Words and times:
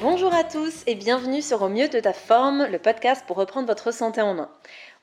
Bonjour 0.00 0.32
à 0.32 0.44
tous 0.44 0.82
et 0.86 0.94
bienvenue 0.94 1.42
sur 1.42 1.60
Au 1.60 1.68
mieux 1.68 1.88
de 1.88 2.00
ta 2.00 2.14
forme, 2.14 2.66
le 2.72 2.78
podcast 2.78 3.22
pour 3.26 3.36
reprendre 3.36 3.66
votre 3.66 3.92
santé 3.92 4.22
en 4.22 4.32
main. 4.32 4.48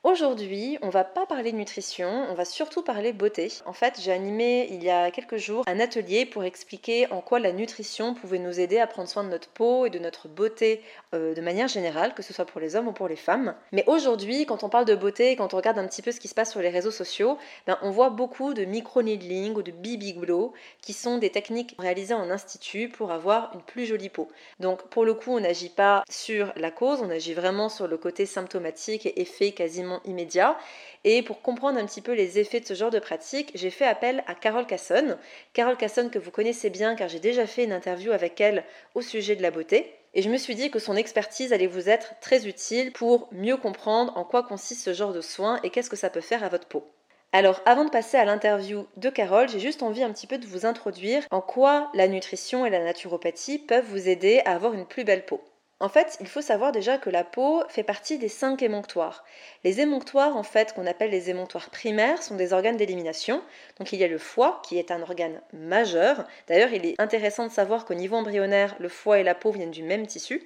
Aujourd'hui, 0.04 0.78
on 0.80 0.90
va 0.90 1.02
pas 1.02 1.26
parler 1.26 1.50
nutrition, 1.50 2.24
on 2.30 2.34
va 2.34 2.44
surtout 2.44 2.82
parler 2.82 3.12
beauté. 3.12 3.52
En 3.66 3.72
fait, 3.72 3.98
j'ai 4.00 4.12
animé 4.12 4.68
il 4.70 4.84
y 4.84 4.90
a 4.90 5.10
quelques 5.10 5.38
jours 5.38 5.64
un 5.66 5.80
atelier 5.80 6.24
pour 6.24 6.44
expliquer 6.44 7.10
en 7.10 7.20
quoi 7.20 7.40
la 7.40 7.50
nutrition 7.50 8.14
pouvait 8.14 8.38
nous 8.38 8.60
aider 8.60 8.78
à 8.78 8.86
prendre 8.86 9.08
soin 9.08 9.24
de 9.24 9.28
notre 9.28 9.48
peau 9.48 9.86
et 9.86 9.90
de 9.90 9.98
notre 9.98 10.28
beauté 10.28 10.82
euh, 11.14 11.34
de 11.34 11.40
manière 11.40 11.66
générale, 11.66 12.14
que 12.14 12.22
ce 12.22 12.32
soit 12.32 12.44
pour 12.44 12.60
les 12.60 12.76
hommes 12.76 12.86
ou 12.86 12.92
pour 12.92 13.08
les 13.08 13.16
femmes. 13.16 13.56
Mais 13.72 13.82
aujourd'hui, 13.88 14.46
quand 14.46 14.62
on 14.62 14.68
parle 14.68 14.84
de 14.84 14.94
beauté, 14.94 15.34
quand 15.34 15.52
on 15.52 15.56
regarde 15.56 15.80
un 15.80 15.88
petit 15.88 16.00
peu 16.00 16.12
ce 16.12 16.20
qui 16.20 16.28
se 16.28 16.34
passe 16.34 16.52
sur 16.52 16.60
les 16.60 16.70
réseaux 16.70 16.92
sociaux, 16.92 17.36
ben, 17.66 17.76
on 17.82 17.90
voit 17.90 18.10
beaucoup 18.10 18.54
de 18.54 18.64
micro-needling 18.64 19.56
ou 19.56 19.62
de 19.62 19.72
BB 19.72 20.20
glow 20.20 20.52
qui 20.80 20.92
sont 20.92 21.18
des 21.18 21.30
techniques 21.30 21.74
réalisées 21.76 22.14
en 22.14 22.30
institut 22.30 22.88
pour 22.88 23.10
avoir 23.10 23.50
une 23.52 23.62
plus 23.62 23.86
jolie 23.86 24.10
peau. 24.10 24.28
Donc 24.60 24.88
pour 24.90 25.04
le 25.04 25.14
coup, 25.14 25.32
on 25.32 25.40
n'agit 25.40 25.70
pas 25.70 26.04
sur 26.08 26.52
la 26.54 26.70
cause, 26.70 27.02
on 27.02 27.10
agit 27.10 27.34
vraiment 27.34 27.68
sur 27.68 27.88
le 27.88 27.98
côté 27.98 28.26
symptomatique 28.26 29.04
et 29.04 29.20
effet 29.20 29.50
quasiment 29.50 29.87
immédiat. 30.04 30.58
Et 31.04 31.22
pour 31.22 31.42
comprendre 31.42 31.78
un 31.78 31.86
petit 31.86 32.00
peu 32.00 32.12
les 32.12 32.38
effets 32.38 32.60
de 32.60 32.66
ce 32.66 32.74
genre 32.74 32.90
de 32.90 32.98
pratique, 32.98 33.52
j'ai 33.54 33.70
fait 33.70 33.84
appel 33.84 34.24
à 34.26 34.34
Carole 34.34 34.66
Casson. 34.66 35.16
Carole 35.52 35.76
Casson 35.76 36.08
que 36.12 36.18
vous 36.18 36.30
connaissez 36.30 36.70
bien 36.70 36.94
car 36.94 37.08
j'ai 37.08 37.20
déjà 37.20 37.46
fait 37.46 37.64
une 37.64 37.72
interview 37.72 38.12
avec 38.12 38.40
elle 38.40 38.64
au 38.94 39.02
sujet 39.02 39.36
de 39.36 39.42
la 39.42 39.50
beauté. 39.50 39.94
Et 40.14 40.22
je 40.22 40.30
me 40.30 40.38
suis 40.38 40.54
dit 40.54 40.70
que 40.70 40.78
son 40.78 40.96
expertise 40.96 41.52
allait 41.52 41.66
vous 41.66 41.88
être 41.88 42.14
très 42.20 42.46
utile 42.46 42.92
pour 42.92 43.28
mieux 43.32 43.56
comprendre 43.56 44.16
en 44.16 44.24
quoi 44.24 44.42
consiste 44.42 44.84
ce 44.84 44.94
genre 44.94 45.12
de 45.12 45.20
soins 45.20 45.60
et 45.62 45.70
qu'est-ce 45.70 45.90
que 45.90 45.96
ça 45.96 46.10
peut 46.10 46.20
faire 46.20 46.44
à 46.44 46.48
votre 46.48 46.66
peau. 46.66 46.84
Alors 47.32 47.60
avant 47.66 47.84
de 47.84 47.90
passer 47.90 48.16
à 48.16 48.24
l'interview 48.24 48.86
de 48.96 49.10
Carole, 49.10 49.50
j'ai 49.50 49.60
juste 49.60 49.82
envie 49.82 50.02
un 50.02 50.12
petit 50.12 50.26
peu 50.26 50.38
de 50.38 50.46
vous 50.46 50.64
introduire 50.64 51.24
en 51.30 51.42
quoi 51.42 51.90
la 51.92 52.08
nutrition 52.08 52.64
et 52.64 52.70
la 52.70 52.82
naturopathie 52.82 53.58
peuvent 53.58 53.84
vous 53.84 54.08
aider 54.08 54.40
à 54.46 54.54
avoir 54.54 54.72
une 54.72 54.86
plus 54.86 55.04
belle 55.04 55.26
peau. 55.26 55.42
En 55.80 55.88
fait, 55.88 56.18
il 56.20 56.26
faut 56.26 56.40
savoir 56.40 56.72
déjà 56.72 56.98
que 56.98 57.08
la 57.08 57.22
peau 57.22 57.62
fait 57.68 57.84
partie 57.84 58.18
des 58.18 58.28
cinq 58.28 58.62
émonctoires. 58.62 59.24
Les 59.62 59.80
émonctoires, 59.80 60.36
en 60.36 60.42
fait, 60.42 60.72
qu'on 60.72 60.86
appelle 60.86 61.10
les 61.10 61.30
émonctoires 61.30 61.70
primaires, 61.70 62.20
sont 62.20 62.34
des 62.34 62.52
organes 62.52 62.76
d'élimination. 62.76 63.42
Donc 63.78 63.92
il 63.92 64.00
y 64.00 64.04
a 64.04 64.08
le 64.08 64.18
foie, 64.18 64.60
qui 64.64 64.76
est 64.76 64.90
un 64.90 65.02
organe 65.02 65.40
majeur. 65.52 66.26
D'ailleurs, 66.48 66.72
il 66.72 66.84
est 66.84 67.00
intéressant 67.00 67.46
de 67.46 67.52
savoir 67.52 67.84
qu'au 67.84 67.94
niveau 67.94 68.16
embryonnaire, 68.16 68.74
le 68.80 68.88
foie 68.88 69.20
et 69.20 69.22
la 69.22 69.36
peau 69.36 69.52
viennent 69.52 69.70
du 69.70 69.84
même 69.84 70.08
tissu. 70.08 70.42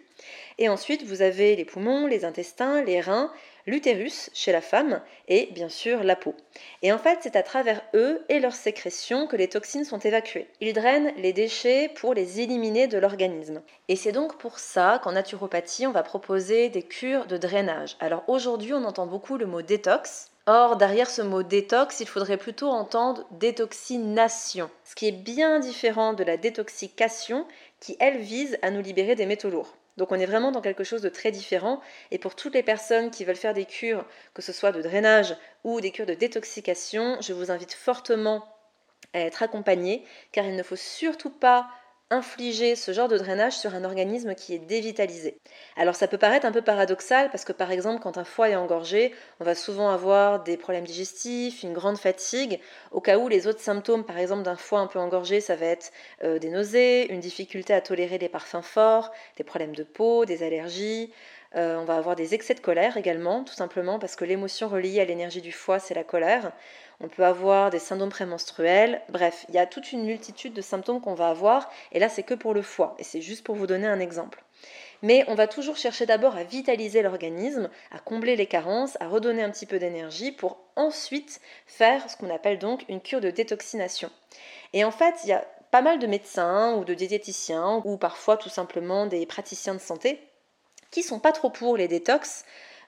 Et 0.59 0.69
ensuite, 0.69 1.03
vous 1.03 1.23
avez 1.23 1.57
les 1.57 1.65
poumons, 1.65 2.07
les 2.07 2.27
intestins, 2.27 2.83
les 2.85 3.01
reins, 3.01 3.33
l'utérus 3.67 4.31
chez 4.33 4.53
la 4.53 4.61
femme 4.61 5.01
et 5.29 5.49
bien 5.53 5.69
sûr 5.69 6.03
la 6.03 6.17
peau. 6.17 6.35
Et 6.83 6.93
en 6.93 6.99
fait, 6.99 7.21
c'est 7.23 7.37
à 7.37 7.43
travers 7.43 7.83
eux 7.95 8.25
et 8.29 8.41
leurs 8.41 8.55
sécrétions 8.55 9.27
que 9.27 9.37
les 9.37 9.49
toxines 9.49 9.85
sont 9.85 9.99
évacuées. 9.99 10.49
Ils 10.61 10.73
drainent 10.73 11.13
les 11.17 11.33
déchets 11.33 11.91
pour 11.95 12.15
les 12.15 12.41
éliminer 12.41 12.87
de 12.87 12.99
l'organisme. 12.99 13.63
Et 13.89 13.97
c'est 13.97 14.13
donc 14.13 14.39
pour 14.39 14.59
ça 14.59 15.01
qu'en 15.03 15.13
naturopathie, 15.13 15.87
on 15.87 15.93
va 15.93 16.03
proposer 16.03 16.69
des 16.69 16.83
cures 16.83 17.27
de 17.27 17.37
drainage. 17.37 17.97
Alors 18.01 18.25
aujourd'hui, 18.29 18.75
on 18.75 18.85
entend 18.85 19.07
beaucoup 19.07 19.37
le 19.37 19.47
mot 19.47 19.63
détox. 19.63 20.31
Or, 20.47 20.77
derrière 20.77 21.09
ce 21.09 21.23
mot 21.23 21.45
détox, 21.45 22.01
il 22.01 22.09
faudrait 22.09 22.37
plutôt 22.37 22.69
entendre 22.69 23.25
détoxination, 23.31 24.71
ce 24.85 24.97
qui 24.97 25.07
est 25.07 25.13
bien 25.13 25.61
différent 25.61 26.15
de 26.15 26.25
la 26.25 26.37
détoxication 26.37 27.47
qui, 27.79 27.97
elle, 28.01 28.19
vise 28.19 28.59
à 28.63 28.71
nous 28.71 28.83
libérer 28.83 29.15
des 29.15 29.27
métaux 29.27 29.51
lourds. 29.51 29.77
Donc 29.97 30.13
on 30.13 30.19
est 30.19 30.27
vraiment 30.27 30.53
dans 30.53 30.61
quelque 30.61 30.85
chose 30.85 31.03
de 31.03 31.09
très 31.09 31.31
différent. 31.31 31.81
Et 32.11 32.19
pour 32.19 32.35
toutes 32.35 32.55
les 32.55 32.63
personnes 32.63 33.11
qui 33.11 33.25
veulent 33.25 33.37
faire 33.37 33.55
des 33.55 33.67
cures, 33.67 34.07
que 34.35 34.43
ce 34.43 34.53
soit 34.53 34.73
de 34.73 34.83
drainage 34.83 35.37
ou 35.65 35.81
des 35.81 35.91
cures 35.91 36.07
de 36.07 36.15
détoxication, 36.15 37.19
je 37.21 37.33
vous 37.33 37.51
invite 37.51 37.75
fortement 37.75 38.47
à 39.13 39.21
être 39.21 39.43
accompagnées, 39.43 40.05
car 40.33 40.47
il 40.47 40.57
ne 40.57 40.63
faut 40.63 40.77
surtout 40.77 41.31
pas 41.31 41.69
infliger 42.13 42.77
ce 42.77 42.93
genre 42.93 43.09
de 43.09 43.17
drainage 43.17 43.55
sur 43.55 43.75
un 43.75 43.85
organisme 43.85 44.35
qui 44.35 44.55
est 44.55 44.59
dévitalisé. 44.59 45.39
Alors 45.77 45.97
ça 45.97 46.07
peut 46.07 46.19
paraître 46.19 46.47
un 46.47 46.53
peu 46.53 46.63
paradoxal 46.63 47.31
parce 47.31 47.45
que 47.45 47.53
par 47.53 47.71
exemple 47.71 48.03
quand 48.03 48.19
un 48.19 48.25
foie 48.25 48.51
est 48.51 48.57
engorgé, 48.57 49.15
on 49.41 49.45
va 49.45 49.55
souvent 49.55 49.89
avoir 49.89 50.43
des 50.43 50.57
problèmes 50.57 50.85
digestifs, 50.85 51.63
une 51.63 51.73
grande 51.73 51.99
fatigue, 51.99 52.61
au 52.91 53.01
cas 53.01 53.19
où 53.19 53.29
les 53.29 53.47
autres 53.47 53.61
symptômes 53.61 54.05
par 54.05 54.19
exemple 54.19 54.43
d'un 54.43 54.57
foie 54.57 54.81
un 54.81 54.87
peu 54.87 54.99
engorgé, 54.99 55.41
ça 55.41 55.57
va 55.57 55.67
être 55.67 55.91
euh, 56.23 56.39
des 56.39 56.51
nausées, 56.51 57.11
une 57.11 57.21
difficulté 57.21 57.73
à 57.73 57.81
tolérer 57.81 58.19
des 58.19 58.29
parfums 58.29 58.63
forts, 58.63 59.11
des 59.39 59.45
problèmes 59.45 59.75
de 59.75 59.83
peau, 59.83 60.27
des 60.27 60.43
allergies, 60.43 61.13
euh, 61.57 61.77
on 61.77 61.85
va 61.85 61.97
avoir 61.97 62.17
des 62.17 62.35
excès 62.35 62.55
de 62.55 62.61
colère 62.61 62.97
également, 62.97 63.45
tout 63.45 63.55
simplement 63.55 63.99
parce 63.99 64.17
que 64.17 64.25
l'émotion 64.25 64.69
reliée 64.69 65.01
à 65.01 65.05
l'énergie 65.05 65.43
du 65.43 65.53
foie, 65.53 65.79
c'est 65.79 65.95
la 65.95 66.05
colère. 66.05 66.53
On 67.01 67.09
peut 67.09 67.25
avoir 67.25 67.71
des 67.71 67.79
syndromes 67.79 68.11
prémenstruels. 68.11 69.03
Bref, 69.09 69.45
il 69.49 69.55
y 69.55 69.59
a 69.59 69.67
toute 69.67 69.93
une 69.93 70.05
multitude 70.05 70.55
de 70.55 70.63
symptômes 70.63 71.01
qu'on 71.01 71.15
va 71.15 71.29
avoir. 71.29 71.71
Et 71.91 71.99
là, 71.99 72.09
c'est 72.09 72.23
que 72.23 72.35
pour 72.35 72.55
le 72.55 72.63
foie. 72.63 72.95
Et 72.99 73.05
c'est 73.05 73.21
juste 73.21 73.45
pour 73.45 73.57
vous 73.57 73.67
donner 73.67 73.87
un 73.87 74.01
exemple. 74.01 74.43
Mais 75.03 75.25
on 75.27 75.35
va 75.35 75.49
toujours 75.49 75.77
chercher 75.77 76.07
d'abord 76.07 76.37
à 76.37 76.45
vitaliser 76.45 77.03
l'organisme, 77.03 77.69
à 77.91 77.99
combler 77.99 78.37
les 78.37 78.47
carences, 78.47 78.97
à 79.01 79.09
redonner 79.09 79.43
un 79.43 79.51
petit 79.51 79.67
peu 79.67 79.81
d'énergie 79.81 80.31
pour 80.31 80.59
ensuite 80.77 81.41
faire 81.67 82.09
ce 82.09 82.17
qu'on 82.17 82.31
appelle 82.31 82.59
donc 82.59 82.85
une 82.89 83.01
cure 83.01 83.21
de 83.21 83.31
détoxination. 83.31 84.11
Et 84.73 84.85
en 84.85 84.93
fait, 84.93 85.17
il 85.25 85.31
y 85.31 85.33
a 85.33 85.45
pas 85.73 85.83
mal 85.83 85.99
de 85.99 86.07
médecins 86.07 86.75
ou 86.77 86.85
de 86.85 86.95
diététiciens 86.95 87.83
ou 87.85 87.97
parfois 87.97 88.37
tout 88.37 88.49
simplement 88.49 89.07
des 89.07 89.27
praticiens 89.27 89.75
de 89.75 89.81
santé 89.81 90.21
qui 90.93 91.03
sont 91.03 91.19
pas 91.19 91.33
trop 91.33 91.51
pour 91.51 91.77
les 91.77 91.89
détox, 91.89 92.45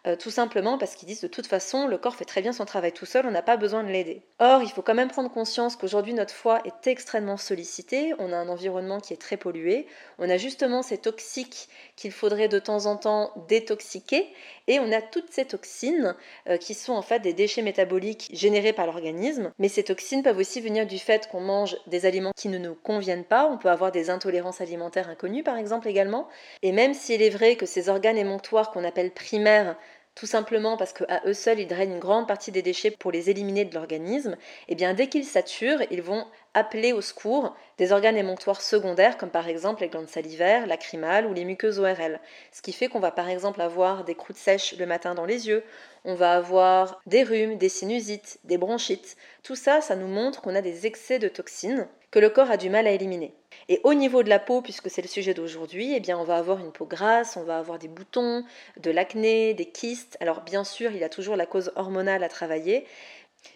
euh, 0.06 0.16
tout 0.16 0.31
simplement 0.31 0.76
parce 0.76 0.94
qu'ils 0.94 1.09
disent 1.09 1.22
de 1.22 1.28
toute 1.28 1.47
façon 1.47 1.87
le 1.87 1.97
corps 1.97 2.15
fait 2.15 2.25
très 2.25 2.42
bien 2.42 2.53
son 2.53 2.66
travail 2.66 2.92
tout 2.92 3.06
seul, 3.06 3.25
on 3.26 3.31
n'a 3.31 3.42
pas 3.42 3.56
besoin 3.56 3.82
de 3.82 3.88
l'aider. 3.88 4.22
Or, 4.38 4.62
il 4.62 4.70
faut 4.70 4.82
quand 4.82 4.94
même 4.94 5.09
prendre 5.09 5.31
conscience 5.31 5.76
qu'aujourd'hui 5.76 6.12
notre 6.12 6.34
foie 6.34 6.60
est 6.65 6.87
extrêmement 6.87 7.37
sollicité, 7.37 8.12
on 8.19 8.32
a 8.32 8.37
un 8.37 8.48
environnement 8.48 9.00
qui 9.00 9.14
est 9.14 9.20
très 9.20 9.37
pollué, 9.37 9.87
on 10.19 10.28
a 10.28 10.37
justement 10.37 10.82
ces 10.82 10.98
toxiques 10.98 11.69
qu'il 11.97 12.12
faudrait 12.12 12.48
de 12.48 12.59
temps 12.59 12.87
en 12.87 12.97
temps 12.97 13.32
détoxiquer, 13.48 14.26
et 14.66 14.78
on 14.78 14.93
a 14.93 15.00
toutes 15.00 15.31
ces 15.31 15.44
toxines 15.44 16.14
euh, 16.48 16.56
qui 16.56 16.75
sont 16.75 16.93
en 16.93 17.03
fait 17.03 17.20
des 17.20 17.32
déchets 17.32 17.62
métaboliques 17.62 18.31
générés 18.32 18.72
par 18.72 18.87
l'organisme, 18.87 19.53
mais 19.59 19.69
ces 19.69 19.84
toxines 19.84 20.22
peuvent 20.22 20.38
aussi 20.38 20.60
venir 20.60 20.87
du 20.87 20.98
fait 20.98 21.28
qu'on 21.28 21.41
mange 21.41 21.76
des 21.87 22.04
aliments 22.06 22.32
qui 22.37 22.48
ne 22.48 22.59
nous 22.59 22.75
conviennent 22.75 23.25
pas, 23.25 23.47
on 23.47 23.59
peut 23.59 23.70
avoir 23.70 23.93
des 23.93 24.10
intolérances 24.10 24.60
alimentaires 24.60 25.09
inconnues 25.09 25.43
par 25.43 25.56
exemple 25.56 25.88
également, 25.88 26.28
et 26.62 26.72
même 26.72 26.93
s'il 26.93 27.22
est 27.22 27.31
vrai 27.31 27.56
que 27.56 27.66
ces 27.66 27.88
organes 27.88 28.19
émonctoires 28.19 28.70
qu'on 28.70 28.84
appelle 28.84 29.12
primaires 29.12 29.76
tout 30.14 30.26
simplement 30.26 30.76
parce 30.76 30.92
qu'à 30.92 31.22
eux 31.26 31.34
seuls, 31.34 31.60
ils 31.60 31.66
drainent 31.66 31.92
une 31.92 31.98
grande 31.98 32.28
partie 32.28 32.52
des 32.52 32.62
déchets 32.62 32.91
pour 32.91 33.10
les 33.10 33.30
éliminer 33.30 33.64
de 33.64 33.75
l'organisme, 33.75 34.36
et 34.69 34.72
eh 34.72 34.75
bien 34.75 34.94
dès 34.94 35.08
qu'ils 35.08 35.25
saturent, 35.25 35.82
ils 35.91 36.02
vont 36.02 36.26
appeler 36.54 36.92
au 36.92 37.00
secours 37.00 37.56
des 37.78 37.91
organes 37.91 38.16
émonctoires 38.16 38.62
secondaires, 38.62 39.19
comme 39.19 39.30
par 39.30 39.48
exemple 39.48 39.82
les 39.82 39.88
glandes 39.88 40.08
salivaires, 40.08 40.66
lacrymales 40.66 41.26
ou 41.26 41.34
les 41.34 41.44
muqueuses 41.44 41.80
ORL. 41.80 42.20
Ce 42.52 42.62
qui 42.62 42.72
fait 42.72 42.86
qu'on 42.86 43.00
va 43.00 43.10
par 43.10 43.28
exemple 43.28 43.60
avoir 43.60 44.04
des 44.04 44.14
croûtes 44.14 44.36
sèches 44.36 44.76
le 44.78 44.86
matin 44.86 45.14
dans 45.16 45.26
les 45.26 45.48
yeux, 45.48 45.64
on 46.04 46.14
va 46.14 46.34
avoir 46.34 47.00
des 47.06 47.25
rhumes, 47.25 47.58
des 47.58 47.69
sinusites, 47.69 48.38
des 48.44 48.58
bronchites. 48.58 49.16
Tout 49.42 49.56
ça, 49.56 49.81
ça 49.81 49.96
nous 49.96 50.06
montre 50.06 50.42
qu'on 50.42 50.54
a 50.54 50.60
des 50.60 50.86
excès 50.86 51.19
de 51.19 51.28
toxines 51.28 51.88
que 52.14 52.20
le 52.20 52.30
corps 52.30 52.52
a 52.52 52.56
du 52.56 52.70
mal 52.70 52.86
à 52.86 52.92
éliminer. 52.92 53.34
Et 53.69 53.80
au 53.82 53.92
niveau 53.92 54.22
de 54.22 54.28
la 54.28 54.38
peau, 54.38 54.62
puisque 54.62 54.88
c'est 54.88 55.02
le 55.02 55.08
sujet 55.08 55.34
d'aujourd'hui, 55.34 55.94
eh 55.97 55.98
bien 55.98 56.16
on 56.16 56.22
va 56.22 56.36
avoir 56.36 56.60
une 56.60 56.70
peau 56.70 56.86
grasse, 56.86 57.36
on 57.36 57.42
va 57.42 57.58
avoir 57.58 57.80
des 57.80 57.88
boutons, 57.88 58.44
de 58.76 58.92
l'acné, 58.92 59.52
des 59.52 59.64
kystes. 59.64 60.16
Alors 60.20 60.42
bien 60.42 60.62
sûr, 60.62 60.92
il 60.92 61.02
a 61.02 61.08
toujours 61.08 61.34
la 61.34 61.44
cause 61.44 61.72
hormonale 61.75 62.22
à 62.22 62.28
travailler, 62.28 62.86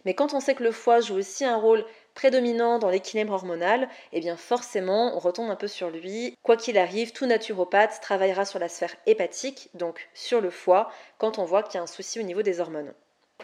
mais 0.05 0.15
quand 0.15 0.35
on 0.35 0.41
sait 0.41 0.57
que 0.57 0.65
le 0.65 0.73
foie 0.73 0.99
joue 0.99 1.15
aussi 1.15 1.45
un 1.45 1.55
rôle 1.55 1.85
prédominant 2.15 2.81
dans 2.81 2.91
l'équilibre 2.91 3.33
hormonal, 3.33 3.89
eh 4.13 4.19
bien 4.19 4.37
forcément, 4.37 5.17
on 5.17 5.21
retombe 5.21 5.51
un 5.51 5.55
peu 5.55 5.69
sur 5.69 5.91
lui. 5.91 6.35
Quoi 6.43 6.57
qu'il 6.57 6.79
arrive, 6.79 7.13
tout 7.13 7.27
naturopathe 7.27 8.01
travaillera 8.01 8.45
sur 8.45 8.59
la 8.59 8.69
sphère 8.69 8.97
hépatique, 9.07 9.71
donc 9.75 10.09
sur 10.15 10.41
le 10.41 10.51
foie, 10.51 10.91
quand 11.19 11.39
on 11.39 11.45
voit 11.45 11.63
qu'il 11.63 11.77
y 11.77 11.79
a 11.79 11.85
un 11.85 11.87
souci 11.87 12.19
au 12.19 12.25
niveau 12.25 12.43
des 12.43 12.59
hormones. 12.59 12.93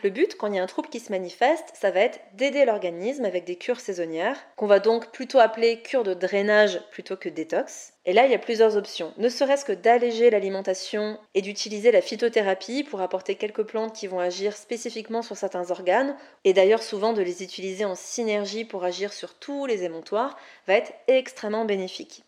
Le 0.03 0.11
but, 0.11 0.37
quand 0.37 0.49
il 0.49 0.57
y 0.57 0.59
a 0.59 0.63
un 0.63 0.67
trouble 0.67 0.89
qui 0.89 1.01
se 1.01 1.13
manifeste, 1.13 1.73
ça 1.73 1.91
va 1.91 2.01
être 2.01 2.21
d'aider 2.35 2.65
l'organisme 2.65 3.25
avec 3.25 3.45
des 3.45 3.57
cures 3.57 3.81
saisonnières, 3.81 4.37
qu'on 4.57 4.67
va 4.67 4.81
donc 4.81 5.13
plutôt 5.13 5.39
appeler 5.39 5.81
cure 5.81 6.03
de 6.03 6.13
drainage 6.13 6.81
plutôt 6.91 7.17
que 7.17 7.29
détox. 7.29 7.95
Et 8.05 8.13
là, 8.13 8.27
il 8.27 8.33
y 8.33 8.35
a 8.35 8.39
plusieurs 8.39 8.77
options. 8.77 9.15
Ne 9.17 9.31
serait-ce 9.31 9.65
que 9.65 9.73
d'alléger 9.73 10.29
l'alimentation 10.29 11.19
et 11.35 11.41
d'utiliser 11.41 11.91
la 11.91 12.03
phytothérapie 12.03 12.85
pour 12.85 13.01
apporter 13.01 13.37
quelques 13.37 13.63
plantes 13.63 13.95
qui 13.95 14.07
vont 14.07 14.21
agir 14.21 14.57
spécifiquement 14.57 15.23
sur 15.23 15.39
certains 15.39 15.71
organes, 15.71 16.17
et 16.45 16.53
d'ailleurs 16.53 16.83
souvent 16.83 17.15
de 17.15 17.23
les 17.23 17.43
utiliser 17.43 17.87
en 17.87 17.95
synergie 17.95 18.67
pour 18.67 18.85
agir 18.85 19.13
sur 19.13 19.33
tous 19.35 19.65
les 19.65 19.85
émonctoires, 19.85 20.37
va 20.67 20.75
être 20.75 20.93
extrêmement 21.07 21.65
bénéfique. 21.65 22.24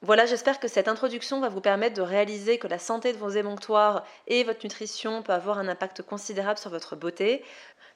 Voilà, 0.00 0.26
j'espère 0.26 0.60
que 0.60 0.68
cette 0.68 0.86
introduction 0.86 1.40
va 1.40 1.48
vous 1.48 1.60
permettre 1.60 1.96
de 1.96 2.02
réaliser 2.02 2.58
que 2.58 2.68
la 2.68 2.78
santé 2.78 3.12
de 3.12 3.18
vos 3.18 3.30
émonctoires 3.30 4.04
et 4.28 4.44
votre 4.44 4.60
nutrition 4.64 5.22
peut 5.22 5.32
avoir 5.32 5.58
un 5.58 5.66
impact 5.66 6.02
considérable 6.02 6.58
sur 6.58 6.70
votre 6.70 6.94
beauté. 6.94 7.42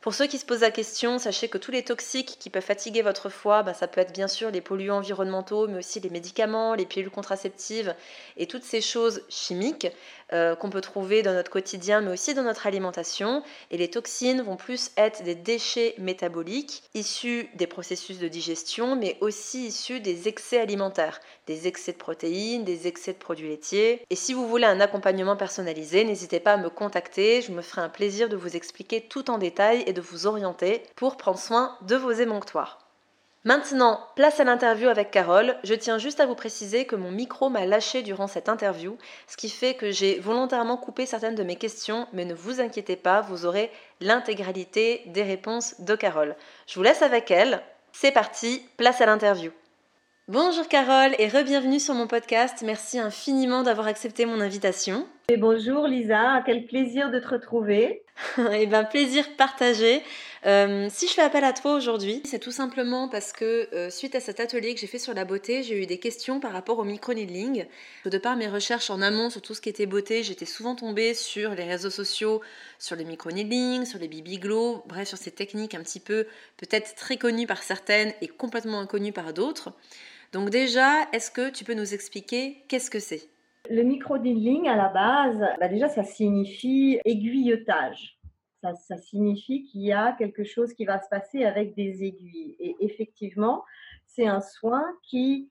Pour 0.01 0.13
ceux 0.13 0.27
qui 0.27 0.39
se 0.39 0.45
posent 0.45 0.63
la 0.63 0.73
question, 0.73 1.21
sachez 1.21 1.49
que 1.49 1.59
tous 1.59 1.71
les 1.71 1.85
toxiques 1.85 2.39
qui 2.41 2.51
peuvent 2.51 2.61
fatiguer 2.65 3.03
votre 3.03 3.29
foie, 3.29 3.63
bah, 3.63 3.73
ça 3.73 3.87
peut 3.87 4.01
être 4.01 4.13
bien 4.13 4.27
sûr 4.27 4.51
les 4.51 4.61
polluants 4.61 4.97
environnementaux, 4.99 5.69
mais 5.69 5.79
aussi 5.79 6.01
les 6.01 6.11
médicaments, 6.11 6.75
les 6.75 6.87
pilules 6.87 7.09
contraceptives 7.09 7.95
et 8.37 8.49
toutes 8.49 8.65
ces 8.65 8.81
choses 8.81 9.23
chimiques 9.29 9.87
euh, 10.33 10.57
qu'on 10.57 10.71
peut 10.71 10.81
trouver 10.81 11.23
dans 11.23 11.33
notre 11.33 11.51
quotidien, 11.51 12.01
mais 12.01 12.13
aussi 12.13 12.35
dans 12.35 12.43
notre 12.43 12.67
alimentation. 12.67 13.43
Et 13.71 13.77
les 13.77 13.89
toxines 13.89 14.43
vont 14.43 14.57
plus 14.57 14.91
être 14.97 15.23
des 15.23 15.35
déchets 15.35 15.95
métaboliques 15.99 16.83
issus 16.95 17.49
des 17.55 17.67
processus 17.67 18.19
de 18.19 18.29
digestion, 18.29 18.97
mais 18.97 19.17
aussi 19.21 19.67
issus 19.67 20.01
des 20.01 20.29
excès 20.29 20.61
alimentaires, 20.61 21.21
des 21.47 21.69
excès 21.69 21.93
de 21.93 21.99
protéines, 21.99 22.65
des 22.65 22.87
excès 22.87 23.13
de 23.13 23.19
produits 23.19 23.49
laitiers. 23.49 24.03
Et 24.11 24.17
si 24.17 24.35
vous 24.35 24.49
voulez 24.49 24.67
un 24.67 24.81
accompagnement 24.81 25.37
personnalisé, 25.37 26.05
n'hésitez 26.05 26.41
pas 26.41 26.55
à 26.55 26.57
me 26.57 26.71
contacter, 26.71 27.43
je 27.43 27.53
me 27.53 27.63
ferai 27.63 27.83
un 27.83 27.89
plaisir 27.89 28.29
de 28.29 28.37
vous 28.37 28.57
expliquer 28.57 29.01
tout 29.01 29.31
en 29.31 29.39
détail 29.39 29.85
de 29.93 30.01
vous 30.01 30.27
orienter 30.27 30.83
pour 30.97 31.17
prendre 31.17 31.39
soin 31.39 31.77
de 31.83 31.97
vos 31.97 32.13
émonctoires. 32.13 32.82
Maintenant, 33.45 33.99
place 34.15 34.39
à 34.39 34.45
l'interview 34.45 34.89
avec 34.89 35.11
Carole. 35.11 35.57
Je 35.65 35.75
tiens 35.75 35.99
juste 35.99 36.21
à 36.21 36.27
vous 36.27 36.37
préciser 36.37 36.85
que 36.85 36.95
mon 36.95 37.11
micro 37.11 37.49
m'a 37.49 37.67
lâché 37.67 38.03
durant 38.03 38.29
cette 38.29 38.49
interview, 38.49 38.97
ce 39.27 39.37
qui 39.37 39.49
fait 39.49 39.75
que 39.75 39.91
j'ai 39.91 40.21
volontairement 40.21 40.77
coupé 40.77 41.07
certaines 41.07 41.35
de 41.35 41.43
mes 41.43 41.57
questions, 41.57 42.07
mais 42.13 42.25
ne 42.25 42.35
vous 42.35 42.61
inquiétez 42.61 42.95
pas, 42.95 43.21
vous 43.21 43.45
aurez 43.45 43.73
l'intégralité 44.01 45.03
des 45.07 45.25
réponses 45.25 45.81
de 45.81 45.97
Carole. 45.97 46.37
Je 46.69 46.77
vous 46.77 46.85
laisse 46.85 47.03
avec 47.03 47.33
elle. 47.33 47.61
C'est 47.91 48.13
parti, 48.13 48.63
place 48.77 49.01
à 49.01 49.07
l'interview. 49.07 49.51
Bonjour 50.29 50.69
Carole 50.69 51.17
et 51.19 51.27
re-bienvenue 51.27 51.81
sur 51.81 51.95
mon 51.95 52.07
podcast. 52.07 52.63
Merci 52.65 53.01
infiniment 53.01 53.65
d'avoir 53.65 53.89
accepté 53.89 54.25
mon 54.25 54.41
invitation. 54.41 55.05
Et 55.31 55.37
bonjour 55.37 55.89
Lisa, 55.89 56.43
quel 56.47 56.65
plaisir 56.65 57.11
de 57.11 57.19
te 57.19 57.27
retrouver. 57.27 58.02
eh 58.53 58.67
ben 58.67 58.85
plaisir 58.85 59.37
partagé. 59.37 60.03
Euh, 60.45 60.89
si 60.91 61.07
je 61.07 61.13
fais 61.13 61.23
appel 61.23 61.45
à 61.45 61.53
toi 61.53 61.75
aujourd'hui, 61.75 62.21
c'est 62.25 62.41
tout 62.41 62.51
simplement 62.51 63.09
parce 63.09 63.33
que 63.33 63.69
euh, 63.73 63.91
suite 63.91 64.15
à 64.15 64.21
cet 64.21 64.41
atelier 64.41 64.75
que 64.75 64.81
j'ai 64.81 64.87
fait 64.87 64.99
sur 64.99 65.15
la 65.15 65.25
beauté, 65.25 65.63
j'ai 65.63 65.81
eu 65.81 65.87
des 65.87 65.99
questions 65.99 66.41
par 66.41 66.53
rapport 66.53 66.79
au 66.79 66.85
micro-needling. 66.85 67.67
De 68.05 68.19
par 68.19 68.37
mes 68.37 68.49
recherches 68.49 68.91
en 68.91 69.01
amont 69.03 69.31
sur 69.31 69.41
tout 69.41 69.55
ce 69.55 69.61
qui 69.61 69.69
était 69.69 69.87
beauté, 69.87 70.23
j'étais 70.25 70.47
souvent 70.47 70.75
tombée 70.75 71.15
sur 71.15 71.55
les 71.55 71.65
réseaux 71.65 71.91
sociaux, 71.91 72.41
sur 72.79 72.97
les 72.97 73.05
micro-needling, 73.05 73.85
sur 73.85 73.99
les 73.99 74.09
BB 74.09 74.41
Glow, 74.41 74.83
bref 74.87 75.09
sur 75.09 75.19
ces 75.19 75.31
techniques 75.31 75.75
un 75.75 75.83
petit 75.83 76.01
peu 76.01 76.27
peut-être 76.57 76.95
très 76.97 77.17
connues 77.17 77.47
par 77.47 77.63
certaines 77.63 78.13
et 78.21 78.29
complètement 78.29 78.81
inconnues 78.81 79.13
par 79.13 79.33
d'autres. 79.33 79.73
Donc 80.33 80.51
déjà, 80.51 81.09
est-ce 81.13 81.31
que 81.31 81.51
tu 81.51 81.65
peux 81.65 81.75
nous 81.75 81.95
expliquer 81.95 82.65
qu'est-ce 82.69 82.91
que 82.91 83.01
c'est? 83.01 83.29
Le 83.71 83.83
micro-needling, 83.83 84.69
à 84.69 84.77
la 84.77 84.89
base, 84.89 85.39
bah 85.61 85.69
déjà, 85.69 85.89
ça 85.89 86.03
signifie 86.03 86.99
aiguilletage. 87.05 88.19
Ça, 88.61 88.75
ça 88.75 88.97
signifie 88.97 89.65
qu'il 89.65 89.83
y 89.83 89.93
a 89.93 90.13
quelque 90.13 90.45
chose 90.45 90.73
qui 90.75 90.85
va 90.85 91.01
se 91.01 91.09
passer 91.09 91.45
avec 91.45 91.75
des 91.75 92.05
aiguilles. 92.05 92.57
Et 92.59 92.77
effectivement, 92.81 93.65
c'est 94.07 94.27
un 94.27 94.41
soin 94.41 94.85
qui 95.03 95.51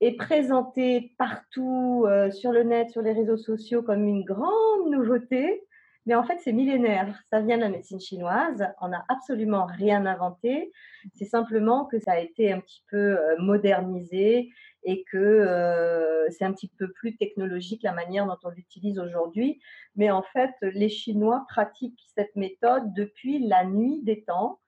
est 0.00 0.16
présenté 0.16 1.14
partout 1.18 2.04
euh, 2.06 2.30
sur 2.30 2.52
le 2.52 2.64
net, 2.64 2.90
sur 2.90 3.02
les 3.02 3.12
réseaux 3.12 3.36
sociaux 3.36 3.82
comme 3.82 4.06
une 4.06 4.24
grande 4.24 4.90
nouveauté. 4.90 5.62
Mais 6.06 6.14
en 6.14 6.24
fait, 6.24 6.38
c'est 6.42 6.52
millénaire. 6.52 7.22
Ça 7.30 7.40
vient 7.40 7.56
de 7.56 7.62
la 7.62 7.68
médecine 7.68 8.00
chinoise. 8.00 8.66
On 8.80 8.88
n'a 8.88 9.04
absolument 9.08 9.66
rien 9.66 10.04
inventé. 10.06 10.72
C'est 11.14 11.26
simplement 11.26 11.84
que 11.84 11.98
ça 12.00 12.12
a 12.12 12.18
été 12.18 12.52
un 12.52 12.60
petit 12.60 12.84
peu 12.90 13.18
euh, 13.18 13.36
modernisé 13.38 14.50
et 14.84 15.04
que 15.04 15.18
euh, 15.18 16.28
c'est 16.30 16.44
un 16.44 16.52
petit 16.52 16.72
peu 16.76 16.90
plus 16.90 17.16
technologique 17.16 17.82
la 17.84 17.92
manière 17.92 18.26
dont 18.26 18.38
on 18.42 18.50
l'utilise 18.50 18.98
aujourd'hui. 18.98 19.60
Mais 19.94 20.10
en 20.10 20.22
fait, 20.22 20.54
les 20.62 20.88
Chinois 20.88 21.44
pratiquent 21.48 22.02
cette 22.16 22.34
méthode 22.34 22.92
depuis 22.94 23.46
la 23.46 23.64
nuit 23.64 24.00
des 24.02 24.24
temps. 24.24 24.58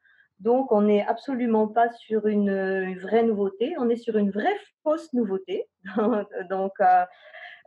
Donc, 0.41 0.73
on 0.73 0.83
n'est 0.83 1.07
absolument 1.07 1.69
pas 1.69 1.91
sur 1.93 2.27
une, 2.27 2.99
vraie 2.99 3.23
nouveauté, 3.23 3.75
on 3.79 3.89
est 3.89 3.97
sur 3.97 4.19
une 4.19 4.31
vraie 4.31 4.57
fausse 4.83 5.13
nouveauté. 5.13 5.67
Donc, 6.51 6.73
euh, 6.81 7.05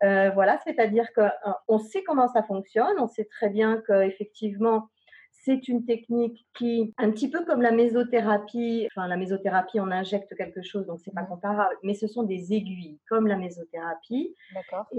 euh, 0.04 0.30
voilà, 0.32 0.60
c'est-à-dire 0.64 1.08
qu'on 1.14 1.80
sait 1.80 2.04
comment 2.04 2.28
ça 2.28 2.44
fonctionne, 2.44 2.96
on 3.00 3.08
sait 3.08 3.26
très 3.26 3.50
bien 3.50 3.82
qu'effectivement, 3.88 4.90
c'est 5.32 5.68
une 5.68 5.86
technique 5.86 6.46
qui, 6.58 6.94
un 6.98 7.10
petit 7.10 7.30
peu 7.30 7.46
comme 7.46 7.62
la 7.62 7.72
mésothérapie, 7.72 8.86
enfin 8.92 9.08
la 9.08 9.16
mésothérapie, 9.16 9.80
on 9.80 9.92
injecte 9.92 10.36
quelque 10.36 10.62
chose, 10.62 10.86
donc 10.86 11.00
c'est 11.00 11.14
pas 11.14 11.24
mmh. 11.24 11.30
comparable, 11.30 11.76
mais 11.84 11.94
ce 11.94 12.08
sont 12.08 12.24
des 12.24 12.54
aiguilles, 12.54 13.00
comme 13.08 13.28
la 13.28 13.38
mésothérapie. 13.38 14.36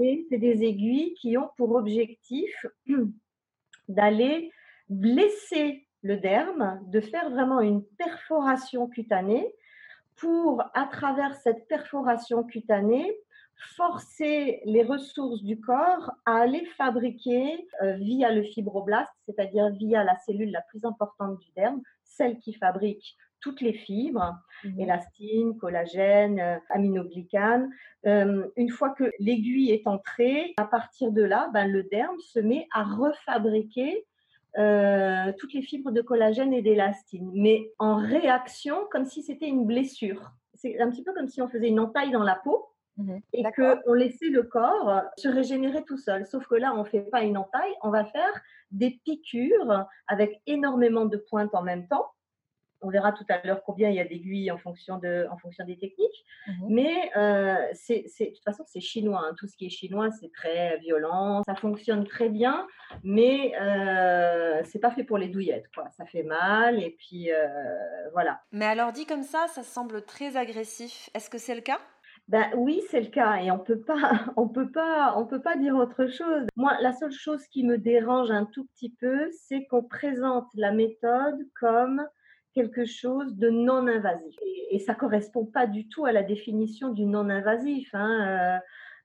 Et 0.01 0.25
c'est 0.29 0.39
des 0.39 0.63
aiguilles 0.63 1.13
qui 1.13 1.37
ont 1.37 1.49
pour 1.55 1.75
objectif 1.75 2.65
d'aller 3.87 4.51
blesser 4.89 5.85
le 6.01 6.17
derme, 6.17 6.79
de 6.87 6.99
faire 6.99 7.29
vraiment 7.29 7.61
une 7.61 7.83
perforation 7.97 8.87
cutanée 8.87 9.53
pour, 10.15 10.63
à 10.73 10.85
travers 10.85 11.35
cette 11.35 11.67
perforation 11.67 12.43
cutanée, 12.43 13.15
forcer 13.59 14.61
les 14.65 14.83
ressources 14.83 15.43
du 15.43 15.59
corps 15.59 16.11
à 16.25 16.37
aller 16.37 16.65
fabriquer 16.77 17.67
euh, 17.83 17.93
via 17.95 18.31
le 18.31 18.43
fibroblast, 18.43 19.11
c'est-à-dire 19.25 19.69
via 19.71 20.03
la 20.03 20.17
cellule 20.17 20.51
la 20.51 20.61
plus 20.61 20.85
importante 20.85 21.37
du 21.39 21.51
derme, 21.55 21.81
celle 22.03 22.39
qui 22.39 22.53
fabrique 22.53 23.17
toutes 23.41 23.61
les 23.61 23.73
fibres, 23.73 24.35
mmh 24.65 24.79
élastine, 24.81 25.57
collagène, 25.57 26.39
euh, 26.39 26.57
aminoglycane. 26.69 27.69
Euh, 28.05 28.47
une 28.57 28.69
fois 28.69 28.89
que 28.89 29.11
l'aiguille 29.19 29.71
est 29.71 29.87
entrée, 29.87 30.53
à 30.57 30.65
partir 30.65 31.11
de 31.11 31.21
là, 31.21 31.49
ben, 31.53 31.67
le 31.67 31.83
derme 31.83 32.19
se 32.19 32.39
met 32.39 32.67
à 32.73 32.83
refabriquer 32.83 34.05
toutes 35.37 35.53
les 35.53 35.61
fibres 35.61 35.91
de 35.91 36.01
collagène 36.01 36.53
et 36.53 36.61
d'élastine, 36.61 37.31
mais 37.33 37.71
en 37.77 37.95
réaction 37.95 38.75
comme 38.91 39.05
si 39.05 39.21
c'était 39.21 39.47
une 39.47 39.65
blessure. 39.65 40.31
C'est 40.55 40.81
un 40.81 40.89
petit 40.89 41.03
peu 41.03 41.13
comme 41.13 41.29
si 41.29 41.41
on 41.41 41.47
faisait 41.47 41.69
une 41.69 41.79
entaille 41.79 42.11
dans 42.11 42.23
la 42.23 42.35
peau 42.35 42.67
Mmh 42.99 43.19
et 43.31 43.43
qu'on 43.55 43.93
laissait 43.93 44.29
le 44.29 44.43
corps 44.43 45.01
se 45.17 45.29
régénérer 45.29 45.83
tout 45.85 45.97
seul. 45.97 46.25
Sauf 46.25 46.47
que 46.47 46.55
là, 46.55 46.73
on 46.75 46.79
ne 46.79 46.83
fait 46.83 47.01
pas 47.01 47.21
une 47.21 47.37
entaille, 47.37 47.73
on 47.81 47.89
va 47.89 48.03
faire 48.03 48.41
des 48.71 48.99
piqûres 49.05 49.85
avec 50.07 50.41
énormément 50.47 51.05
de 51.05 51.17
pointes 51.17 51.55
en 51.55 51.61
même 51.61 51.87
temps. 51.87 52.11
On 52.81 52.89
verra 52.89 53.11
tout 53.11 53.25
à 53.29 53.45
l'heure 53.45 53.61
combien 53.65 53.89
il 53.89 53.95
y 53.95 53.99
a 53.99 54.05
d'aiguilles 54.05 54.51
en, 54.51 54.57
fonction 54.57 54.99
de, 54.99 55.27
en 55.31 55.37
fonction 55.37 55.65
des 55.65 55.77
techniques. 55.77 56.25
Mmh 56.47 56.51
Mais 56.69 57.11
euh, 57.15 57.55
c'est, 57.73 58.05
de 58.19 58.25
toute 58.33 58.43
façon, 58.43 58.63
c'est 58.67 58.81
chinois. 58.81 59.21
Hein. 59.23 59.35
Tout 59.37 59.47
ce 59.47 59.55
qui 59.55 59.65
est 59.65 59.69
chinois, 59.69 60.11
c'est 60.11 60.31
très 60.31 60.77
violent. 60.79 61.41
Ça 61.45 61.55
fonctionne 61.55 62.05
très 62.05 62.29
bien, 62.29 62.67
mais 63.03 63.53
euh, 63.61 64.61
c'est 64.65 64.79
pas 64.79 64.91
fait 64.91 65.03
pour 65.05 65.17
les 65.17 65.29
douillettes. 65.29 65.69
Quoi. 65.73 65.89
Ça 65.91 66.05
fait 66.05 66.23
mal 66.23 66.81
et 66.81 66.97
puis 66.99 67.31
euh, 67.31 67.47
voilà. 68.11 68.41
Mais 68.51 68.65
alors 68.65 68.91
dit 68.91 69.05
comme 69.05 69.23
ça, 69.23 69.47
ça 69.47 69.63
semble 69.63 70.03
très 70.03 70.35
agressif. 70.35 71.09
Est-ce 71.13 71.29
que 71.29 71.37
c'est 71.37 71.55
le 71.55 71.61
cas? 71.61 71.79
Ben 72.29 72.47
oui, 72.55 72.83
c'est 72.91 73.01
le 73.01 73.07
cas 73.07 73.37
et 73.37 73.49
on 73.49 73.57
peut 73.57 73.81
pas, 73.81 73.97
on 74.37 74.47
peut 74.47 74.71
pas, 74.71 75.15
on 75.17 75.25
peut 75.25 75.41
pas 75.41 75.57
dire 75.57 75.75
autre 75.75 76.05
chose. 76.05 76.45
Moi, 76.55 76.77
la 76.79 76.93
seule 76.93 77.11
chose 77.11 77.43
qui 77.47 77.63
me 77.63 77.79
dérange 77.79 78.29
un 78.29 78.45
tout 78.45 78.65
petit 78.75 78.91
peu, 78.91 79.29
c'est 79.31 79.65
qu'on 79.65 79.83
présente 79.83 80.45
la 80.53 80.71
méthode 80.71 81.39
comme 81.59 82.07
quelque 82.53 82.85
chose 82.85 83.35
de 83.35 83.49
non 83.49 83.87
invasif 83.87 84.35
et, 84.43 84.75
et 84.75 84.79
ça 84.79 84.93
correspond 84.93 85.45
pas 85.45 85.65
du 85.65 85.89
tout 85.89 86.05
à 86.05 86.11
la 86.11 86.21
définition 86.21 86.89
du 86.89 87.05
non 87.05 87.29
invasif. 87.31 87.89
Hein. 87.93 88.27
Euh, 88.27 88.59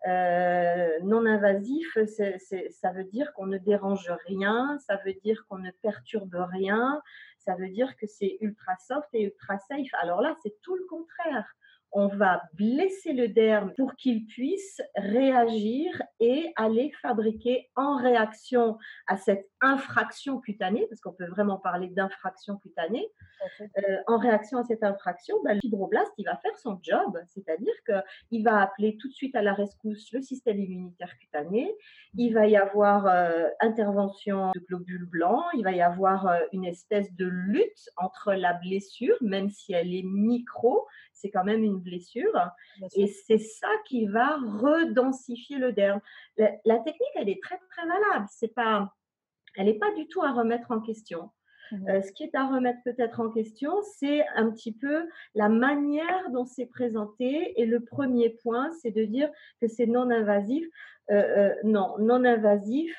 euh, 0.06 0.98
non 1.02 1.24
invasif, 1.24 1.96
ça 2.06 2.92
veut 2.92 3.04
dire 3.04 3.32
qu'on 3.32 3.46
ne 3.46 3.56
dérange 3.56 4.12
rien, 4.26 4.76
ça 4.80 5.00
veut 5.02 5.14
dire 5.14 5.46
qu'on 5.48 5.56
ne 5.56 5.70
perturbe 5.70 6.36
rien, 6.52 7.00
ça 7.38 7.54
veut 7.54 7.70
dire 7.70 7.96
que 7.96 8.06
c'est 8.06 8.36
ultra 8.42 8.76
soft 8.86 9.08
et 9.14 9.22
ultra 9.22 9.58
safe. 9.60 9.88
Alors 10.02 10.20
là, 10.20 10.34
c'est 10.42 10.60
tout 10.60 10.76
le 10.76 10.84
contraire 10.90 11.54
on 11.94 12.08
va 12.08 12.42
blesser 12.54 13.12
le 13.12 13.28
derme 13.28 13.72
pour 13.76 13.94
qu'il 13.94 14.26
puisse 14.26 14.82
réagir 14.96 16.02
et 16.20 16.52
aller 16.56 16.92
fabriquer 17.00 17.70
en 17.76 17.96
réaction 17.96 18.76
à 19.06 19.16
cette 19.16 19.48
infraction 19.64 20.40
cutanée, 20.40 20.86
parce 20.88 21.00
qu'on 21.00 21.12
peut 21.12 21.26
vraiment 21.26 21.58
parler 21.58 21.88
d'infraction 21.88 22.56
cutanée, 22.58 23.08
euh, 23.60 23.96
en 24.06 24.18
réaction 24.18 24.58
à 24.58 24.64
cette 24.64 24.82
infraction, 24.82 25.36
ben, 25.44 25.54
le 25.54 25.60
fibroblast, 25.60 26.12
il 26.18 26.24
va 26.24 26.36
faire 26.36 26.56
son 26.58 26.78
job, 26.82 27.18
c'est-à-dire 27.26 27.74
qu'il 27.86 28.44
va 28.44 28.60
appeler 28.60 28.96
tout 28.96 29.08
de 29.08 29.12
suite 29.14 29.34
à 29.34 29.42
la 29.42 29.52
rescousse 29.52 30.12
le 30.12 30.20
système 30.20 30.58
immunitaire 30.58 31.16
cutané, 31.18 31.74
il 32.16 32.32
va 32.34 32.46
y 32.46 32.56
avoir 32.56 33.06
euh, 33.06 33.46
intervention 33.60 34.52
de 34.54 34.60
globules 34.60 35.06
blancs, 35.06 35.44
il 35.54 35.64
va 35.64 35.72
y 35.72 35.82
avoir 35.82 36.26
euh, 36.26 36.40
une 36.52 36.64
espèce 36.64 37.12
de 37.14 37.26
lutte 37.26 37.88
entre 37.96 38.32
la 38.34 38.54
blessure, 38.54 39.16
même 39.20 39.50
si 39.50 39.72
elle 39.72 39.94
est 39.94 40.04
micro, 40.04 40.86
c'est 41.12 41.30
quand 41.30 41.44
même 41.44 41.64
une 41.64 41.78
blessure. 41.78 42.50
Et 42.94 43.06
c'est 43.06 43.38
ça 43.38 43.68
qui 43.86 44.06
va 44.06 44.36
redensifier 44.36 45.58
le 45.58 45.72
derme. 45.72 46.00
La, 46.36 46.78
technique, 46.78 47.14
elle 47.14 47.28
est 47.28 47.42
très, 47.42 47.58
très 47.70 47.86
valable. 47.86 48.26
C'est 48.30 48.54
pas, 48.54 48.92
elle 49.56 49.66
n'est 49.66 49.78
pas 49.78 49.92
du 49.94 50.06
tout 50.08 50.22
à 50.22 50.32
remettre 50.32 50.70
en 50.70 50.80
question. 50.80 51.30
Mmh 51.72 52.02
ce 52.02 52.12
qui 52.12 52.24
est 52.24 52.34
à 52.34 52.46
remettre 52.46 52.80
peut-être 52.84 53.20
en 53.20 53.30
question, 53.30 53.72
c'est 53.96 54.22
un 54.36 54.50
petit 54.50 54.72
peu 54.72 55.08
la 55.34 55.48
manière 55.48 56.30
dont 56.30 56.44
c'est 56.44 56.66
présenté. 56.66 57.58
Et 57.58 57.64
le 57.64 57.80
premier 57.80 58.30
point, 58.42 58.70
c'est 58.82 58.90
de 58.90 59.04
dire 59.04 59.30
que 59.62 59.66
c'est 59.66 59.86
non 59.86 60.10
invasif. 60.10 60.66
non, 61.64 61.96
non 61.98 62.22
invasif, 62.24 62.98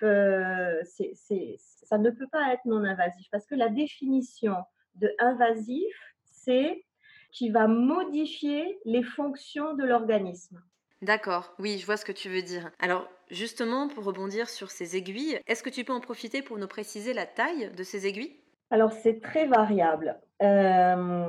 ça 1.86 1.98
ne 2.00 2.10
peut 2.10 2.28
pas 2.32 2.54
être 2.54 2.66
non 2.66 2.84
invasif 2.84 3.28
parce 3.32 3.46
que 3.46 3.56
la 3.56 3.70
définition 3.70 4.56
de 4.96 5.14
invasif, 5.20 5.96
c'est 6.26 6.84
qui 7.32 7.50
va 7.50 7.68
modifier 7.68 8.80
les 8.86 9.04
fonctions 9.04 9.74
de 9.76 9.84
l'organisme. 9.84 10.62
D'accord, 11.06 11.54
oui, 11.60 11.78
je 11.78 11.86
vois 11.86 11.98
ce 11.98 12.06
que 12.06 12.12
tu 12.12 12.30
veux 12.30 12.42
dire. 12.42 12.72
Alors, 12.80 13.08
justement, 13.30 13.88
pour 13.88 14.06
rebondir 14.06 14.50
sur 14.50 14.72
ces 14.72 14.96
aiguilles, 14.98 15.40
est-ce 15.46 15.62
que 15.62 15.70
tu 15.70 15.84
peux 15.84 15.94
en 15.94 16.00
profiter 16.00 16.42
pour 16.42 16.58
nous 16.58 16.68
préciser 16.68 17.14
la 17.14 17.28
taille 17.28 17.70
de 17.72 17.84
ces 17.84 18.08
aiguilles? 18.08 18.36
Alors, 18.72 18.92
c'est 18.92 19.22
très 19.22 19.46
variable. 19.46 20.20
Euh, 20.42 21.28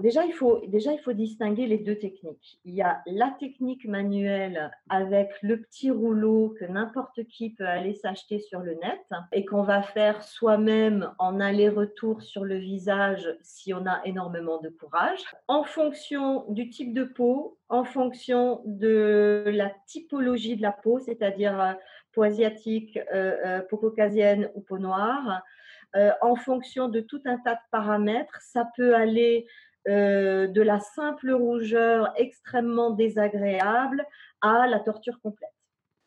déjà, 0.00 0.24
il 0.24 0.32
faut, 0.32 0.60
déjà, 0.66 0.92
il 0.92 0.98
faut 1.00 1.12
distinguer 1.12 1.66
les 1.66 1.78
deux 1.78 1.96
techniques. 1.96 2.60
Il 2.64 2.74
y 2.74 2.82
a 2.82 3.02
la 3.06 3.34
technique 3.38 3.86
manuelle 3.86 4.70
avec 4.88 5.30
le 5.42 5.60
petit 5.60 5.90
rouleau 5.90 6.54
que 6.58 6.64
n'importe 6.64 7.24
qui 7.24 7.50
peut 7.50 7.66
aller 7.66 7.94
s'acheter 7.94 8.38
sur 8.38 8.60
le 8.60 8.74
net 8.74 9.00
et 9.32 9.44
qu'on 9.44 9.62
va 9.62 9.82
faire 9.82 10.22
soi-même 10.22 11.10
en 11.18 11.40
aller-retour 11.40 12.22
sur 12.22 12.44
le 12.44 12.56
visage 12.56 13.28
si 13.42 13.72
on 13.74 13.86
a 13.86 14.00
énormément 14.04 14.60
de 14.60 14.68
courage. 14.68 15.22
En 15.46 15.64
fonction 15.64 16.44
du 16.48 16.70
type 16.70 16.94
de 16.94 17.04
peau, 17.04 17.58
en 17.68 17.84
fonction 17.84 18.62
de 18.64 19.44
la 19.46 19.72
typologie 19.86 20.56
de 20.56 20.62
la 20.62 20.72
peau, 20.72 20.98
c'est-à-dire 20.98 21.60
euh, 21.60 21.72
peau 22.12 22.22
asiatique, 22.22 22.98
euh, 23.12 23.60
peau 23.68 23.76
caucasienne 23.76 24.50
ou 24.54 24.60
peau 24.60 24.78
noire, 24.78 25.42
euh, 25.96 26.10
en 26.20 26.36
fonction 26.36 26.88
de 26.88 27.00
tout 27.00 27.22
un 27.24 27.38
tas 27.38 27.54
de 27.54 27.60
paramètres. 27.70 28.38
Ça 28.42 28.68
peut 28.76 28.94
aller 28.94 29.46
euh, 29.88 30.46
de 30.46 30.62
la 30.62 30.80
simple 30.80 31.32
rougeur 31.32 32.12
extrêmement 32.16 32.90
désagréable 32.90 34.04
à 34.40 34.66
la 34.66 34.80
torture 34.80 35.20
complète. 35.22 35.50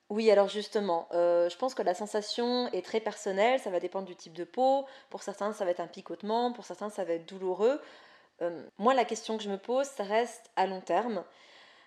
Oui, 0.10 0.30
alors 0.30 0.50
justement, 0.50 1.08
euh, 1.14 1.50
je 1.50 1.58
pense 1.58 1.74
que 1.74 1.82
la 1.82 1.94
sensation 1.94 2.68
est 2.74 2.86
très 2.86 3.00
personnelle, 3.00 3.60
ça 3.60 3.70
va 3.70 3.80
dépendre 3.80 4.06
du 4.06 4.16
type 4.16 4.34
de 4.34 4.44
peau. 4.44 4.86
Pour 5.10 5.24
certains, 5.24 5.54
ça 5.54 5.64
va 5.64 5.72
être 5.72 5.80
un 5.80 5.88
picotement, 5.88 6.52
pour 6.52 6.66
certains, 6.66 6.90
ça 6.90 7.06
va 7.06 7.14
être 7.14 7.28
douloureux. 7.28 7.80
moi, 8.78 8.94
la 8.94 9.06
question 9.06 9.38
que 9.38 9.44
je 9.44 9.50
me 9.50 9.58
pose, 9.58 9.86
ça 9.86 10.04
reste 10.04 10.52
à 10.56 10.68
long 10.68 10.82
terme. 10.82 11.24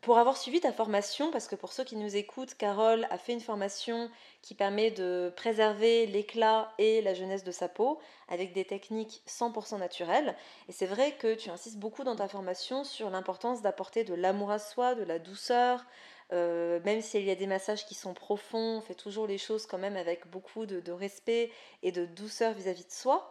Pour 0.05 0.19
avoir 0.19 0.37
suivi 0.37 0.61
ta 0.61 0.71
formation, 0.71 1.31
parce 1.31 1.49
que 1.49 1.57
pour 1.57 1.73
ceux 1.73 1.83
qui 1.83 1.97
nous 1.97 2.15
écoutent, 2.15 2.55
Carole 2.57 3.07
a 3.09 3.17
fait 3.17 3.33
une 3.33 3.41
formation 3.41 4.11
qui 4.43 4.55
permet 4.55 4.91
de 4.91 5.33
préserver 5.35 6.05
l'éclat 6.05 6.71
et 6.77 7.01
la 7.01 7.15
jeunesse 7.15 7.43
de 7.43 7.51
sa 7.51 7.69
peau 7.71 7.99
avec 8.29 8.53
des 8.53 8.67
techniques 8.67 9.23
100% 9.27 9.79
naturelles. 9.79 10.37
Et 10.69 10.73
c'est 10.73 10.85
vrai 10.85 11.13
que 11.13 11.35
tu 11.35 11.49
insistes 11.49 11.79
beaucoup 11.79 12.05
dans 12.05 12.17
ta 12.17 12.29
formation 12.29 12.85
sur 12.85 13.09
l'importance 13.09 13.63
d'apporter 13.63 14.05
de 14.05 14.13
l'amour 14.13 14.51
à 14.51 14.59
soi, 14.59 14.95
de 14.95 15.05
la 15.05 15.19
douceur, 15.19 15.87
euh, 16.35 16.81
même 16.85 17.01
s'il 17.01 17.25
y 17.25 17.31
a 17.31 17.35
des 17.35 17.47
massages 17.47 17.87
qui 17.87 17.95
sont 17.95 18.13
profonds, 18.13 18.77
on 18.77 18.81
fait 18.83 18.95
toujours 18.95 19.27
les 19.27 19.39
choses 19.39 19.65
quand 19.65 19.79
même 19.79 19.97
avec 19.97 20.27
beaucoup 20.27 20.67
de, 20.67 20.93
respect 20.93 21.51
et 21.83 21.93
de 21.93 22.05
douceur 22.05 22.53
vis-à-vis 22.53 22.83
-vis 22.83 22.89
de 22.89 22.93
soi. 22.93 23.31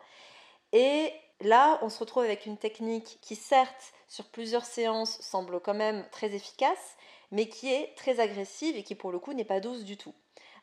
Et 0.71 1.13
là, 1.43 1.79
on 1.81 1.89
se 1.89 1.99
retrouve 1.99 2.23
avec 2.23 2.45
une 2.45 2.57
technique 2.57 3.19
qui 3.21 3.35
certes 3.35 3.93
sur 4.07 4.29
plusieurs 4.29 4.65
séances 4.65 5.19
semble 5.21 5.59
quand 5.59 5.73
même 5.73 6.05
très 6.11 6.33
efficace, 6.35 6.97
mais 7.31 7.47
qui 7.49 7.71
est 7.73 7.95
très 7.95 8.19
agressive 8.19 8.75
et 8.75 8.83
qui 8.83 8.95
pour 8.95 9.11
le 9.11 9.19
coup 9.19 9.33
n'est 9.33 9.45
pas 9.45 9.59
douce 9.59 9.83
du 9.83 9.97
tout. 9.97 10.13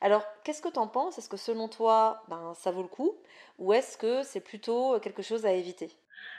Alors, 0.00 0.24
qu'est-ce 0.44 0.62
que 0.62 0.68
tu 0.68 0.78
en 0.78 0.88
penses? 0.88 1.18
Est-ce 1.18 1.28
que 1.28 1.36
selon 1.36 1.68
toi, 1.68 2.22
ben, 2.28 2.54
ça 2.54 2.70
vaut 2.70 2.82
le 2.82 2.88
coup? 2.88 3.16
Ou 3.58 3.72
est-ce 3.74 3.98
que 3.98 4.22
c'est 4.22 4.40
plutôt 4.40 4.98
quelque 5.00 5.22
chose 5.22 5.44
à 5.46 5.52
éviter? 5.52 5.90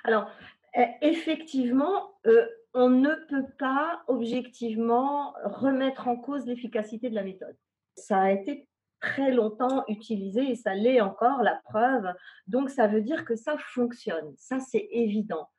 Alors, 0.03 0.29
e, 0.77 0.81
effectivement, 1.01 2.11
euh, 2.25 2.47
on 2.73 2.89
ne 2.89 3.13
peut 3.29 3.45
pas 3.59 4.03
objectivement 4.07 5.33
remettre 5.43 6.07
en 6.07 6.15
cause 6.17 6.45
l'efficacité 6.45 7.09
de 7.09 7.15
la 7.15 7.23
méthode. 7.23 7.57
Ça 7.95 8.19
a 8.21 8.31
été 8.31 8.67
très 9.01 9.31
longtemps 9.31 9.83
utilisé 9.87 10.51
et 10.51 10.55
ça 10.55 10.73
l'est 10.75 11.01
encore, 11.01 11.41
la 11.43 11.59
preuve. 11.65 12.13
Donc, 12.47 12.69
ça 12.69 12.87
veut 12.87 13.01
dire 13.01 13.25
que 13.25 13.35
ça 13.35 13.57
fonctionne. 13.57 14.33
Ça, 14.37 14.59
c'est 14.59 14.87
évident. 14.91 15.49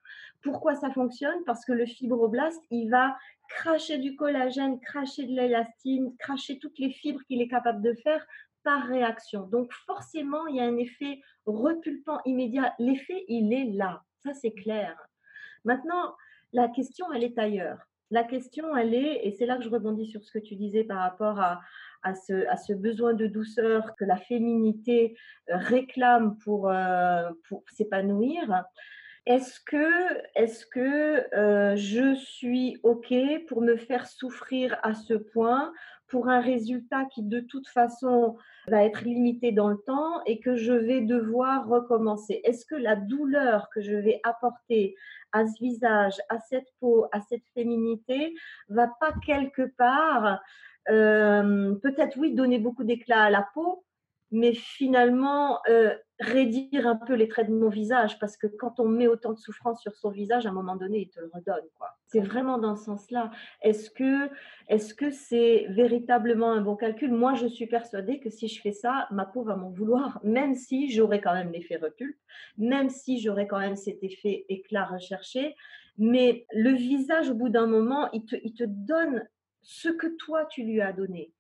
Pourquoi 0.43 0.75
ça 0.75 0.91
fonctionne? 0.91 1.45
Parce 1.45 1.65
que 1.65 1.73
le 1.73 1.87
fibroblast, 1.87 2.63
il 2.71 2.89
va 2.89 3.17
cracher 3.49 3.99
du 3.99 4.17
collagène, 4.17 4.81
cracher 4.81 5.27
de 5.27 5.35
l'élastine, 5.35 6.17
cracher 6.19 6.59
toutes 6.59 6.79
les 6.79 6.91
fibres 6.91 7.21
qu'il 7.27 7.43
est 7.43 7.49
capable 7.49 7.83
de 7.83 7.95
faire 8.03 8.25
par 8.65 8.85
réaction. 8.85 9.47
Donc 9.49 9.73
forcément, 9.87 10.47
il 10.47 10.57
y 10.57 10.61
a 10.61 10.65
un 10.65 10.77
effet 10.77 11.21
repulpant 11.47 12.21
immédiat. 12.25 12.75
L'effet, 12.79 13.25
il 13.29 13.53
est 13.53 13.73
là. 13.73 14.03
Ça, 14.25 14.33
c'est 14.35 14.53
clair. 14.53 14.97
Maintenant, 15.65 16.15
la 16.53 16.69
question, 16.69 17.13
elle 17.13 17.25
est 17.25 17.39
ailleurs. 17.39 17.79
La 18.11 18.25
question, 18.25 18.77
elle 18.77 18.95
est, 18.95 19.27
et 19.27 19.33
c'est 19.33 19.47
là 19.47 19.57
que 19.57 19.65
je 19.65 19.71
rebondis 19.71 20.07
sur 20.07 20.23
ce 20.23 20.33
que 20.33 20.39
tu 20.39 20.55
disais 20.55 20.85
par 20.85 20.99
rapport 20.99 21.41
à, 21.41 21.61
à, 22.03 22.15
ce, 22.15 22.47
à 22.49 22.57
ce, 22.57 22.73
besoin 22.73 23.15
de 23.15 23.27
douceur 23.27 23.95
que 23.97 24.05
la 24.05 24.17
féminité 24.17 25.17
réclame 25.49 26.37
pour, 26.39 26.69
euh, 26.69 27.31
pour 27.49 27.63
s'épanouir. 27.71 28.65
Est-ce 29.25 29.61
que, 29.61 30.19
est 30.35 30.69
que 30.71 31.35
euh, 31.37 31.77
je 31.77 32.15
suis 32.15 32.79
OK 32.83 33.15
pour 33.47 33.63
me 33.63 33.77
faire 33.77 34.07
souffrir 34.09 34.77
à 34.83 34.95
ce 34.95 35.15
point 35.15 35.73
pour 36.09 36.29
un 36.29 36.41
résultat 36.41 37.05
qui 37.07 37.23
de 37.23 37.39
toute 37.39 37.69
façon 37.69 38.37
va 38.67 38.85
être 38.85 39.03
limité 39.03 39.53
dans 39.53 39.69
le 39.69 39.79
temps 39.87 40.23
et 40.27 40.41
que 40.41 40.57
je 40.57 40.73
vais 40.73 41.03
devoir 41.03 41.69
recommencer? 41.69 42.41
Est-ce 42.43 42.67
que 42.67 42.75
la 42.75 42.97
douleur 42.97 43.69
que 43.73 43.81
je 43.81 43.95
vais 43.95 44.21
apporter 44.25 44.97
à 45.31 45.47
ce 45.47 45.63
visage, 45.63 46.21
à 46.29 46.39
cette 46.41 46.69
peau, 46.81 47.07
à 47.13 47.21
cette 47.21 47.47
féminité, 47.55 48.35
va 48.69 48.89
pas 49.01 49.15
quelque 49.25 49.73
part, 49.79 50.27
euh, 50.27 50.37
peut-être 50.87 52.17
oui, 52.19 52.35
donner 52.35 52.59
beaucoup 52.59 52.85
d'éclat 52.85 53.25
à 53.25 53.31
la 53.31 53.47
peau, 53.55 53.85
mais 54.33 54.55
finalement 54.55 55.61
euh, 55.69 55.95
réduire 56.19 56.87
un 56.87 56.97
peu 56.97 57.15
les 57.15 57.29
traits 57.29 57.49
de 57.49 57.55
mon 57.55 57.69
visage 57.69 58.19
parce 58.19 58.39
que 58.39 58.47
quand 58.47 58.81
on 58.81 58.89
met 58.89 59.07
autant 59.07 59.35
de 59.35 59.39
souffrance 59.39 59.83
sur 59.83 59.95
son 59.95 60.11
visage, 60.11 60.47
à 60.47 60.49
un 60.49 60.53
moment 60.53 60.75
donné, 60.75 61.03
il 61.03 61.11
te 61.11 61.21
le 61.21 61.31
redonne. 61.33 61.65
C'est 62.07 62.21
vraiment 62.21 62.57
dans 62.57 62.75
ce 62.75 62.87
sens-là. 62.87 63.31
Est-ce 63.61 63.91
que 63.91 64.31
est-ce 64.69 64.95
que 64.95 65.11
c'est 65.11 65.67
véritablement 65.69 66.51
un 66.51 66.63
bon 66.63 66.77
calcul? 66.77 67.13
Moi, 67.13 67.35
je 67.35 67.47
suis 67.47 67.67
persuadée 67.67 68.21
que 68.21 68.31
si 68.31 68.49
je 68.49 68.61
fais 68.61 68.73
ça, 68.73 69.07
ma 69.11 69.27
peau 69.27 69.43
va 69.43 69.55
m'en 69.55 69.71
vouloir, 69.71 70.19
même 70.25 70.55
si 70.55 70.91
j'aurai 70.91 71.21
quand 71.21 71.35
même 71.35 71.53
l'effet 71.53 71.77
recul, 71.77 72.17
même 72.57 72.89
si 72.89 73.21
j'aurai 73.21 73.47
quand 73.47 73.61
même 73.61 73.77
cet 73.77 74.03
effet 74.03 74.47
éclat 74.49 74.87
recherché. 74.87 75.55
Mais 75.99 76.47
le 76.55 76.71
visage, 76.71 77.29
au 77.29 77.35
bout 77.35 77.51
d'un 77.51 77.67
moment, 77.67 78.11
il 78.13 78.25
te, 78.25 78.37
il 78.43 78.55
te 78.55 78.65
donne 78.65 79.29
ce 79.63 79.89
que 79.89 80.07
toi, 80.07 80.47
tu 80.47 80.63
lui 80.65 80.81
as 80.81 80.93
donné. 80.93 81.33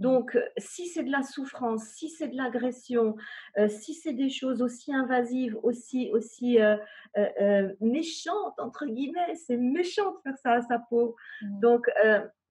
Donc, 0.00 0.34
euh, 0.34 0.42
si 0.56 0.86
c'est 0.86 1.04
de 1.04 1.12
la 1.12 1.22
souffrance, 1.22 1.84
si 1.84 2.08
c'est 2.08 2.28
de 2.28 2.36
l'agression, 2.36 3.16
euh, 3.58 3.68
si 3.68 3.92
c'est 3.92 4.14
des 4.14 4.30
choses 4.30 4.62
aussi 4.62 4.94
invasives, 4.94 5.58
aussi, 5.62 6.10
aussi 6.12 6.58
euh, 6.58 7.68
méchantes, 7.80 8.58
entre 8.58 8.86
guillemets, 8.86 9.34
c'est 9.34 9.58
méchant 9.58 10.12
de 10.12 10.18
faire 10.24 10.38
ça 10.38 10.52
à 10.52 10.62
sa 10.62 10.78
peau. 10.78 11.16
Mmh. 11.42 11.60
Donc, 11.60 11.86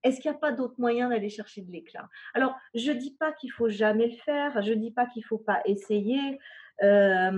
est-ce 0.04 0.22
qu'il 0.22 0.30
n'y 0.30 0.38
a 0.38 0.40
pas 0.40 0.52
d'autre 0.52 0.76
moyen 0.78 1.10
d'aller 1.10 1.30
chercher 1.30 1.62
de 1.62 1.72
l'éclat? 1.72 2.08
Alors, 2.36 2.56
je 2.76 2.92
ne 2.92 2.98
dis 2.98 3.16
pas 3.20 3.34
qu'il 3.34 3.52
faut 3.52 3.68
jamais 3.68 4.08
le 4.08 4.18
faire, 4.18 4.62
je 4.62 4.72
ne 4.72 4.80
dis 4.80 4.92
pas 4.92 5.08
qu'il 5.08 5.24
ne 5.24 5.28
faut 5.28 5.40
pas 5.40 5.62
essayer. 5.66 6.40
Euh, 6.82 7.32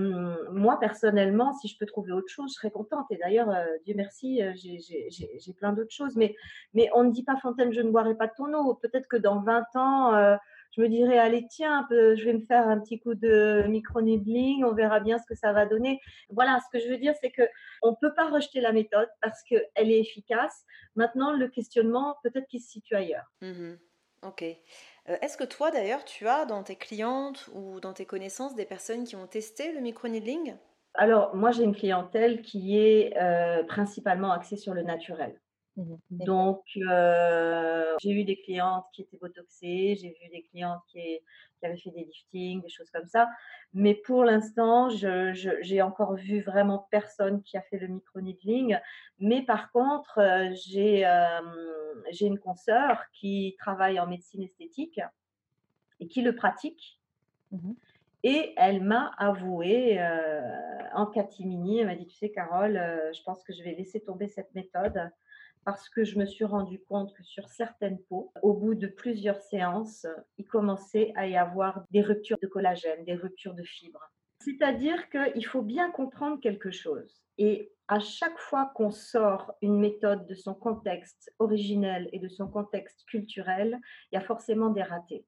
moi, 0.52 0.78
personnellement, 0.78 1.52
si 1.54 1.68
je 1.68 1.76
peux 1.76 1.86
trouver 1.86 2.12
autre 2.12 2.28
chose, 2.28 2.50
je 2.50 2.54
serais 2.54 2.70
contente. 2.70 3.06
Et 3.10 3.16
d'ailleurs, 3.16 3.50
euh, 3.50 3.64
Dieu 3.84 3.94
merci, 3.96 4.42
euh, 4.42 4.52
j'ai 4.54 5.52
plein 5.54 5.72
d'autres 5.72 5.92
choses. 5.92 6.16
Mais, 6.16 6.34
mais 6.74 6.88
on 6.94 7.04
ne 7.04 7.10
dit 7.10 7.24
pas, 7.24 7.36
Fontaine, 7.36 7.72
je 7.72 7.80
ne 7.80 7.90
boirai 7.90 8.14
pas 8.14 8.28
ton 8.28 8.52
eau. 8.54 8.74
Peut-être 8.74 9.08
que 9.08 9.16
dans 9.16 9.40
20 9.40 9.64
ans, 9.76 10.38
je 10.70 10.80
me 10.80 10.88
dirais, 10.88 11.18
allez, 11.18 11.46
tiens, 11.50 11.86
je 11.90 12.24
vais 12.24 12.34
me 12.34 12.44
faire 12.46 12.68
un 12.68 12.78
petit 12.78 13.00
coup 13.00 13.14
de 13.14 13.64
micro-needling, 13.68 14.64
on 14.64 14.72
verra 14.72 15.00
bien 15.00 15.18
ce 15.18 15.26
que 15.26 15.34
ça 15.34 15.52
va 15.52 15.66
donner. 15.66 16.00
Voilà, 16.30 16.58
ce 16.60 16.76
que 16.76 16.82
je 16.82 16.90
veux 16.90 16.98
dire, 16.98 17.14
c'est 17.20 17.32
qu'on 17.32 17.90
ne 17.90 17.96
peut 18.00 18.14
pas 18.14 18.30
rejeter 18.30 18.60
la 18.60 18.72
méthode 18.72 19.08
parce 19.20 19.42
qu'elle 19.42 19.62
est 19.76 20.00
efficace. 20.00 20.64
Maintenant, 20.94 21.32
le 21.32 21.48
questionnement, 21.48 22.16
peut-être 22.22 22.46
qu'il 22.46 22.60
se 22.60 22.70
situe 22.70 22.94
ailleurs. 22.94 23.30
Mmh 23.40 23.74
ok. 24.22 24.44
Euh, 25.08 25.16
est-ce 25.20 25.36
que 25.36 25.44
toi 25.44 25.70
d'ailleurs, 25.70 26.04
tu 26.04 26.28
as 26.28 26.44
dans 26.44 26.62
tes 26.62 26.76
clientes 26.76 27.48
ou 27.54 27.80
dans 27.80 27.92
tes 27.92 28.06
connaissances 28.06 28.54
des 28.54 28.66
personnes 28.66 29.04
qui 29.04 29.16
ont 29.16 29.26
testé 29.26 29.72
le 29.72 29.80
micro-needling? 29.80 30.56
Alors, 30.94 31.34
moi 31.34 31.50
j'ai 31.50 31.64
une 31.64 31.74
clientèle 31.74 32.42
qui 32.42 32.78
est 32.78 33.16
euh, 33.20 33.64
principalement 33.64 34.32
axée 34.32 34.56
sur 34.56 34.74
le 34.74 34.82
naturel. 34.82 35.41
Mmh 35.76 35.94
Donc, 36.10 36.62
euh, 36.76 37.94
j'ai 38.00 38.10
eu 38.10 38.24
des 38.24 38.36
clientes 38.36 38.84
qui 38.92 39.02
étaient 39.02 39.16
botoxées, 39.16 39.96
j'ai 39.96 40.10
vu 40.20 40.28
des 40.30 40.42
clientes 40.42 40.82
qui, 40.88 41.20
avaient 41.62 41.76
fait 41.76 41.90
des 41.90 42.04
liftings, 42.04 42.60
des 42.60 42.68
choses 42.68 42.90
comme 42.90 43.06
ça. 43.06 43.28
Mais 43.72 43.94
pour 43.94 44.24
l'instant, 44.24 44.88
j'ai 44.90 45.80
encore 45.82 46.14
vu 46.14 46.42
vraiment 46.42 46.88
personne 46.90 47.40
qui 47.42 47.56
a 47.56 47.62
fait 47.62 47.78
le 47.78 47.86
micro-needling. 47.86 48.78
Mais 49.20 49.42
par 49.42 49.70
contre, 49.70 50.18
euh, 50.18 50.50
j'ai 50.52 51.06
une 52.26 52.40
consoeur 52.40 53.00
qui 53.12 53.54
travaille 53.58 54.00
en 54.00 54.08
médecine 54.08 54.42
esthétique 54.42 55.00
et 56.00 56.08
qui 56.08 56.20
le 56.20 56.34
pratique. 56.34 57.00
Mmh 57.52 57.72
Et 58.24 58.52
elle 58.56 58.82
m'a 58.82 59.12
avoué 59.16 60.00
euh, 60.00 60.40
en 60.94 61.06
catimini, 61.06 61.78
elle 61.78 61.86
m'a 61.86 61.94
dit, 61.94 62.06
tu 62.08 62.16
sais 62.16 62.32
Carole, 62.32 62.74
je 63.14 63.22
pense 63.22 63.42
que 63.44 63.52
je 63.52 63.62
vais 63.62 63.74
laisser 63.74 64.00
tomber 64.00 64.26
cette 64.26 64.52
méthode 64.54 65.12
parce 65.64 65.88
que 65.88 66.04
je 66.04 66.18
me 66.18 66.26
suis 66.26 66.44
rendu 66.44 66.80
compte 66.88 67.14
que 67.14 67.22
sur 67.22 67.48
certaines 67.48 67.98
peaux, 68.08 68.32
au 68.42 68.54
bout 68.54 68.74
de 68.74 68.86
plusieurs 68.86 69.40
séances, 69.40 70.06
il 70.38 70.46
commençait 70.46 71.12
à 71.16 71.26
y 71.26 71.36
avoir 71.36 71.84
des 71.90 72.02
ruptures 72.02 72.38
de 72.42 72.46
collagène, 72.46 73.04
des 73.04 73.14
ruptures 73.14 73.54
de 73.54 73.62
fibres. 73.62 74.12
C'est-à-dire 74.40 75.08
qu'il 75.08 75.46
faut 75.46 75.62
bien 75.62 75.90
comprendre 75.90 76.40
quelque 76.40 76.70
chose. 76.72 77.22
Et 77.38 77.72
à 77.88 78.00
chaque 78.00 78.38
fois 78.38 78.72
qu'on 78.74 78.90
sort 78.90 79.52
une 79.62 79.78
méthode 79.78 80.26
de 80.26 80.34
son 80.34 80.54
contexte 80.54 81.32
originel 81.38 82.08
et 82.12 82.18
de 82.18 82.28
son 82.28 82.48
contexte 82.48 83.04
culturel, 83.04 83.78
il 84.10 84.16
y 84.16 84.18
a 84.18 84.22
forcément 84.22 84.70
des 84.70 84.82
ratés. 84.82 85.26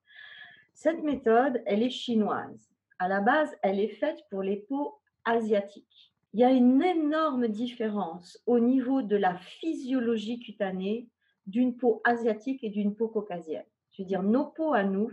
Cette 0.75 1.03
méthode, 1.03 1.63
elle 1.67 1.83
est 1.83 1.91
chinoise. 1.91 2.69
À 2.99 3.09
la 3.09 3.21
base, 3.21 3.55
elle 3.63 3.79
est 3.79 3.95
faite 3.97 4.21
pour 4.31 4.43
les 4.43 4.57
peaux 4.57 5.01
asiatiques. 5.25 6.14
Il 6.35 6.41
y 6.41 6.45
a 6.45 6.51
une 6.51 6.83
énorme 6.83 7.47
différence 7.47 8.43
au 8.45 8.59
niveau 8.59 9.03
de 9.03 9.15
la 9.15 9.37
physiologie 9.37 10.41
cutanée 10.41 11.09
d'une 11.47 11.77
peau 11.77 12.01
asiatique 12.03 12.65
et 12.65 12.71
d'une 12.71 12.97
peau 12.97 13.07
caucasienne. 13.07 13.65
Je 13.93 14.03
veux 14.03 14.07
dire, 14.09 14.25
nos 14.25 14.47
peaux 14.47 14.75
à 14.75 14.83
nous, 14.83 15.13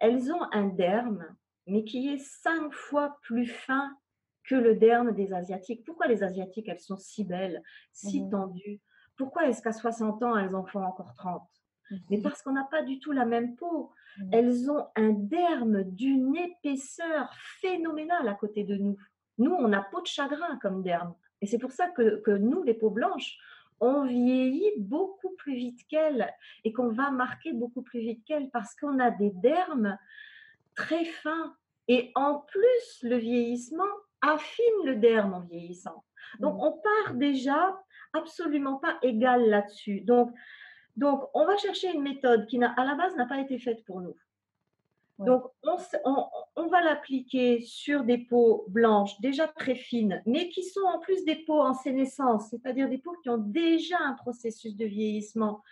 elles 0.00 0.32
ont 0.32 0.42
un 0.52 0.68
derme, 0.68 1.26
mais 1.66 1.84
qui 1.84 2.08
est 2.08 2.24
cinq 2.24 2.72
fois 2.72 3.18
plus 3.20 3.44
fin 3.44 3.94
que 4.44 4.54
le 4.54 4.74
derme 4.74 5.12
des 5.12 5.34
Asiatiques. 5.34 5.84
Pourquoi 5.84 6.06
les 6.06 6.22
Asiatiques, 6.22 6.70
elles 6.70 6.80
sont 6.80 6.96
si 6.96 7.24
belles, 7.24 7.62
si 7.92 8.22
mmh 8.22 8.30
tendues? 8.30 8.80
Pourquoi 9.18 9.48
est-ce 9.48 9.60
qu'à 9.60 9.74
60 9.74 10.22
ans, 10.22 10.34
elles 10.34 10.56
en 10.56 10.64
font 10.64 10.82
encore 10.82 11.12
30 11.12 11.42
mmh 11.90 11.96
Mais 12.08 12.22
parce 12.22 12.40
qu'on 12.40 12.52
n'a 12.52 12.66
pas 12.70 12.82
du 12.82 13.00
tout 13.00 13.12
la 13.12 13.26
même 13.26 13.54
peau. 13.54 13.92
Mmh. 14.16 14.30
Elles 14.32 14.70
ont 14.70 14.86
un 14.96 15.10
derme 15.10 15.82
d'une 15.82 16.34
épaisseur 16.36 17.34
phénoménale 17.60 18.26
à 18.26 18.34
côté 18.34 18.64
de 18.64 18.76
nous. 18.76 18.96
Nous, 19.38 19.52
on 19.52 19.72
a 19.72 19.82
peau 19.82 20.00
de 20.00 20.06
chagrin 20.06 20.58
comme 20.60 20.82
derme. 20.82 21.14
Et 21.40 21.46
c'est 21.46 21.58
pour 21.58 21.72
ça 21.72 21.88
que, 21.88 22.16
que 22.20 22.30
nous, 22.30 22.62
les 22.62 22.74
peaux 22.74 22.90
blanches, 22.90 23.38
on 23.80 24.04
vieillit 24.04 24.72
beaucoup 24.78 25.30
plus 25.36 25.54
vite 25.54 25.86
qu'elles 25.88 26.32
et 26.64 26.72
qu'on 26.72 26.88
va 26.88 27.10
marquer 27.10 27.52
beaucoup 27.52 27.82
plus 27.82 28.00
vite 28.00 28.24
qu'elles 28.24 28.50
parce 28.50 28.74
qu'on 28.74 28.98
a 28.98 29.10
des 29.10 29.30
dermes 29.30 29.98
très 30.74 31.04
fins. 31.04 31.54
Et 31.86 32.10
en 32.14 32.40
plus, 32.40 33.02
le 33.02 33.16
vieillissement 33.16 33.84
affine 34.20 34.84
le 34.84 34.96
derme 34.96 35.34
en 35.34 35.40
vieillissant. 35.40 36.04
Donc, 36.40 36.56
mmh. 36.56 36.60
on 36.60 36.72
part 36.72 37.14
déjà 37.14 37.80
absolument 38.12 38.76
pas 38.76 38.98
égal 39.02 39.48
là-dessus. 39.48 40.00
Donc, 40.00 40.32
donc, 40.96 41.28
on 41.32 41.46
va 41.46 41.56
chercher 41.56 41.92
une 41.92 42.02
méthode 42.02 42.46
qui, 42.46 42.62
à 42.62 42.84
la 42.84 42.96
base, 42.96 43.14
n'a 43.16 43.26
pas 43.26 43.38
été 43.38 43.58
faite 43.60 43.84
pour 43.84 44.00
nous. 44.00 44.16
Donc, 45.18 45.44
on, 45.64 46.66
va 46.68 46.82
l'appliquer 46.82 47.60
sur 47.62 48.04
des 48.04 48.18
peaux 48.18 48.64
blanches 48.68 49.20
déjà 49.20 49.48
très 49.48 49.74
fines, 49.74 50.22
mais 50.26 50.48
qui 50.48 50.62
sont 50.62 50.84
en 50.86 51.00
plus 51.00 51.24
des 51.24 51.36
peaux 51.36 51.60
en 51.60 51.74
sénescence, 51.74 52.50
c'est-à-dire 52.50 52.88
des 52.88 52.98
peaux 52.98 53.16
qui 53.22 53.30
ont 53.30 53.38
déjà 53.38 53.96
un 54.00 54.12
processus 54.12 54.76
de 54.76 54.84
vieillissement 54.84 55.62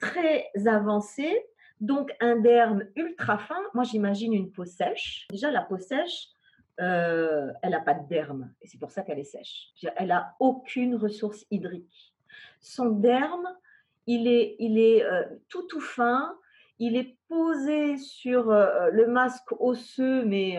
très 0.00 0.50
avancé, 0.66 1.46
donc 1.80 2.14
un 2.20 2.36
derme 2.36 2.84
ultra 2.94 3.38
fin. 3.38 3.60
Moi, 3.72 3.84
j'imagine 3.84 4.34
une 4.34 4.50
peau 4.50 4.66
sèche. 4.66 5.26
Déjà, 5.30 5.50
la 5.50 5.62
peau 5.62 5.78
sèche, 5.78 6.28
euh, 6.80 7.52
elle 7.62 7.70
n'a 7.70 7.80
pas 7.80 7.94
de 7.94 8.06
derme, 8.06 8.52
et 8.60 8.66
c'est 8.66 8.78
pour 8.78 8.90
ça 8.90 9.02
qu'elle 9.02 9.18
est 9.18 9.24
sèche. 9.24 9.72
Elle 9.96 10.08
n'a 10.08 10.34
aucune 10.40 10.96
ressource 10.96 11.46
hydrique. 11.50 12.14
Son 12.60 12.90
derme, 12.90 13.48
il 14.06 14.26
est, 14.26 15.04
euh, 15.04 15.24
tout 15.48 15.62
tout 15.68 15.80
fin, 15.80 16.36
il 16.80 16.96
est 16.96 17.16
posé 17.28 17.96
sur 17.96 18.50
euh, 18.50 18.90
le 18.90 19.06
masque 19.06 19.52
osseux, 19.60 20.24
mais 20.24 20.58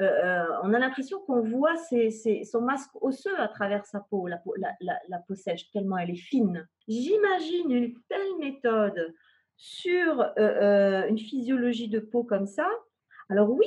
on 0.00 0.72
a 0.72 0.78
l'impression 0.78 1.18
qu'on 1.26 1.42
voit 1.42 1.76
son 1.76 2.60
masque 2.62 2.90
osseux 3.02 3.38
à 3.38 3.48
travers 3.48 3.84
sa 3.84 4.00
peau, 4.00 4.26
la 4.26 4.38
peau, 4.38 4.54
la 4.80 5.18
peau 5.18 5.34
sèche, 5.34 5.70
tellement 5.70 5.98
elle 5.98 6.10
est 6.10 6.14
fine. 6.14 6.66
J'imagine 6.86 7.72
une 7.72 7.94
telle 8.08 8.38
méthode 8.38 9.14
sur 9.56 10.22
une 10.38 11.18
physiologie 11.18 11.88
de 11.88 11.98
peau 11.98 12.22
comme 12.22 12.46
ça. 12.46 12.70
Alors 13.28 13.50
oui, 13.50 13.66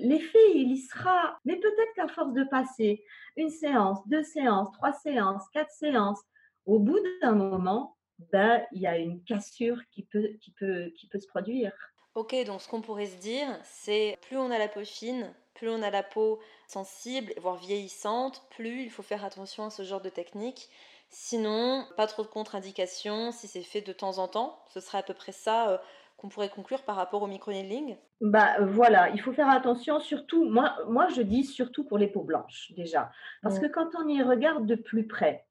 L'effet, 0.00 0.52
il 0.54 0.72
y 0.72 0.78
sera, 0.78 1.38
mais 1.44 1.56
peut-être 1.56 1.92
qu'à 1.96 2.08
force 2.08 2.32
de 2.32 2.44
passer 2.44 3.04
une 3.36 3.50
séance, 3.50 3.98
deux 4.06 4.22
séances, 4.22 4.70
trois 4.72 4.92
séances, 4.92 5.48
quatre 5.52 5.72
séances, 5.72 6.20
au 6.66 6.78
bout 6.78 6.98
d'un 7.20 7.32
moment, 7.32 7.96
ben, 8.32 8.62
il 8.72 8.80
y 8.80 8.86
a 8.86 8.98
une 8.98 9.22
cassure 9.24 9.78
qui 9.90 10.02
peut, 10.02 10.28
qui, 10.40 10.50
peut, 10.52 10.92
qui 10.96 11.06
peut 11.08 11.20
se 11.20 11.28
produire. 11.28 11.72
Ok, 12.14 12.34
donc 12.46 12.60
ce 12.60 12.68
qu'on 12.68 12.80
pourrait 12.80 13.06
se 13.06 13.18
dire, 13.18 13.46
c'est 13.62 14.18
plus 14.22 14.36
on 14.36 14.50
a 14.50 14.58
la 14.58 14.68
peau 14.68 14.84
fine, 14.84 15.32
plus 15.54 15.68
on 15.68 15.82
a 15.82 15.90
la 15.90 16.02
peau 16.02 16.40
sensible, 16.66 17.32
voire 17.38 17.56
vieillissante, 17.56 18.42
plus 18.50 18.82
il 18.82 18.90
faut 18.90 19.02
faire 19.02 19.24
attention 19.24 19.66
à 19.66 19.70
ce 19.70 19.82
genre 19.82 20.00
de 20.00 20.08
technique. 20.08 20.68
Sinon, 21.10 21.86
pas 21.96 22.06
trop 22.06 22.22
de 22.22 22.28
contre-indications 22.28 23.32
si 23.32 23.46
c'est 23.46 23.62
fait 23.62 23.80
de 23.80 23.92
temps 23.92 24.18
en 24.18 24.28
temps. 24.28 24.62
Ce 24.68 24.80
serait 24.80 24.98
à 24.98 25.02
peu 25.02 25.14
près 25.14 25.32
ça 25.32 25.70
euh, 25.70 25.78
qu'on 26.16 26.28
pourrait 26.28 26.50
conclure 26.50 26.82
par 26.82 26.96
rapport 26.96 27.22
au 27.22 27.26
microneedling 27.26 27.96
bah, 28.20 28.56
Voilà, 28.60 29.08
il 29.10 29.20
faut 29.20 29.32
faire 29.32 29.48
attention, 29.48 30.00
surtout, 30.00 30.44
moi, 30.44 30.76
moi 30.88 31.08
je 31.08 31.22
dis 31.22 31.44
surtout 31.44 31.84
pour 31.84 31.96
les 31.96 32.08
peaux 32.08 32.24
blanches 32.24 32.72
déjà. 32.76 33.10
Parce 33.42 33.58
que 33.58 33.66
quand 33.66 33.90
on 33.98 34.06
y 34.08 34.22
regarde 34.22 34.66
de 34.66 34.74
plus 34.74 35.06
près, 35.06 35.46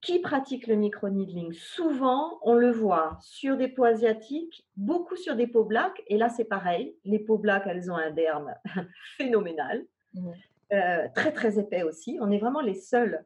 qui 0.00 0.20
pratique 0.20 0.66
le 0.66 0.76
microneedling? 0.76 1.52
Souvent, 1.52 2.38
on 2.42 2.54
le 2.54 2.70
voit 2.70 3.18
sur 3.20 3.56
des 3.56 3.68
peaux 3.68 3.84
asiatiques, 3.84 4.66
beaucoup 4.76 5.16
sur 5.16 5.36
des 5.36 5.46
peaux 5.46 5.64
black, 5.64 6.02
et 6.06 6.16
là 6.16 6.28
c'est 6.28 6.44
pareil, 6.44 6.96
les 7.04 7.18
peaux 7.18 7.38
black, 7.38 7.64
elles 7.66 7.90
ont 7.90 7.96
un 7.96 8.10
derme 8.10 8.54
phénoménal, 9.16 9.84
euh, 10.72 11.08
très 11.14 11.32
très 11.32 11.58
épais 11.58 11.82
aussi. 11.82 12.18
On 12.20 12.30
est 12.30 12.38
vraiment 12.38 12.60
les 12.60 12.74
seuls 12.74 13.24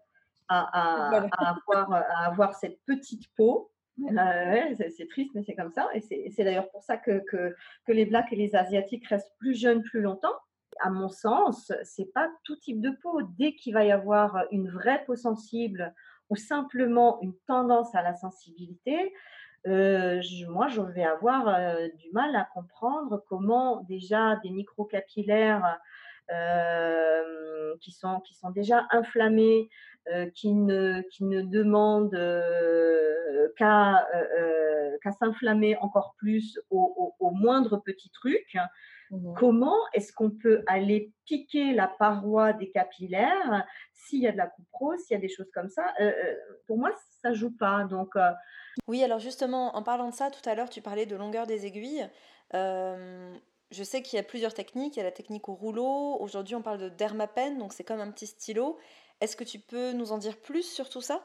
à, 0.49 1.09
avoir, 1.17 1.93
à 1.93 2.27
avoir 2.27 2.55
cette 2.55 2.79
petite 2.85 3.25
peau 3.37 3.73
c'est 3.99 5.09
triste, 5.09 5.31
mais 5.35 5.43
c'est 5.43 5.55
comme 5.55 5.73
ça. 5.73 5.89
Et 5.95 6.01
c'est 6.01 6.45
d'ailleurs 6.45 6.71
pour 6.71 6.83
ça 6.83 6.97
que, 6.97 7.23
que, 7.31 7.55
que, 7.87 7.93
les 7.93 8.07
Blacks 8.07 8.33
et 8.33 8.37
les 8.37 8.55
Asiatiques 8.55 9.07
restent 9.07 9.35
plus 9.39 9.55
jeunes 9.55 9.83
plus 9.83 10.01
longtemps. 10.01 10.35
À 10.81 10.91
mon 10.91 11.09
sens, 11.09 11.73
c'est 11.85 12.13
pas 12.13 12.31
tout 12.45 12.57
type 12.57 12.81
de 12.81 12.91
peau. 13.03 13.21
Dès 13.39 13.55
qu'il 13.55 13.75
va 13.75 13.85
y 13.85 13.93
avoir 13.93 14.45
une 14.51 14.71
vraie 14.71 15.05
peau 15.05 15.17
sensible 15.17 15.95
ou 16.31 16.37
simplement 16.37 17.21
une 17.21 17.35
tendance 17.47 17.95
à 17.95 18.03
la 18.03 18.15
sensibilité, 18.15 19.13
euh, 19.67 20.21
moi, 20.49 20.69
je 20.69 20.81
vais 20.81 21.05
avoir 21.05 21.49
euh, 21.49 21.89
du 21.99 22.11
mal 22.13 22.35
à 22.35 22.49
comprendre 22.53 23.25
comment 23.29 23.83
déjà 23.89 24.37
des 24.43 24.51
microcapillaires 24.51 25.79
euh, 26.31 27.75
qui, 27.81 27.93
sont, 27.93 28.21
qui 28.21 28.35
sont 28.35 28.51
déjà 28.51 28.87
inflammés, 28.91 29.69
qui, 30.35 30.53
ne, 30.53 31.01
qui 31.13 31.23
ne 31.23 31.43
demandent 31.43 32.11
qu'à 33.57 34.05
s'inflammer 35.21 35.77
encore 35.77 36.17
plus 36.19 36.59
au, 36.71 37.31
moindre 37.33 37.77
petit 37.77 38.11
truc. 38.11 38.57
Mmh 39.13 39.35
Comment 39.39 39.77
est-ce 39.93 40.13
qu'on 40.13 40.31
peut 40.31 40.65
aller 40.67 41.13
piquer 41.27 41.75
la 41.75 41.87
paroi 41.87 42.55
des 42.55 42.71
capillaires 42.71 43.67
s'il 43.93 44.21
y 44.21 44.27
a 44.27 44.33
de 44.33 44.39
la 44.39 44.47
couperose, 44.47 45.01
s'il 45.01 45.15
y 45.15 45.19
a 45.19 45.21
des 45.21 45.29
choses 45.29 45.51
comme 45.53 45.69
ça? 45.69 45.85
Pour 46.67 46.79
moi, 46.79 46.91
ça 47.21 47.35
joue 47.35 47.55
pas. 47.55 47.85
Donc 47.85 48.15
oui, 48.89 49.05
alors 49.05 49.19
justement, 49.19 49.77
en 49.77 49.83
parlant 49.83 50.09
de 50.09 50.15
ça, 50.15 50.31
tout 50.31 50.49
à 50.49 50.55
l'heure, 50.55 50.71
tu 50.71 50.81
parlais 50.81 51.05
de 51.05 51.15
longueur 51.15 51.47
des 51.47 51.67
aiguilles. 51.67 52.09
je 52.53 53.83
sais 53.83 54.03
qu'il 54.03 54.17
y 54.17 54.21
a 54.21 54.23
plusieurs 54.23 54.55
techniques. 54.55 54.97
Il 54.97 55.01
y 55.01 55.03
a 55.03 55.05
la 55.05 55.13
technique 55.13 55.49
au 55.49 55.55
rouleau. 55.55 56.17
Aujourd'hui, 56.19 56.55
on 56.55 56.63
parle 56.63 56.79
de 56.79 56.89
dermapen, 56.89 57.59
donc 57.59 57.75
c'est 57.75 57.85
comme 57.85 58.01
un 58.01 58.11
petit 58.11 58.27
stylo. 58.27 58.79
Est-ce 59.21 59.37
que 59.37 59.45
tu 59.45 59.59
peux 59.59 59.93
nous 59.93 60.13
en 60.13 60.19
dire 60.19 60.39
plus 60.39 60.65
sur 60.65 60.89
tout 60.89 61.03
ça? 61.03 61.23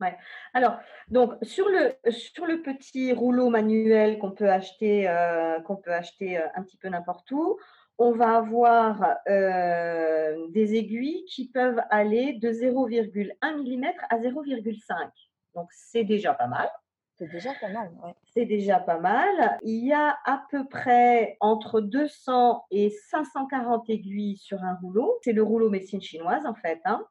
Ouais. 0.00 0.16
Alors, 0.54 0.78
donc 1.08 1.34
sur 1.42 1.68
le, 1.68 1.92
sur 2.10 2.46
le 2.46 2.62
petit 2.62 3.12
rouleau 3.12 3.50
manuel 3.50 4.18
qu'on 4.18 4.30
peut 4.30 4.50
acheter, 4.50 5.08
euh, 5.08 5.60
qu'on 5.60 5.76
peut 5.76 5.92
acheter 5.92 6.38
euh, 6.38 6.46
un 6.54 6.62
petit 6.62 6.78
peu 6.78 6.88
n'importe 6.88 7.30
où, 7.32 7.58
on 7.98 8.12
va 8.12 8.38
avoir 8.38 9.16
euh, 9.28 10.46
des 10.48 10.74
aiguilles 10.74 11.24
qui 11.26 11.50
peuvent 11.50 11.82
aller 11.90 12.32
de 12.32 12.50
0,1 12.50 13.34
mm 13.42 13.84
à 14.08 14.18
0,5. 14.18 15.10
Donc, 15.54 15.68
c'est 15.70 16.04
déjà 16.04 16.32
pas 16.32 16.46
mal. 16.46 16.70
C'est 17.18 17.30
déjà 17.30 17.52
pas 17.60 17.68
mal, 17.68 17.90
ouais. 18.02 18.14
C'est 18.32 18.46
déjà 18.46 18.80
pas 18.80 18.98
mal. 18.98 19.58
Il 19.62 19.84
y 19.84 19.92
a 19.92 20.16
à 20.24 20.42
peu 20.50 20.66
près 20.66 21.36
entre 21.40 21.82
200 21.82 22.64
et 22.70 22.88
540 22.88 23.90
aiguilles 23.90 24.38
sur 24.38 24.62
un 24.62 24.76
rouleau. 24.76 25.18
C'est 25.22 25.34
le 25.34 25.42
rouleau 25.42 25.68
médecine 25.68 26.00
chinoise, 26.00 26.46
en 26.46 26.54
fait. 26.54 26.80
Hein. 26.86 27.04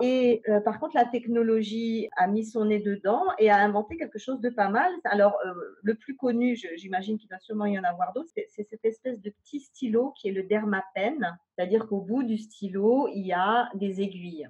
Et 0.00 0.42
euh, 0.48 0.60
par 0.60 0.80
contre, 0.80 0.96
la 0.96 1.04
technologie 1.04 2.08
a 2.16 2.26
mis 2.26 2.44
son 2.44 2.66
nez 2.66 2.78
dedans 2.78 3.22
et 3.38 3.50
a 3.50 3.56
inventé 3.56 3.96
quelque 3.96 4.18
chose 4.18 4.40
de 4.40 4.50
pas 4.50 4.68
mal. 4.68 4.92
Alors, 5.04 5.36
euh, 5.44 5.52
le 5.82 5.94
plus 5.94 6.16
connu, 6.16 6.56
j'imagine 6.76 7.18
qu'il 7.18 7.28
va 7.28 7.38
sûrement 7.38 7.66
y 7.66 7.78
en 7.78 7.84
avoir 7.84 8.12
d'autres, 8.12 8.30
c'est 8.34 8.66
cette 8.68 8.84
espèce 8.84 9.20
de 9.20 9.30
petit 9.30 9.60
stylo 9.60 10.12
qui 10.16 10.28
est 10.28 10.32
le 10.32 10.42
dermapen. 10.42 11.38
C'est-à-dire 11.56 11.86
qu'au 11.86 12.00
bout 12.00 12.22
du 12.22 12.38
stylo, 12.38 13.08
il 13.14 13.26
y 13.26 13.32
a 13.32 13.68
des 13.74 14.00
aiguilles. 14.00 14.48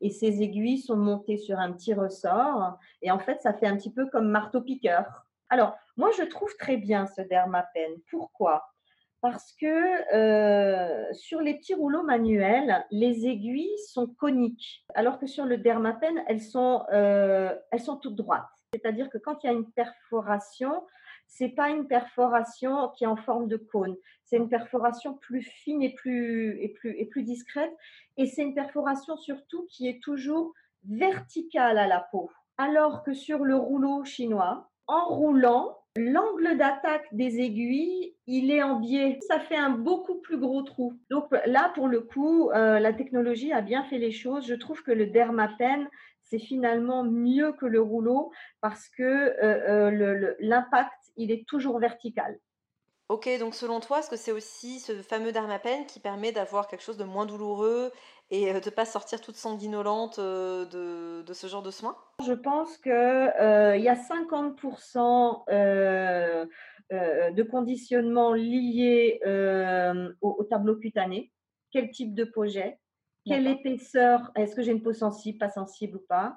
Et 0.00 0.10
ces 0.10 0.42
aiguilles 0.42 0.78
sont 0.78 0.96
montées 0.96 1.38
sur 1.38 1.58
un 1.58 1.72
petit 1.72 1.94
ressort. 1.94 2.78
Et 3.00 3.10
en 3.10 3.18
fait, 3.18 3.40
ça 3.40 3.54
fait 3.54 3.66
un 3.66 3.76
petit 3.76 3.92
peu 3.92 4.06
comme 4.10 4.28
marteau-piqueur. 4.28 5.26
Alors, 5.48 5.76
moi, 5.96 6.10
je 6.18 6.24
trouve 6.24 6.54
très 6.58 6.76
bien 6.76 7.06
ce 7.06 7.22
dermapen. 7.22 7.92
Pourquoi? 8.10 8.73
Parce 9.24 9.54
que 9.58 11.14
sur 11.14 11.40
les 11.40 11.54
petits 11.54 11.72
rouleaux 11.72 12.02
manuels, 12.02 12.84
les 12.90 13.26
aiguilles 13.26 13.78
sont 13.88 14.06
coniques, 14.06 14.84
alors 14.94 15.18
que 15.18 15.26
sur 15.26 15.46
le 15.46 15.56
dermapen, 15.56 16.22
elles 16.28 16.42
sont, 16.42 16.84
elles 16.90 17.80
sont 17.80 17.96
toutes 17.96 18.16
droites. 18.16 18.44
C'est-à-dire 18.74 19.08
que 19.08 19.16
quand 19.16 19.42
il 19.42 19.46
y 19.46 19.48
a 19.48 19.54
une 19.54 19.70
perforation, 19.72 20.84
c'est 21.26 21.48
pas 21.48 21.70
une 21.70 21.88
perforation 21.88 22.90
qui 22.90 23.04
est 23.04 23.06
en 23.06 23.16
forme 23.16 23.48
de 23.48 23.56
cône, 23.56 23.96
c'est 24.24 24.36
une 24.36 24.50
perforation 24.50 25.14
plus 25.14 25.40
fine 25.40 25.80
et 25.80 25.94
plus, 25.94 26.60
et 26.60 26.68
plus, 26.68 26.94
et 26.98 27.06
plus 27.06 27.22
discrète, 27.22 27.72
et 28.18 28.26
c'est 28.26 28.42
une 28.42 28.54
perforation 28.54 29.16
surtout 29.16 29.66
qui 29.70 29.88
est 29.88 30.02
toujours 30.02 30.52
verticale 30.86 31.78
à 31.78 31.86
la 31.86 32.06
peau. 32.12 32.30
Alors 32.58 33.02
que 33.04 33.14
sur 33.14 33.38
le 33.38 33.56
rouleau 33.56 34.04
chinois, 34.04 34.68
en 34.86 35.06
roulant, 35.06 35.78
l'angle 35.96 36.56
d'attaque 36.56 37.06
des 37.12 37.40
aiguilles, 37.40 38.14
il 38.26 38.50
est 38.50 38.62
en 38.62 38.80
biais. 38.80 39.18
Ça 39.28 39.38
fait 39.40 39.56
un 39.56 39.70
beaucoup 39.70 40.16
plus 40.16 40.38
gros 40.38 40.62
trou. 40.62 40.98
Donc 41.10 41.26
là, 41.46 41.70
pour 41.74 41.88
le 41.88 42.00
coup, 42.00 42.50
euh, 42.50 42.80
la 42.80 42.92
technologie 42.92 43.52
a 43.52 43.60
bien 43.60 43.84
fait 43.84 43.98
les 43.98 44.10
choses. 44.10 44.46
Je 44.46 44.54
trouve 44.54 44.82
que 44.82 44.92
le 44.92 45.06
Dermapen, 45.06 45.88
c'est 46.22 46.38
finalement 46.38 47.04
mieux 47.04 47.52
que 47.52 47.66
le 47.66 47.80
rouleau 47.80 48.32
parce 48.60 48.88
que 48.88 49.02
euh, 49.02 49.90
euh, 49.92 50.34
l'impact, 50.40 51.12
il 51.16 51.30
est 51.30 51.46
toujours 51.46 51.78
vertical. 51.78 52.38
Ok, 53.10 53.28
donc 53.38 53.54
selon 53.54 53.80
toi, 53.80 53.98
est-ce 53.98 54.08
que 54.08 54.16
c'est 54.16 54.32
aussi 54.32 54.80
ce 54.80 55.02
fameux 55.02 55.30
Dermapen 55.30 55.84
qui 55.84 56.00
permet 56.00 56.32
d'avoir 56.32 56.68
quelque 56.68 56.82
chose 56.82 56.96
de 56.96 57.04
moins 57.04 57.26
douloureux 57.26 57.92
et 58.30 58.50
de 58.50 58.56
ne 58.56 58.70
pas 58.70 58.86
sortir 58.86 59.20
toute 59.20 59.36
sanguinolente 59.36 60.18
de, 60.18 61.22
de, 61.22 61.32
ce 61.34 61.46
genre 61.46 61.62
de 61.62 61.70
soins? 61.70 61.96
Je 62.24 62.32
pense 62.32 62.78
qu'il 62.78 62.92
euh, 62.92 63.76
y 63.76 63.88
a 63.88 63.94
50% 63.94 65.44
euh, 65.50 66.46
euh, 66.92 67.30
de 67.30 67.42
conditionnement 67.42 68.32
lié 68.32 69.20
au, 70.22 70.44
tableau 70.44 70.76
cutané. 70.76 71.30
Quel 71.72 71.90
type 71.90 72.14
de 72.14 72.30
j'ai 72.46 72.78
Quelle 73.26 73.46
épaisseur 73.46 74.30
Est-ce 74.34 74.54
que 74.54 74.62
j'ai 74.62 74.72
une 74.72 74.82
peau 74.82 74.92
sensible, 74.92 75.38
pas 75.38 75.48
sensible 75.48 75.96
ou 75.96 76.02
pas? 76.08 76.36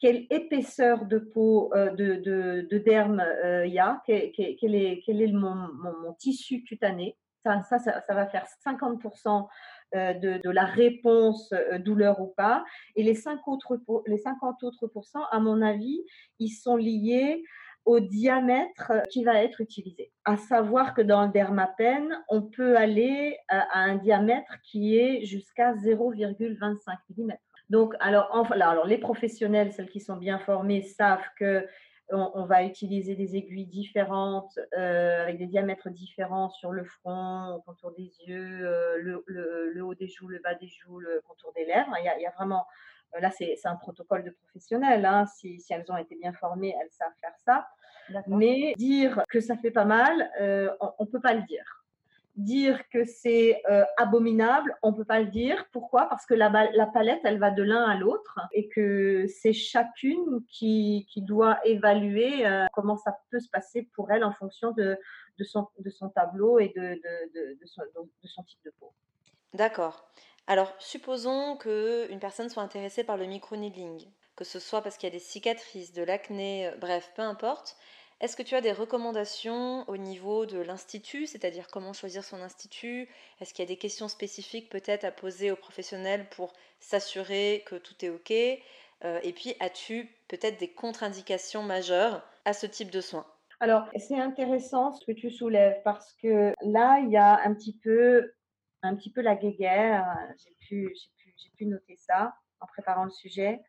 Quelle 0.00 0.26
épaisseur 0.30 1.06
de 1.06 1.18
peau, 1.18 1.72
de, 1.74 2.16
de, 2.16 2.66
de, 2.70 2.78
derme 2.78 3.24
il 3.64 3.72
y 3.72 3.78
a? 3.78 4.02
Quel, 4.06 4.74
est, 4.74 5.02
quel 5.04 5.22
est 5.22 5.32
mon, 5.32 5.54
mon, 5.54 6.12
tissu 6.18 6.62
cutané? 6.62 7.16
Ça, 7.42 7.62
ça, 7.62 7.78
ça, 7.78 8.00
ça, 8.06 8.14
va 8.14 8.26
faire 8.26 8.44
50% 8.66 9.46
euh, 9.94 10.14
de, 10.14 10.50
la 10.50 10.64
réponse 10.64 11.52
euh, 11.52 11.78
douleur 11.78 12.20
ou 12.20 12.26
pas. 12.36 12.64
Et 12.96 13.04
les, 13.04 13.14
5 13.14 13.46
autres, 13.46 13.80
les 14.06 14.18
50 14.18 14.64
autres 14.64 14.88
pourcents, 14.88 15.24
à 15.30 15.38
mon 15.38 15.62
avis, 15.62 16.02
ils 16.40 16.50
sont 16.50 16.76
liés 16.76 17.44
au 17.86 18.00
diamètre 18.00 18.92
qui 19.10 19.24
va 19.24 19.42
être 19.42 19.60
utilisé. 19.60 20.12
À 20.24 20.36
savoir 20.36 20.92
que 20.92 21.00
dans 21.00 21.24
le 21.24 21.32
dermapen, 21.32 22.20
on 22.28 22.42
peut 22.42 22.76
aller 22.76 23.38
à, 23.48 23.80
un 23.80 23.94
diamètre 23.94 24.60
qui 24.62 24.98
est 24.98 25.24
jusqu'à 25.24 25.72
0,25 25.74 26.76
mm. 27.16 27.32
Donc, 27.70 27.94
alors, 28.00 28.28
enfin, 28.32 28.60
alors, 28.60 28.86
les 28.86 28.98
professionnels, 28.98 29.72
celles 29.72 29.88
qui 29.88 30.00
sont 30.00 30.16
bien 30.16 30.38
formées, 30.38 30.82
savent 30.82 31.24
que 31.38 31.66
on, 32.10 32.44
va 32.44 32.62
utiliser 32.62 33.16
des 33.16 33.36
aiguilles 33.36 33.66
différentes 33.66 34.58
euh, 34.78 35.22
avec 35.22 35.38
des 35.38 35.46
diamètres 35.46 35.90
différents 35.90 36.50
sur 36.50 36.70
le 36.70 36.84
front, 36.84 37.56
au 37.56 37.60
contour 37.62 37.92
des 37.96 38.12
yeux, 38.26 38.60
euh, 38.64 39.22
le, 39.26 39.82
haut 39.82 39.94
des 39.94 40.06
joues, 40.06 40.28
le 40.28 40.38
bas 40.38 40.54
des 40.54 40.68
joues, 40.68 41.00
le 41.00 41.20
contour 41.26 41.52
des 41.54 41.64
lèvres. 41.64 41.92
Il 41.98 42.04
y 42.04 42.26
a, 42.26 42.30
vraiment, 42.30 42.60
euh, 42.60 42.64
là 43.20 43.30
c'est 43.30 43.56
un 43.64 43.76
protocole 43.76 44.24
de 44.24 44.30
professionnel. 44.30 45.04
Hein. 45.04 45.26
Si, 45.26 45.60
si, 45.60 45.72
elles 45.72 45.84
ont 45.88 45.96
été 45.96 46.16
bien 46.16 46.32
formées, 46.32 46.74
elles 46.80 46.90
savent 46.90 47.12
faire 47.20 47.36
ça. 47.44 47.68
Mais 48.28 48.72
dire 48.76 49.24
que 49.28 49.40
ça 49.40 49.56
fait 49.56 49.72
pas 49.72 49.84
mal, 49.84 50.30
on 50.80 51.04
ne 51.04 51.10
peut 51.10 51.20
pas 51.20 51.34
le 51.34 51.42
dire 51.42 51.86
dire 52.36 52.86
que 52.90 53.04
c'est 53.04 53.62
euh, 53.68 53.84
abominable, 53.96 54.76
on 54.82 54.92
ne 54.92 54.96
peut 54.96 55.04
pas 55.04 55.20
le 55.20 55.26
dire. 55.26 55.66
Pourquoi? 55.72 56.06
Parce 56.08 56.26
que 56.26 56.34
la, 56.34 56.50
la, 56.74 56.86
palette, 56.86 57.20
elle 57.24 57.38
va 57.38 57.50
de 57.50 57.62
l'un 57.62 57.84
à 57.84 57.96
l'autre 57.96 58.38
et 58.52 58.68
que 58.68 59.26
c'est 59.26 59.54
chacune 59.54 60.44
qui, 60.48 61.06
qui, 61.08 61.22
doit 61.22 61.58
évaluer 61.64 62.46
euh, 62.46 62.66
comment 62.72 62.96
ça 62.96 63.18
peut 63.30 63.40
se 63.40 63.48
passer 63.48 63.88
pour 63.94 64.10
elle 64.10 64.22
en 64.22 64.32
fonction 64.32 64.72
de, 64.72 64.98
de, 65.38 65.44
son, 65.44 65.68
de 65.78 65.90
son, 65.90 66.10
tableau 66.10 66.58
et 66.58 66.72
de, 66.76 67.00
de, 67.34 67.66
son, 67.66 67.82
de 67.82 68.28
son 68.28 68.42
type 68.44 68.62
de 68.64 68.72
peau. 68.78 68.92
D'accord. 69.54 70.10
Alors, 70.48 70.74
supposons 70.80 71.56
qu'une 71.56 72.18
personne 72.20 72.48
soit 72.48 72.62
intéressée 72.62 73.04
par 73.04 73.16
le 73.16 73.26
micro-needling, 73.26 74.10
que 74.36 74.44
ce 74.44 74.58
soit 74.60 74.82
parce 74.82 74.96
qu'il 74.96 75.06
y 75.08 75.12
a 75.12 75.16
des 75.16 75.18
cicatrices, 75.20 75.92
de 75.92 76.02
l'acné, 76.02 76.68
euh, 76.68 76.76
bref, 76.76 77.12
peu 77.14 77.22
importe. 77.22 77.76
Est-ce 78.20 78.36
que 78.36 78.42
tu 78.42 78.54
as 78.54 78.60
des 78.62 78.72
recommandations 78.72 79.88
au 79.88 79.96
niveau 79.98 80.46
de 80.46 80.58
l'institut, 80.58 81.26
c'est-à-dire 81.26 81.68
comment 81.70 81.92
choisir 81.92 82.24
son 82.24 82.40
institut? 82.42 83.08
Est-ce 83.40 83.52
qu'il 83.54 83.62
y 83.64 83.66
a 83.66 83.68
des 83.68 83.76
questions 83.78 84.08
spécifiques 84.08 84.70
peut-être 84.70 85.04
à 85.04 85.10
poser 85.12 85.50
aux 85.50 85.56
professionnels 85.56 86.28
pour 86.30 86.52
s'assurer 86.80 87.62
que 87.66 87.76
tout 87.76 88.02
est 88.04 88.08
OK? 88.10 88.30
Euh, 89.04 89.20
Et 89.22 89.32
puis, 89.32 89.54
as-tu 89.60 90.16
peut-être 90.28 90.58
des 90.58 90.72
contre-indications 90.72 91.62
majeures 91.62 92.26
à 92.46 92.52
ce 92.54 92.66
type 92.66 92.90
de 92.90 93.00
soins? 93.02 93.26
Alors, 93.60 93.88
c'est 93.96 94.18
intéressant 94.18 94.92
ce 94.92 95.04
que 95.04 95.12
tu 95.12 95.30
soulèves 95.30 95.80
parce 95.84 96.12
que 96.22 96.52
là, 96.62 97.00
il 97.00 97.10
y 97.10 97.16
a 97.16 97.40
un 97.44 97.54
petit 97.54 97.76
peu, 97.82 98.32
un 98.86 98.96
petit 98.96 99.10
peu 99.10 99.20
la 99.20 99.36
guéguerre. 99.36 100.06
J'ai 100.38 100.54
pu, 100.60 100.94
j'ai 101.36 101.50
pu, 101.56 101.66
noter 101.66 101.96
ça 101.96 102.34
en 102.60 102.66
préparant 102.66 103.04
le 103.04 103.10
sujet. 103.10 103.60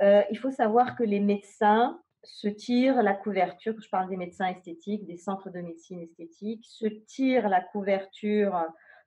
Euh, 0.00 0.22
il 0.30 0.38
faut 0.38 0.50
savoir 0.50 0.96
que 0.96 1.02
les 1.02 1.20
médecins 1.20 2.00
se 2.22 2.48
tire 2.48 3.02
la 3.02 3.14
couverture, 3.14 3.74
je 3.80 3.88
parle 3.88 4.08
des 4.08 4.16
médecins 4.16 4.46
esthétiques, 4.46 5.06
des 5.06 5.16
centres 5.16 5.50
de 5.50 5.60
médecine 5.60 6.00
esthétique, 6.00 6.64
se 6.66 6.86
tire 6.86 7.48
la 7.48 7.60
couverture 7.60 8.54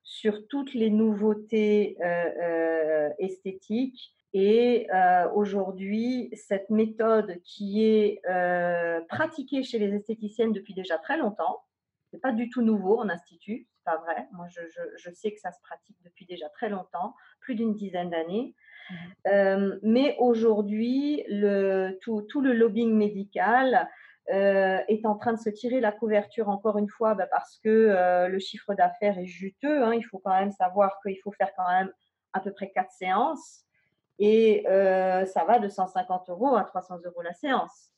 sur 0.04 0.48
toutes 0.48 0.74
les 0.74 0.90
nouveautés 0.90 1.98
euh, 2.02 2.06
euh, 2.42 3.10
esthétiques. 3.20 4.14
Et 4.34 4.88
euh, 4.94 5.30
aujourd'hui, 5.34 6.30
cette 6.34 6.70
méthode 6.70 7.42
qui 7.44 7.84
est 7.84 8.22
pratiquée 9.10 9.64
chez 9.64 9.78
les 9.78 9.94
esthéticiennes 9.94 10.54
depuis 10.54 10.74
déjà 10.74 10.98
très 10.98 11.18
longtemps, 11.18 11.64
c'est 12.12 12.22
pas 12.22 12.32
du 12.32 12.50
tout 12.50 12.62
nouveau 12.62 13.00
en 13.00 13.10
institut, 13.10 13.68
c'est 13.82 13.92
pas 13.92 13.98
vrai. 13.98 14.28
Moi, 14.32 14.48
je, 14.50 14.62
je, 14.98 15.12
sais 15.12 15.32
que 15.32 15.40
ça 15.40 15.52
se 15.52 15.62
pratique 15.62 15.98
depuis 16.04 16.26
déjà 16.26 16.50
très 16.50 16.70
longtemps, 16.70 17.16
plus 17.40 17.56
d'une 17.56 17.74
dizaine 17.74 18.10
d'années. 18.10 18.56
Mmh. 18.90 18.96
Euh, 19.28 19.80
mais 19.84 20.16
aujourd'hui, 20.20 21.24
le, 21.28 21.98
tout, 22.02 22.22
tout, 22.30 22.42
le 22.42 22.54
lobbying 22.54 22.94
médical 22.94 23.90
euh, 24.32 24.80
est 24.88 25.06
en 25.06 25.16
train 25.16 25.34
de 25.34 25.40
se 25.40 25.50
tirer 25.50 25.80
la 25.80 25.92
couverture 25.92 26.50
encore 26.50 26.78
une 26.78 26.90
fois 26.90 27.16
bah, 27.16 27.28
parce 27.30 27.58
que 27.64 27.70
euh, 27.70 28.28
le 28.28 28.40
chiffre 28.40 28.74
d'affaires 28.74 29.18
est 29.18 29.26
juteux. 29.26 29.84
Hein. 29.84 29.94
Il 29.94 30.04
faut 30.04 30.20
quand 30.20 30.38
même 30.38 30.52
savoir 30.52 31.00
qu'il 31.02 31.18
faut 31.24 31.32
faire 31.32 31.52
quand 31.56 31.68
même 31.68 31.92
à 32.34 32.40
peu 32.40 32.52
près 32.52 32.72
quatre 32.72 32.92
séances 32.92 33.66
et 34.20 34.64
ça 34.68 35.44
va 35.46 35.58
de 35.58 35.68
150 35.68 36.30
euros 36.30 36.56
à 36.56 36.64
300 36.64 37.00
euros 37.06 37.22
la 37.24 37.34
séance. 37.34 37.90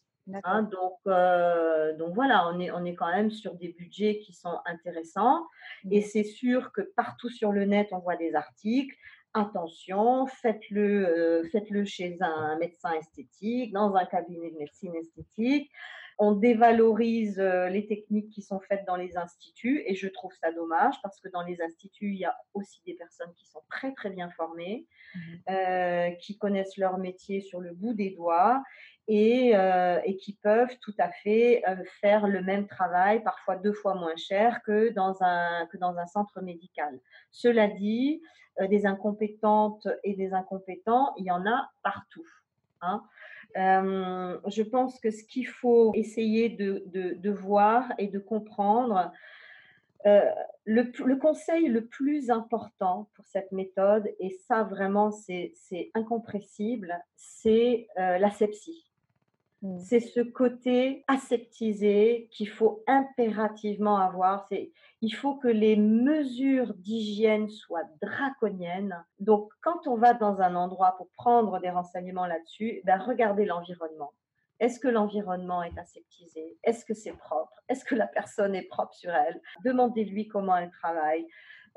Hein. 0.44 0.64
donc, 0.64 1.00
donc 1.98 2.16
voilà, 2.16 2.48
on 2.50 2.60
est, 2.60 2.72
on 2.72 2.86
est 2.86 2.96
quand 2.96 3.12
même 3.12 3.30
sur 3.30 3.56
des 3.56 3.70
budgets 3.70 4.20
qui 4.20 4.34
sont 4.34 4.58
intéressants. 4.66 5.46
Et 5.92 6.02
c'est 6.02 6.24
sûr 6.24 6.72
que 6.72 6.82
partout 6.82 7.30
sur 7.30 7.52
le 7.52 7.66
net, 7.66 7.90
on 7.92 8.00
voit 8.00 8.16
des 8.16 8.36
articles 8.36 8.96
attention, 9.34 10.28
faites-le 10.28 11.08
euh, 11.08 11.44
faites-le 11.52 11.86
chez 11.86 12.18
un 12.22 12.58
médecin 12.58 12.94
esthétique, 12.94 13.74
dans 13.74 13.96
un 13.96 14.06
cabinet 14.06 14.52
de 14.52 14.58
médecine 14.58 14.96
esthétique. 14.96 15.72
On 16.20 16.34
dévalorise 16.34 17.40
euh, 17.40 17.70
les 17.70 17.88
techniques 17.88 18.30
qui 18.30 18.44
sont 18.44 18.60
faites 18.60 18.86
dans 18.86 18.96
les 18.96 19.18
instituts 19.18 19.84
et 19.88 19.96
je 19.96 20.08
trouve 20.08 20.32
ça 20.40 20.52
dommage 20.52 20.94
parce 21.02 21.20
que 21.20 21.28
dans 21.30 21.42
les 21.42 21.60
instituts, 21.62 22.12
il 22.14 22.20
y 22.20 22.26
a 22.26 22.36
aussi 22.54 22.82
des 22.86 22.94
personnes 22.94 23.34
qui 23.36 23.48
sont 23.48 23.64
très 23.70 23.94
très 23.94 24.12
bien 24.12 24.30
formées, 24.30 24.86
mmh 25.16 25.20
euh, 25.50 26.12
qui 26.22 26.38
connaissent 26.38 26.78
leur 26.78 27.00
métier 27.00 27.42
sur 27.42 27.60
le 27.60 27.74
bout 27.74 27.94
des 27.94 28.12
doigts 28.12 28.64
et, 29.08 29.54
et 30.06 30.18
qui 30.18 30.34
peuvent 30.34 30.78
tout 30.82 30.94
à 30.98 31.10
fait 31.10 31.64
faire 32.02 32.28
le 32.28 32.42
même 32.42 32.68
travail, 32.68 33.22
parfois 33.24 33.56
deux 33.58 33.74
fois 33.74 33.96
moins 33.96 34.16
cher 34.16 34.62
que 34.64 34.90
dans 34.94 35.22
un, 35.22 35.66
que 35.68 35.78
dans 35.78 35.98
un 35.98 36.06
centre 36.06 36.42
médical. 36.42 37.00
Cela 37.32 37.68
dit, 37.68 38.22
euh, 38.62 38.68
des 38.68 38.86
incompétentes 38.86 39.88
et 40.04 40.14
des 40.14 40.32
incompétents, 40.32 41.16
il 41.18 41.26
y 41.26 41.32
en 41.32 41.44
a 41.48 41.72
partout. 41.82 42.28
Hein. 42.82 43.04
Euh, 43.58 44.40
je 44.48 44.62
pense 44.62 45.00
que 45.00 45.10
ce 45.10 45.24
qu'il 45.24 45.48
faut 45.48 45.92
essayer 45.96 46.50
de, 46.50 46.84
de, 46.86 47.32
voir 47.32 47.92
et 47.98 48.08
de 48.08 48.20
comprendre, 48.20 49.12
euh, 50.06 50.22
le, 50.66 50.92
le, 51.04 51.16
conseil 51.16 51.68
le 51.68 51.86
plus 51.86 52.30
important 52.30 53.10
pour 53.16 53.26
cette 53.26 53.52
méthode, 53.52 54.08
et 54.20 54.30
ça 54.48 54.64
vraiment 54.64 55.10
c'est 55.10 55.54
incompressible, 55.96 56.96
c'est 57.16 57.88
l'asepsie. 57.96 58.93
Mmh. 59.64 59.80
C'est 59.80 60.02
ce 60.02 60.20
côté 60.20 61.06
aseptisé 61.08 62.28
qu'il 62.32 62.50
faut 62.50 62.84
impérativement 62.86 63.98
avoir. 63.98 64.50
Il 65.02 65.12
faut 65.12 65.36
que 65.36 65.48
les 65.48 65.78
mesures 65.78 66.74
d'hygiène 66.74 67.50
soient 67.50 67.88
draconiennes. 68.02 69.02
Donc, 69.20 69.50
quand 69.62 69.88
on 69.88 69.96
va 69.96 70.14
dans 70.14 70.42
un 70.42 70.56
endroit 70.56 70.96
pour 70.98 71.08
prendre 71.16 71.62
des 71.62 71.70
renseignements 71.70 72.28
là-dessus, 72.28 72.82
ben, 72.84 72.98
regardez 72.98 73.46
l'environnement. 73.46 74.12
Est-ce 74.60 74.82
que 74.82 74.90
l'environnement 74.90 75.64
est 75.64 75.78
aseptisé? 75.78 76.58
Est-ce 76.64 76.84
que 76.84 76.94
c'est 76.94 77.14
propre? 77.14 77.54
Est-ce 77.70 77.86
que 77.86 77.96
la 77.96 78.08
personne 78.08 78.56
est 78.56 78.68
propre 78.68 78.94
sur 78.94 79.12
elle? 79.12 79.42
Demandez-lui 79.64 80.28
comment 80.28 80.58
elle 80.58 80.72
travaille. 80.72 81.26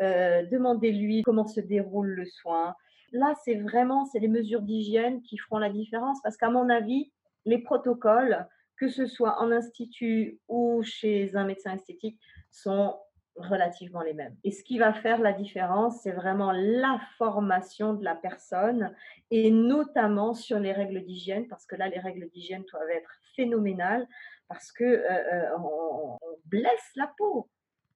Euh, 0.02 0.44
demandez-lui 0.50 1.22
comment 1.22 1.46
se 1.46 1.60
déroule 1.60 2.08
le 2.08 2.26
soin. 2.26 2.74
Là, 3.12 3.34
c'est 3.44 3.54
vraiment 3.54 4.04
c'est 4.06 4.18
les 4.18 4.28
mesures 4.28 4.62
d'hygiène 4.62 5.22
qui 5.22 5.38
feront 5.38 5.58
la 5.58 5.70
différence 5.70 6.20
parce 6.22 6.36
qu'à 6.36 6.50
mon 6.50 6.68
avis, 6.68 7.12
les 7.46 7.58
protocoles, 7.58 8.46
que 8.76 8.88
ce 8.88 9.06
soit 9.06 9.40
en 9.40 9.50
institut 9.50 10.38
ou 10.48 10.82
chez 10.82 11.34
un 11.34 11.44
médecin 11.44 11.74
esthétique, 11.74 12.20
sont 12.50 12.98
relativement 13.36 14.02
les 14.02 14.14
mêmes. 14.14 14.36
Et 14.44 14.50
ce 14.50 14.62
qui 14.64 14.78
va 14.78 14.92
faire 14.92 15.20
la 15.20 15.32
différence, 15.32 16.02
c'est 16.02 16.12
vraiment 16.12 16.52
la 16.52 17.00
formation 17.18 17.94
de 17.94 18.04
la 18.04 18.14
personne 18.14 18.94
et 19.30 19.50
notamment 19.50 20.34
sur 20.34 20.58
les 20.58 20.72
règles 20.72 21.02
d'hygiène, 21.04 21.46
parce 21.48 21.66
que 21.66 21.76
là, 21.76 21.88
les 21.88 21.98
règles 21.98 22.28
d'hygiène 22.30 22.64
doivent 22.70 22.90
être 22.90 23.10
phénoménales 23.34 24.06
parce 24.48 24.72
que 24.72 24.84
euh, 24.84 25.10
euh, 25.10 25.58
on, 25.58 26.18
blesse 26.44 26.90
la 26.94 27.12
peau. 27.18 27.50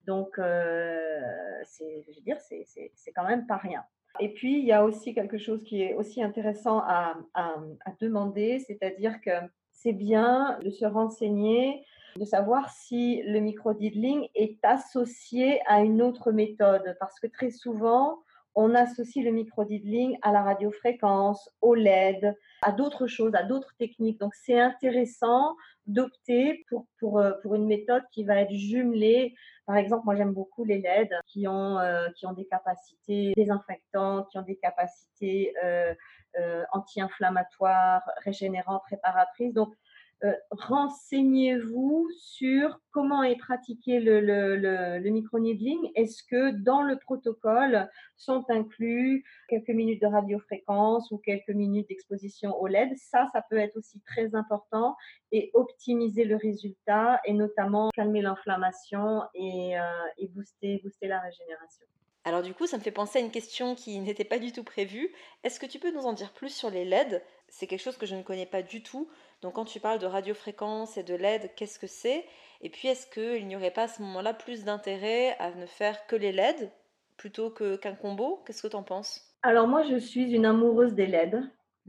Donc, 0.06 0.38
euh, 0.38 1.20
je 1.78 2.14
veux 2.14 2.22
dire, 2.22 2.38
c'est 2.40 3.12
quand 3.14 3.26
même 3.26 3.46
pas 3.46 3.58
rien. 3.58 3.84
Et 4.18 4.30
puis, 4.30 4.58
il 4.58 4.64
y 4.64 4.72
a 4.72 4.84
aussi 4.84 5.14
quelque 5.14 5.38
chose 5.38 5.62
qui 5.62 5.82
est 5.82 5.94
aussi 5.94 6.22
intéressant 6.22 6.80
à, 6.80 7.14
demander, 8.00 8.58
c'est-à-dire 8.60 9.20
que 9.20 9.30
c'est 9.72 9.92
bien 9.92 10.58
de 10.62 10.70
se 10.70 10.84
renseigner 10.84 11.84
de 12.16 12.24
savoir 12.24 12.70
si 12.70 13.22
le 13.22 13.38
micro-diddling 13.38 14.28
est 14.34 14.58
associé 14.64 15.60
à 15.66 15.82
une 15.82 16.02
autre 16.02 16.32
méthode, 16.32 16.96
parce 16.98 17.20
que 17.20 17.28
très 17.28 17.50
souvent, 17.50 18.18
on 18.54 18.74
associe 18.74 19.24
le 19.24 19.32
micro-diddling 19.32 20.18
à 20.22 20.32
la 20.32 20.42
radiofréquence, 20.42 21.50
au 21.60 21.74
LED, 21.74 22.34
à 22.62 22.72
d'autres 22.72 23.06
choses, 23.06 23.34
à 23.34 23.42
d'autres 23.42 23.74
techniques. 23.78 24.18
Donc, 24.20 24.34
c'est 24.34 24.58
intéressant 24.58 25.54
d'opter 25.86 26.64
pour, 26.68 26.86
pour, 26.98 27.18
euh, 27.18 27.32
pour, 27.42 27.54
une 27.54 27.66
méthode 27.66 28.02
qui 28.12 28.24
va 28.24 28.36
être 28.36 28.52
jumelée. 28.52 29.34
Par 29.66 29.76
exemple, 29.76 30.04
moi, 30.04 30.16
j'aime 30.16 30.32
beaucoup 30.32 30.64
les 30.64 30.78
LED 30.80 31.10
qui 31.26 31.46
ont, 31.46 31.78
euh, 31.78 32.08
qui 32.16 32.26
ont 32.26 32.32
des 32.32 32.46
capacités 32.46 33.32
désinfectantes, 33.36 34.28
qui 34.30 34.38
ont 34.38 34.42
des 34.42 34.56
capacités 34.56 35.54
euh 35.64 35.94
anti-inflammatoires, 36.72 38.08
régénérantes, 38.24 38.84
réparatrices. 38.88 39.52
Donc, 39.52 39.74
euh, 40.22 40.32
renseignez-vous 40.50 42.08
sur 42.18 42.78
comment 42.90 43.22
est 43.22 43.36
pratiqué 43.38 44.00
le, 44.00 44.20
le, 44.20 44.56
le, 44.98 45.10
micro-needling. 45.10 45.90
Est-ce 45.94 46.22
que 46.22 46.50
dans 46.50 46.82
le 46.82 46.98
protocole 46.98 47.88
sont 48.16 48.44
inclus 48.50 49.24
quelques 49.48 49.70
minutes 49.70 50.02
de 50.02 50.06
radiofréquence 50.06 51.10
ou 51.10 51.16
quelques 51.16 51.50
minutes 51.50 51.88
d'exposition 51.88 52.54
au 52.60 52.66
LED? 52.66 52.96
Ça, 52.98 53.28
ça 53.32 53.42
peut 53.48 53.56
être 53.56 53.76
aussi 53.76 54.00
très 54.00 54.34
important 54.34 54.94
et 55.32 55.50
optimiser 55.54 56.24
le 56.24 56.36
résultat 56.36 57.20
et 57.24 57.32
notamment 57.32 57.88
calmer 57.94 58.20
l'inflammation 58.20 59.22
et, 59.34 59.78
euh, 59.78 59.82
et 60.18 60.28
booster, 60.28 60.80
booster 60.84 61.08
la 61.08 61.20
régénération. 61.20 61.86
Alors 62.24 62.42
du 62.42 62.52
coup, 62.52 62.66
ça 62.66 62.76
me 62.76 62.82
fait 62.82 62.90
penser 62.90 63.18
à 63.18 63.22
une 63.22 63.30
question 63.30 63.74
qui 63.74 63.98
n'était 64.00 64.24
pas 64.24 64.38
du 64.38 64.52
tout 64.52 64.64
prévue. 64.64 65.12
Est-ce 65.44 65.60
que 65.60 65.66
tu 65.66 65.78
peux 65.78 65.90
nous 65.90 66.06
en 66.06 66.12
dire 66.12 66.32
plus 66.32 66.54
sur 66.54 66.70
les 66.70 66.84
LED? 66.84 67.22
C'est 67.48 67.66
quelque 67.66 67.82
chose 67.82 67.96
que 67.96 68.06
je 68.06 68.14
ne 68.14 68.22
connais 68.22 68.46
pas 68.46 68.62
du 68.62 68.82
tout. 68.82 69.08
Donc 69.42 69.54
quand 69.54 69.64
tu 69.64 69.80
parles 69.80 69.98
de 69.98 70.06
radiofréquence 70.06 70.96
et 70.96 71.02
de 71.02 71.14
LED, 71.14 71.54
qu'est-ce 71.56 71.78
que 71.78 71.86
c'est? 71.86 72.24
Et 72.60 72.68
puis 72.68 72.88
est-ce 72.88 73.06
qu'il 73.06 73.46
n'y 73.46 73.56
aurait 73.56 73.70
pas 73.70 73.84
à 73.84 73.88
ce 73.88 74.02
moment-là 74.02 74.34
plus 74.34 74.64
d'intérêt 74.64 75.36
à 75.38 75.50
ne 75.52 75.66
faire 75.66 76.06
que 76.06 76.16
les 76.16 76.32
LED 76.32 76.70
plutôt 77.16 77.50
qu'un 77.50 77.94
combo? 77.94 78.42
Qu'est-ce 78.46 78.62
que 78.62 78.68
tu 78.68 78.76
en 78.76 78.82
penses? 78.82 79.26
Alors 79.42 79.66
moi 79.66 79.82
je 79.82 79.96
suis 79.96 80.32
une 80.32 80.44
amoureuse 80.44 80.94
des 80.94 81.06
LED. 81.06 81.42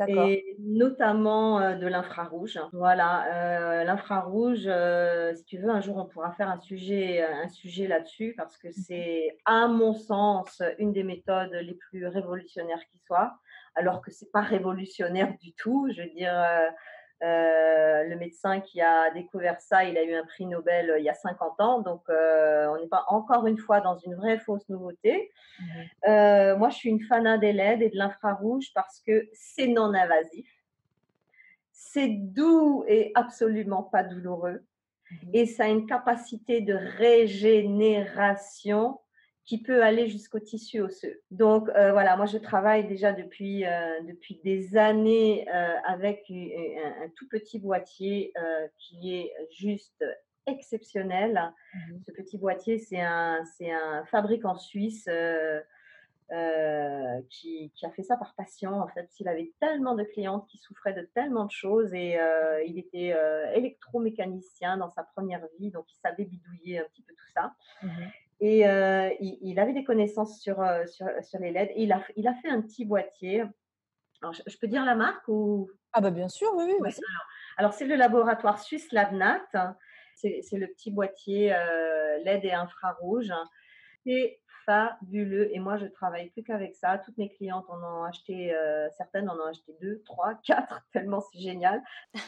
Et 0.08 0.56
notamment 0.60 1.60
euh, 1.60 1.76
de 1.76 1.86
l'infrarouge. 1.86 2.60
Voilà, 2.74 3.26
euh, 3.26 3.84
l'infrarouge, 3.84 4.64
euh, 4.66 5.34
si 5.36 5.44
tu 5.46 5.58
veux, 5.58 5.70
un 5.70 5.82
jour 5.82 5.98
on 5.98 6.06
pourra 6.06 6.32
faire 6.32 6.50
un 6.50 6.60
sujet, 6.60 7.22
un 7.22 7.50
sujet 7.50 7.88
là-dessus 7.88 8.34
parce 8.36 8.58
que 8.58 8.68
mhm. 8.68 8.74
c'est, 8.74 9.38
à 9.46 9.68
mon 9.68 9.94
sens, 9.94 10.62
une 10.80 10.92
des 10.92 11.04
méthodes 11.04 11.54
les 11.54 11.76
plus 11.76 12.08
révolutionnaires 12.08 12.84
qui 12.92 12.98
soit, 13.06 13.34
alors 13.76 14.02
que 14.02 14.12
c'est 14.12 14.32
pas 14.32 14.42
révolutionnaire 14.42 15.36
du 15.40 15.54
tout. 15.54 15.88
Je 15.92 16.02
veux 16.02 16.10
dire, 16.10 16.34
euh, 17.24 18.04
le 18.06 18.16
médecin 18.16 18.62
qui 18.62 18.82
a 18.82 19.12
découvert 19.12 19.62
ça, 19.62 19.84
il 19.84 19.96
a 19.96 20.04
eu 20.04 20.16
un 20.16 20.26
prix 20.26 20.48
Nobel 20.48 20.90
euh, 20.90 20.98
il 20.98 21.06
y 21.06 21.10
a 21.10 21.14
50 21.14 21.62
ans, 21.62 21.82
donc 21.82 22.02
euh, 22.10 22.66
on 22.70 22.80
n'est 22.80 22.88
pas 22.88 23.06
encore 23.10 23.46
une 23.46 23.60
fois 23.60 23.80
dans 23.80 23.96
une 23.98 24.16
vraie 24.16 24.40
fausse 24.40 24.68
nouveauté. 24.70 25.30
Mhm. 25.60 26.58
moi, 26.58 26.70
je 26.70 26.78
suis 26.78 26.90
une 26.90 27.02
fanat 27.02 27.38
des 27.38 27.54
LED 27.54 27.84
et 27.84 27.90
de 27.90 27.98
l'infrarouge 27.98 28.72
parce 28.74 29.00
que 29.06 29.30
c'est 29.34 29.68
non 29.68 29.94
invasif, 29.94 30.52
c'est 31.72 32.10
doux 32.10 32.84
et 32.88 33.12
absolument 33.14 33.84
pas 33.84 34.04
douloureux, 34.04 34.64
mhm. 35.12 35.30
et 35.34 35.46
ça 35.46 35.66
a 35.66 35.68
une 35.68 35.86
capacité 35.86 36.62
de 36.62 36.74
régénération 36.74 39.00
qui 39.46 39.62
peut 39.62 39.84
aller 39.84 40.08
jusqu'au 40.08 40.40
tissu 40.40 40.82
osseux. 40.82 41.22
Donc 41.32 41.70
euh, 41.70 41.92
voilà, 41.92 42.16
moi 42.16 42.26
je 42.26 42.38
travaille 42.38 42.88
déjà 42.88 43.12
depuis, 43.12 43.66
euh, 43.66 44.02
depuis 44.04 44.40
des 44.44 44.78
années 44.78 45.48
euh, 45.50 45.76
avec 45.86 46.26
un, 46.30 47.10
tout 47.16 47.28
petit 47.28 47.60
boîtier 47.60 48.34
qui 48.78 49.16
est 49.16 49.34
juste 49.52 50.06
exceptionnel. 50.46 51.54
Mmh 51.74 51.80
Ce 52.06 52.12
petit 52.12 52.38
boîtier, 52.38 52.78
c'est 52.78 53.02
un, 53.02 53.44
un 53.62 54.06
fabricant 54.06 54.56
suisse 54.56 55.10
qui, 57.30 57.72
qui, 57.76 57.86
a 57.86 57.92
fait 57.92 58.04
ça 58.04 58.16
par 58.18 58.34
passion. 58.36 58.80
En 58.80 58.88
fait, 58.88 59.10
il 59.20 59.28
avait 59.28 59.52
tellement 59.60 59.96
de 59.96 60.04
clientes 60.04 60.48
qui 60.48 60.58
souffraient 60.60 60.94
de 60.94 61.10
tellement 61.14 61.46
de 61.46 61.52
choses 61.52 61.94
et 61.94 62.18
il 62.68 62.78
était 62.78 63.16
électromécanicien 63.56 64.78
dans 64.78 64.92
sa 64.92 65.04
première 65.04 65.46
vie, 65.60 65.72
donc 65.72 65.86
il 65.92 65.98
savait 65.98 66.26
bidouiller 66.26 66.80
un 66.80 66.86
petit 66.86 67.04
peu 67.04 67.14
tout 67.14 67.32
ça. 67.34 67.54
Mmh 67.84 67.90
et 68.42 68.68
euh, 68.68 69.12
il, 69.20 69.60
avait 69.60 69.72
des 69.72 69.84
connaissances 69.84 70.42
sur, 70.42 70.60
euh, 70.62 70.86
sur, 70.88 71.08
sur, 71.22 71.40
les 71.40 71.52
LED. 71.52 71.70
Et 71.76 71.84
il 71.84 71.92
a, 71.92 72.04
il 72.16 72.28
a 72.28 72.34
fait 72.34 72.50
un 72.50 72.60
petit 72.62 72.86
boîtier. 72.86 73.44
Alors, 74.22 74.34
je, 74.34 74.58
peux 74.58 74.68
dire 74.68 74.84
la 74.84 74.96
marque 74.96 75.28
ou? 75.28 75.70
Ah 75.94 76.02
bah 76.02 76.10
bien 76.10 76.28
sûr, 76.28 76.50
oui, 76.56 76.74
oui. 76.80 76.90
alors, 77.58 77.74
c'est 77.74 77.86
le 77.86 77.96
laboratoire 77.96 78.60
suisse 78.60 78.92
Labnat. 78.92 79.46
C'est 80.16 80.58
le 80.58 80.68
petit 80.68 80.92
boîtier 80.92 81.54
euh, 81.54 82.18
LED 82.24 82.46
et 82.46 82.52
infrarouge. 82.52 83.32
C'est 84.04 84.40
fabuleux. 84.66 85.56
Et 85.56 85.60
moi, 85.60 85.78
je 85.78 85.86
travaille 85.86 86.32
plus 86.32 86.44
qu'avec 86.44 86.76
ça. 86.76 86.98
Toutes 86.98 87.18
mes 87.18 87.30
clientes 87.30 87.66
en 87.70 87.78
ont 87.78 88.04
acheté, 88.06 88.56
certaines 88.98 89.30
en 89.30 89.36
ont 89.36 89.48
acheté 89.48 89.76
deux, 89.82 90.02
trois, 90.04 90.34
quatre, 90.44 90.82
tellement 90.94 91.22
c'est 91.22 91.40
génial. 91.40 91.84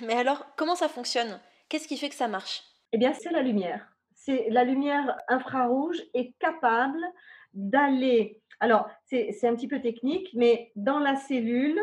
Mais 0.06 0.13
alors, 0.13 0.45
comment 0.58 0.76
ça 0.76 0.89
fonctionne? 0.89 1.39
Qu'est-ce 1.69 1.88
qui 1.88 1.97
fait 1.97 2.10
que 2.10 2.15
ça 2.15 2.28
marche? 2.28 2.63
Eh 2.91 2.99
bien, 2.99 3.13
c'est 3.13 3.32
la 3.32 3.41
lumière 3.41 3.92
c'est 4.25 4.47
la 4.49 4.63
lumière 4.63 5.17
infrarouge 5.27 6.01
est 6.13 6.33
capable 6.39 6.99
d'aller. 7.53 8.41
Alors, 8.59 8.89
c'est 9.05 9.47
un 9.47 9.55
petit 9.55 9.67
peu 9.67 9.81
technique, 9.81 10.29
mais 10.33 10.71
dans 10.75 10.99
la 10.99 11.15
cellule, 11.15 11.79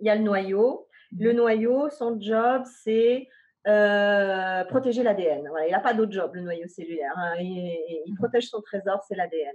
il 0.00 0.06
y 0.06 0.10
a 0.10 0.16
le 0.16 0.22
noyau. 0.22 0.88
Le 1.18 1.32
mmh. 1.32 1.36
noyau, 1.36 1.90
son 1.90 2.18
job, 2.18 2.62
c'est 2.64 3.28
euh, 3.68 4.64
protéger 4.64 5.02
l'ADN. 5.02 5.48
il 5.66 5.70
n'a 5.70 5.80
pas 5.80 5.92
d'autre 5.92 6.12
job, 6.12 6.34
le 6.34 6.40
noyau 6.40 6.66
cellulaire. 6.68 7.12
Hein. 7.16 7.34
Il, 7.40 8.12
mmh. 8.12 8.16
protège 8.16 8.48
son 8.48 8.62
trésor, 8.62 9.02
c'est 9.06 9.14
l'ADN. 9.14 9.54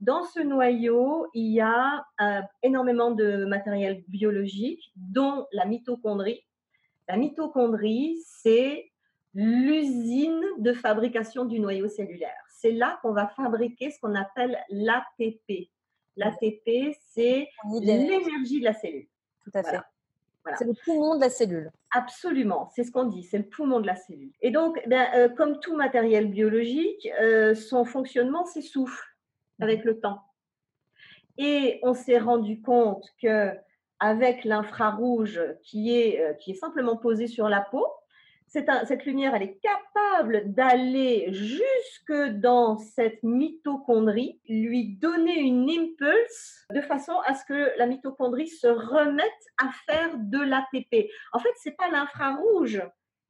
Dans 0.00 0.24
ce 0.24 0.40
noyau, 0.40 1.28
il 1.32 1.52
y 1.52 1.60
a 1.60 2.04
euh, 2.20 2.40
énormément 2.62 3.12
de 3.12 3.44
matériel 3.44 4.02
biologique, 4.08 4.92
dont 4.96 5.46
la 5.52 5.64
mitochondrie. 5.64 6.44
La 7.08 7.16
mitochondrie, 7.16 8.18
c'est 8.26 8.90
l'usine 9.36 10.42
de 10.58 10.72
fabrication 10.72 11.44
du 11.44 11.60
noyau 11.60 11.88
cellulaire. 11.88 12.42
C'est 12.48 12.72
là 12.72 12.98
qu'on 13.02 13.12
va 13.12 13.28
fabriquer 13.28 13.90
ce 13.90 14.00
qu'on 14.00 14.14
appelle 14.14 14.58
l'ATP. 14.70 15.68
L'ATP, 16.16 16.96
c'est 17.10 17.46
l'énergie 17.70 18.60
de 18.60 18.64
la 18.64 18.72
cellule. 18.72 19.06
Tout 19.44 19.50
à 19.54 19.62
fait. 19.62 19.80
C'est 20.58 20.64
le 20.64 20.72
poumon 20.84 21.16
de 21.16 21.20
la 21.20 21.28
cellule. 21.28 21.70
Absolument, 21.90 22.70
c'est 22.74 22.84
ce 22.84 22.92
qu'on 22.92 23.04
dit, 23.04 23.24
c'est 23.24 23.38
le 23.38 23.44
poumon 23.44 23.80
de 23.80 23.86
la 23.86 23.96
cellule. 23.96 24.32
Et 24.40 24.50
donc, 24.50 24.80
ben, 24.86 25.06
euh, 25.14 25.28
comme 25.28 25.60
tout 25.60 25.76
matériel 25.76 26.30
biologique, 26.30 27.08
euh, 27.20 27.54
son 27.54 27.84
fonctionnement 27.84 28.46
s'essouffle 28.46 29.16
avec 29.60 29.84
le 29.84 29.98
temps. 29.98 30.22
Et 31.36 31.80
on 31.82 31.94
s'est 31.94 32.18
rendu 32.18 32.62
compte 32.62 33.04
que 33.20 33.50
avec 33.98 34.44
l'infrarouge 34.44 35.40
qui 35.62 35.94
est, 35.94 36.20
euh, 36.20 36.32
qui 36.34 36.52
est 36.52 36.54
simplement 36.54 36.96
posé 36.96 37.26
sur 37.26 37.48
la 37.48 37.60
peau, 37.60 37.86
cette, 38.86 39.04
lumière, 39.04 39.34
elle 39.34 39.42
est 39.42 39.60
capable 39.60 40.52
d'aller 40.52 41.32
jusque 41.32 42.30
dans 42.34 42.78
cette 42.78 43.22
mitochondrie, 43.22 44.40
lui 44.48 44.96
donner 44.96 45.38
une 45.38 45.68
impulse 45.68 46.66
de 46.72 46.80
façon 46.80 47.12
à 47.26 47.34
ce 47.34 47.44
que 47.44 47.78
la 47.78 47.86
mitochondrie 47.86 48.48
se 48.48 48.66
remette 48.66 49.26
à 49.58 49.70
faire 49.86 50.16
de 50.18 50.38
l'ATP. 50.38 51.10
En 51.32 51.38
fait, 51.38 51.52
c'est 51.56 51.76
pas 51.76 51.90
l'infrarouge 51.90 52.82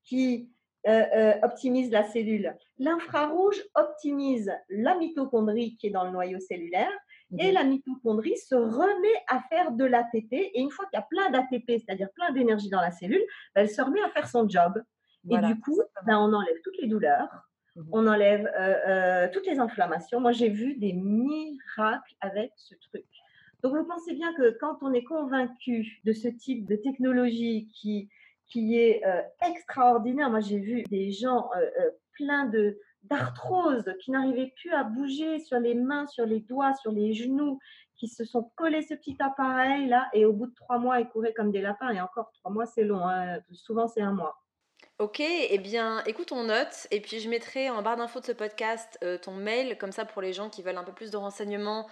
qui 0.04 0.50
euh, 0.86 1.04
euh, 1.16 1.34
optimise 1.42 1.90
la 1.90 2.04
cellule. 2.04 2.54
L'infrarouge 2.78 3.60
optimise 3.74 4.52
la 4.68 4.94
mitochondrie 4.96 5.76
qui 5.76 5.88
est 5.88 5.90
dans 5.90 6.04
le 6.04 6.12
noyau 6.12 6.38
cellulaire 6.38 6.92
Et 7.40 7.50
la 7.50 7.64
mitochondrie 7.64 8.36
se 8.36 8.54
remet 8.54 9.24
à 9.26 9.40
faire 9.48 9.72
de 9.72 9.84
l'ATP. 9.84 10.32
Et 10.32 10.60
une 10.60 10.70
fois 10.70 10.84
qu'il 10.86 10.98
y 10.98 11.02
a 11.02 11.06
plein 11.10 11.30
d'ATP, 11.30 11.82
c'est-à-dire 11.84 12.08
plein 12.14 12.30
d'énergie 12.30 12.68
dans 12.68 12.80
la 12.80 12.92
cellule, 12.92 13.24
ben, 13.54 13.62
elle 13.62 13.70
se 13.70 13.82
remet 13.82 14.00
à 14.02 14.10
faire 14.10 14.28
son 14.28 14.48
job. 14.48 14.80
Et 15.30 15.38
du 15.38 15.60
coup, 15.60 15.80
ben, 16.06 16.18
on 16.18 16.32
enlève 16.32 16.56
toutes 16.62 16.78
les 16.78 16.88
douleurs, 16.88 17.28
mmh 17.28 17.82
on 17.92 18.06
enlève 18.06 18.50
euh, 18.58 18.74
euh, 18.88 19.28
toutes 19.32 19.46
les 19.46 19.58
inflammations. 19.58 20.18
Moi, 20.18 20.32
j'ai 20.32 20.48
vu 20.48 20.76
des 20.76 20.94
miracles 20.94 22.14
avec 22.22 22.52
ce 22.56 22.74
truc. 22.74 23.04
Donc, 23.62 23.76
vous 23.76 23.84
pensez 23.84 24.14
bien 24.14 24.32
que 24.32 24.56
quand 24.58 24.78
on 24.80 24.94
est 24.94 25.04
convaincu 25.04 26.00
de 26.04 26.12
ce 26.12 26.28
type 26.28 26.66
de 26.66 26.76
technologie 26.76 27.68
qui, 27.74 28.08
qui 28.46 28.78
est 28.78 29.04
euh, 29.04 29.20
extraordinaire, 29.46 30.30
moi 30.30 30.40
j'ai 30.40 30.58
vu 30.58 30.84
des 30.84 31.10
gens 31.10 31.50
pleins 32.14 32.46
de, 32.46 32.78
d'arthrose, 33.02 33.92
qui 34.00 34.10
n'arrivaient 34.10 34.52
plus 34.56 34.72
à 34.72 34.84
bouger 34.84 35.38
sur 35.40 35.58
les 35.58 35.74
mains, 35.74 36.06
sur 36.06 36.26
les 36.26 36.40
doigts, 36.40 36.74
sur 36.74 36.92
les 36.92 37.12
genoux, 37.12 37.58
qui 37.96 38.08
se 38.08 38.24
sont 38.24 38.50
collés 38.56 38.82
ce 38.82 38.94
petit 38.94 39.16
appareil 39.20 39.88
là, 39.88 40.08
et 40.12 40.24
au 40.24 40.32
bout 40.32 40.46
de 40.46 40.54
trois 40.54 40.78
mois, 40.78 41.00
ils 41.00 41.08
couraient 41.08 41.32
comme 41.32 41.50
des 41.50 41.62
lapins. 41.62 41.90
Et 41.90 42.00
encore, 42.00 42.30
trois 42.32 42.52
mois, 42.52 42.66
c'est 42.66 42.84
long. 42.84 43.06
Hein. 43.08 43.38
Souvent, 43.52 43.88
c'est 43.88 44.02
un 44.02 44.12
mois. 44.12 44.36
Ok, 44.98 45.20
eh 45.20 45.58
bien, 45.58 46.02
écoute, 46.06 46.32
on 46.32 46.44
note, 46.44 46.86
et 46.90 47.02
puis 47.02 47.20
je 47.20 47.28
mettrai 47.28 47.68
en 47.68 47.82
barre 47.82 47.98
d'infos 47.98 48.20
de 48.20 48.24
ce 48.24 48.32
podcast 48.32 48.98
euh, 49.04 49.18
ton 49.18 49.32
mail, 49.32 49.76
comme 49.76 49.92
ça 49.92 50.06
pour 50.06 50.22
les 50.22 50.32
gens 50.32 50.48
qui 50.48 50.62
veulent 50.62 50.78
un 50.78 50.84
peu 50.84 50.92
plus 50.92 51.10
de 51.10 51.18
renseignements, 51.18 51.86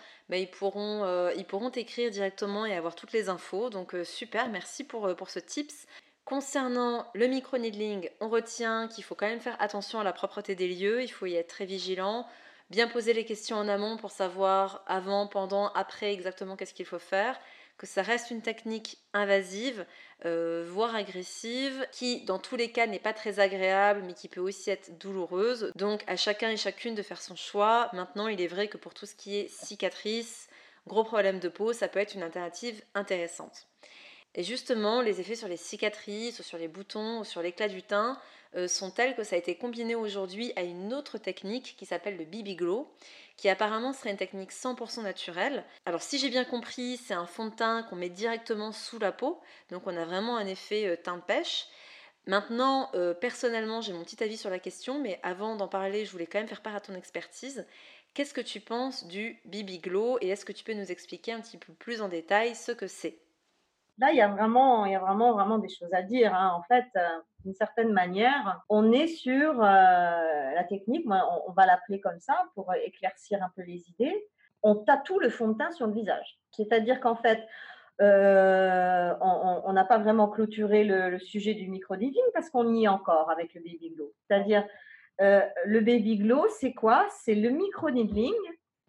pourront 0.53 1.05
euh, 1.05 1.31
ils 1.37 1.45
pourront 1.45 1.69
t'écrire 1.69 2.11
directement 2.11 2.65
et 2.65 2.75
avoir 2.75 2.95
toutes 2.95 3.13
les 3.13 3.29
infos. 3.29 3.69
Donc 3.69 3.95
euh, 3.95 4.05
super, 4.05 4.49
merci 4.49 4.85
pour, 4.85 5.15
pour 5.17 5.29
ce 5.29 5.39
tips. 5.39 5.87
Concernant 6.25 7.07
le 7.13 7.27
micro-needling, 7.27 8.09
on 8.21 8.31
retient 8.31 8.89
qu'il 8.89 9.05
faut 9.05 9.15
quand 9.15 9.27
même 9.29 9.39
faire 9.41 9.61
attention 9.61 10.01
à 10.01 10.05
la 10.05 10.15
propreté 10.15 10.55
des 10.55 10.69
lieux, 10.69 11.03
il 11.03 11.09
faut 11.09 11.27
y 11.27 11.35
être 11.35 11.49
très 11.49 11.67
vigilant, 11.67 12.27
bien 12.71 12.89
poser 12.89 13.13
les 13.13 13.27
questions 13.27 13.59
en 13.59 13.69
amont 13.69 13.99
pour 13.99 14.13
savoir 14.13 14.83
avant, 14.87 15.27
pendant, 15.27 15.69
après 15.75 16.11
exactement 16.15 16.57
qu'est-ce 16.57 16.73
qu'il 16.73 16.87
faut 16.87 16.99
faire, 16.99 17.39
que 17.77 17.87
ça 17.87 18.03
reste 18.03 18.31
une 18.31 18.43
technique 18.43 18.99
invasive, 19.13 19.85
euh, 20.25 20.65
voire 20.69 20.95
agressive, 20.95 21.87
qui 21.93 22.25
dans 22.25 22.39
tous 22.39 22.57
les 22.57 22.71
cas 22.71 22.87
n'est 22.87 22.99
pas 22.99 23.13
très 23.13 23.41
agréable, 23.41 24.03
mais 24.07 24.15
qui 24.15 24.29
peut 24.29 24.41
aussi 24.41 24.71
être 24.71 24.97
douloureuse. 24.99 25.73
Donc 25.75 26.05
à 26.07 26.17
chacun 26.17 26.51
et 26.51 26.57
chacune 26.57 26.95
de 26.95 27.03
faire 27.03 27.21
son 27.21 27.37
choix. 27.37 27.91
Maintenant, 27.93 28.29
il 28.29 28.41
est 28.41 28.47
vrai 28.47 28.69
que 28.69 28.77
pour 28.77 28.95
tout 28.95 29.07
ce 29.07 29.15
qui 29.15 29.37
est 29.37 29.49
cicatrice, 29.49 30.49
gros 30.87 31.05
problème 31.05 31.41
de 31.41 31.49
peau, 31.49 31.73
ça 31.73 31.89
peut 31.89 31.99
être 31.99 32.15
une 32.15 32.23
alternative 32.23 32.83
intéressante. 32.95 33.67
Et 34.37 34.43
justement, 34.43 35.01
les 35.01 35.21
effets 35.21 35.37
sur 35.37 35.49
les 35.49 35.57
cicatrices, 35.57 36.41
ou 36.41 36.43
sur 36.43 36.59
les 36.59 36.69
boutons, 36.69 37.21
ou 37.21 37.25
sur 37.25 37.41
l'éclat 37.41 37.69
du 37.69 37.83
teint 37.83 38.19
euh, 38.57 38.69
sont 38.69 38.91
tels 38.91 39.15
que 39.15 39.25
ça 39.25 39.37
a 39.37 39.39
été 39.39 39.57
combiné 39.57 39.95
aujourd'hui 39.95 40.53
à 40.57 40.63
une 40.63 40.93
autre 40.95 41.19
technique 41.19 41.75
qui 41.77 41.87
s'appelle 41.87 42.17
le 42.17 42.25
BB 42.25 42.57
Glow, 42.57 42.93
qui 43.37 43.49
apparemment 43.49 43.93
serait 43.93 44.11
une 44.11 44.17
technique 44.17 44.53
100% 44.53 45.03
naturelle. 45.03 45.65
Alors 45.87 46.03
si 46.03 46.19
j'ai 46.19 46.29
bien 46.29 46.45
compris, 46.45 46.97
c'est 46.97 47.15
un 47.15 47.27
fond 47.27 47.47
de 47.47 47.55
teint 47.55 47.83
qu'on 47.85 47.97
met 47.97 48.09
directement 48.09 48.73
sous 48.73 48.99
la 48.99 49.13
peau, 49.13 49.41
donc 49.71 49.87
on 49.87 49.97
a 49.97 50.05
vraiment 50.05 50.37
un 50.37 50.47
effet 50.47 50.87
euh, 50.87 50.97
teint 50.97 51.17
de 51.17 51.23
pêche. 51.23 51.67
Maintenant, 52.27 52.91
euh, 52.95 53.13
personnellement, 53.13 53.83
j'ai 53.83 53.93
mon 53.93 54.03
petit 54.03 54.23
avis 54.23 54.39
sur 54.39 54.49
la 54.49 54.59
question, 54.59 54.99
mais 54.99 55.21
avant 55.23 55.57
d'en 55.57 55.69
parler, 55.69 56.07
je 56.07 56.13
voulais 56.13 56.27
quand 56.27 56.39
même 56.39 56.49
faire 56.49 56.63
part 56.63 56.75
à 56.75 56.81
ton 56.81 56.95
expertise. 56.95 57.67
Qu'est-ce 58.15 58.33
que 58.33 58.41
tu 58.41 58.61
penses 58.61 59.07
du 59.07 59.41
BB 59.45 59.83
Glow 59.83 60.19
et 60.21 60.29
est-ce 60.29 60.45
que 60.45 60.53
tu 60.53 60.65
peux 60.65 60.73
nous 60.73 60.91
expliquer 60.91 61.33
un 61.33 61.41
petit 61.41 61.59
peu 61.59 61.73
plus 61.75 62.01
en 62.01 62.09
détail 62.09 62.55
ce 62.55 62.73
que 62.73 62.87
c'est? 62.87 63.24
Là, 63.99 64.11
il 64.11 64.17
y 64.17 64.21
a 64.21 64.29
vraiment, 64.29 64.87
il 64.87 64.93
y 64.93 64.95
a 64.97 64.99
vraiment, 64.99 65.33
vraiment 65.33 65.59
des 65.59 65.69
choses 65.69 65.93
à 65.93 66.03
dire. 66.03 66.35
Hein. 66.35 66.53
En 66.57 66.63
fait, 66.63 66.87
euh, 66.97 67.09
d'une 67.45 67.55
certaine 67.55 67.93
manière, 67.93 68.63
on 68.69 68.91
est 68.93 69.07
sur 69.07 69.63
euh, 69.63 69.65
la 70.55 70.65
technique, 70.65 71.07
on, 71.07 71.53
va 71.53 71.67
l'appeler 71.67 72.01
comme 72.01 72.19
ça 72.19 72.35
pour 72.55 72.73
éclaircir 72.75 73.43
un 73.43 73.51
peu 73.55 73.63
les 73.63 73.89
idées. 73.91 74.27
On 74.63 74.77
tatoue 74.77 75.21
le 75.21 75.31
fond 75.31 75.49
de 75.49 75.59
teint 75.59 75.71
sur 75.71 75.87
le 75.87 75.93
visage. 75.93 76.39
C'est-à-dire 76.51 77.01
qu'en 77.01 77.17
fait, 77.17 77.47
euh, 78.01 79.15
on 79.21 79.73
n'a 79.73 79.85
pas 79.85 79.99
vraiment 79.99 80.29
clôturé 80.29 80.83
le, 80.83 81.19
sujet 81.21 81.55
du 81.55 81.69
micro-needling 81.69 82.25
parce 82.33 82.51
qu'on 82.51 82.75
y 82.75 82.85
est 82.85 82.89
encore 82.89 83.31
avec 83.31 83.55
le 83.55 83.61
baby 83.61 83.91
glow. 83.95 84.13
C'est-à-dire, 84.27 84.67
le 85.21 85.81
baby 85.81 86.19
glow, 86.19 86.49
c'est 86.49 86.73
quoi? 86.73 87.07
C'est 87.11 87.37
le 87.37 87.51
micro-needling 87.51 88.35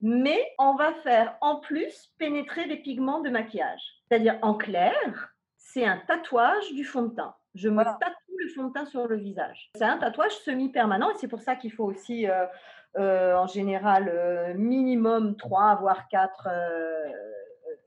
mais 0.01 0.53
on 0.59 0.75
va 0.75 0.93
faire 1.03 1.35
en 1.41 1.59
plus 1.59 2.13
pénétrer 2.17 2.67
des 2.67 2.77
pigments 2.77 3.21
de 3.21 3.29
maquillage. 3.29 3.94
C'est-à-dire 4.07 4.37
en 4.41 4.53
clair, 4.55 5.33
c'est 5.57 5.85
un 5.85 5.97
tatouage 5.97 6.73
du 6.73 6.85
fond 6.85 7.03
de 7.03 7.15
teint. 7.15 7.35
Je 7.55 7.69
me 7.69 7.83
tatoue 7.83 8.37
le 8.37 8.49
fond 8.49 8.67
de 8.67 8.73
teint 8.73 8.85
sur 8.85 9.07
le 9.07 9.15
visage. 9.15 9.71
C'est 9.75 9.83
un 9.83 9.97
tatouage 9.97 10.37
semi-permanent 10.39 11.09
et 11.09 11.15
c'est 11.17 11.27
pour 11.27 11.41
ça 11.41 11.55
qu'il 11.55 11.71
faut 11.71 11.85
aussi, 11.85 12.27
euh, 12.29 12.45
euh, 12.97 13.35
en 13.35 13.47
général, 13.47 14.09
euh, 14.09 14.53
minimum 14.55 15.35
3 15.35 15.75
voire 15.75 16.07
4 16.09 16.49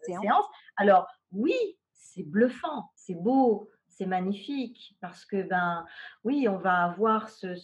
séances. 0.02 0.46
Alors, 0.76 1.06
oui, 1.32 1.54
c'est 1.92 2.22
bluffant, 2.22 2.90
c'est 2.94 3.14
beau, 3.14 3.68
c'est 3.88 4.06
magnifique 4.06 4.96
parce 5.00 5.24
que, 5.24 5.42
ben, 5.42 5.84
oui, 6.24 6.48
on 6.48 6.56
va 6.56 6.84
avoir 6.84 7.28
ce, 7.28 7.54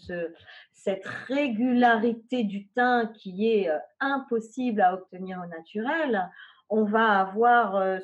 cette 0.73 1.07
régularité 1.07 2.45
du 2.45 2.69
teint 2.69 3.07
qui 3.07 3.51
est 3.51 3.71
impossible 4.01 4.81
à 4.83 4.95
obtenir 4.95 5.41
au 5.43 5.47
naturel. 5.47 6.31
On 6.77 6.83
va 6.83 7.21
avoir 7.21 7.77
euh, 7.77 7.99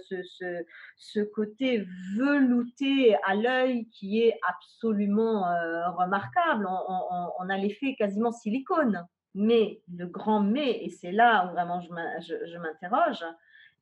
ce, 0.97 1.21
côté 1.35 1.85
velouté 2.17 3.17
à 3.25 3.35
l'œil 3.35 3.89
qui 3.89 4.23
est 4.23 4.39
absolument 4.49 5.49
euh, 5.49 5.91
remarquable. 5.91 6.69
On, 6.69 7.49
a 7.49 7.57
l'effet 7.57 7.97
quasiment 7.99 8.31
silicone. 8.31 9.05
Mais 9.35 9.81
le 9.93 10.07
grand 10.07 10.41
mais, 10.41 10.85
et 10.85 10.89
c'est 10.89 11.11
là 11.11 11.47
où 11.47 11.51
vraiment 11.51 11.81
je 11.81 12.59
m'interroge, 12.59 13.25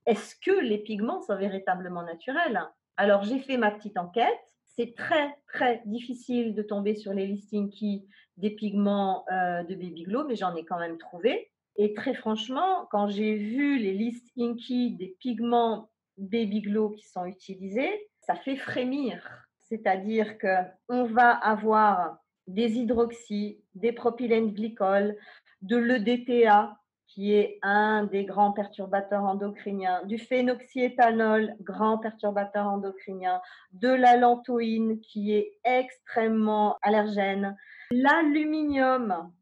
est-ce 0.06 0.34
que 0.36 0.58
les 0.58 0.78
pigments 0.78 1.20
sont 1.20 1.36
véritablement 1.36 2.02
naturels? 2.02 2.62
Alors, 2.96 3.24
j'ai 3.24 3.40
fait 3.40 3.58
ma 3.58 3.70
petite 3.70 3.98
enquête. 3.98 4.40
C'est 4.64 4.94
très, 4.96 5.36
très 5.48 5.82
difficile 5.84 6.54
de 6.54 6.62
tomber 6.62 6.94
sur 6.94 7.12
les 7.12 7.26
listings 7.26 7.68
qui 7.68 8.08
des 8.38 8.50
pigments 8.50 9.26
euh, 9.30 9.64
de 9.64 9.74
Baby 9.74 10.04
Glow, 10.04 10.24
mais 10.26 10.36
j'en 10.36 10.54
ai 10.54 10.64
quand 10.64 10.78
même 10.78 10.96
trouvé. 10.96 11.50
Et 11.78 11.94
très 11.94 12.12
franchement, 12.12 12.88
quand 12.90 13.08
j'ai 13.08 13.36
vu 13.36 13.78
les 13.78 13.92
listes 13.92 14.28
Inky 14.36 14.96
des 14.96 15.16
pigments 15.20 15.88
Baby 16.16 16.60
Glow 16.60 16.90
qui 16.90 17.06
sont 17.06 17.24
utilisés, 17.24 18.08
ça 18.20 18.34
fait 18.34 18.56
frémir. 18.56 19.46
C'est-à-dire 19.68 20.38
qu'on 20.38 21.04
va 21.04 21.30
avoir 21.30 22.18
des 22.48 22.78
hydroxys, 22.78 23.62
des 23.76 23.92
propylènes 23.92 24.52
glycols, 24.52 25.16
de 25.62 25.76
l'EDTA, 25.76 26.76
qui 27.06 27.32
est 27.32 27.58
un 27.62 28.04
des 28.04 28.24
grands 28.24 28.52
perturbateurs 28.52 29.22
endocriniens, 29.22 30.04
du 30.04 30.18
phénoxyéthanol, 30.18 31.54
grand 31.60 31.98
perturbateur 31.98 32.66
endocrinien, 32.66 33.40
de 33.72 33.88
la 33.88 34.16
lantoïne, 34.16 35.00
qui 35.00 35.32
est 35.32 35.52
extrêmement 35.64 36.76
allergène, 36.82 37.56
l'aluminium, 37.90 39.32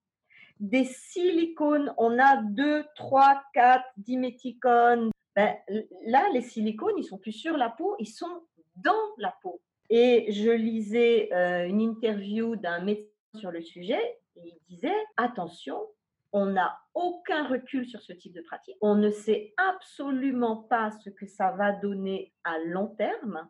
des 0.60 0.84
silicones, 0.84 1.92
on 1.98 2.18
a 2.18 2.42
2, 2.42 2.84
3, 2.94 3.42
4 3.54 3.84
diméthicones. 3.96 5.10
Ben, 5.34 5.54
là, 6.06 6.26
les 6.32 6.40
silicones, 6.40 6.94
ils 6.96 7.04
sont 7.04 7.18
plus 7.18 7.32
sur 7.32 7.56
la 7.56 7.68
peau, 7.68 7.96
ils 7.98 8.06
sont 8.06 8.42
dans 8.76 8.92
la 9.18 9.34
peau. 9.42 9.60
Et 9.90 10.32
je 10.32 10.50
lisais 10.50 11.28
euh, 11.32 11.66
une 11.66 11.80
interview 11.80 12.56
d'un 12.56 12.80
médecin 12.80 13.10
sur 13.34 13.50
le 13.50 13.60
sujet 13.60 14.00
et 14.36 14.48
il 14.48 14.58
disait 14.68 14.94
attention, 15.16 15.78
on 16.32 16.46
n'a 16.46 16.78
aucun 16.94 17.46
recul 17.46 17.86
sur 17.86 18.00
ce 18.00 18.12
type 18.12 18.34
de 18.34 18.40
pratique. 18.40 18.76
On 18.80 18.94
ne 18.94 19.10
sait 19.10 19.54
absolument 19.56 20.56
pas 20.56 20.90
ce 21.04 21.10
que 21.10 21.26
ça 21.26 21.52
va 21.52 21.72
donner 21.72 22.32
à 22.44 22.58
long 22.58 22.88
terme. 22.88 23.48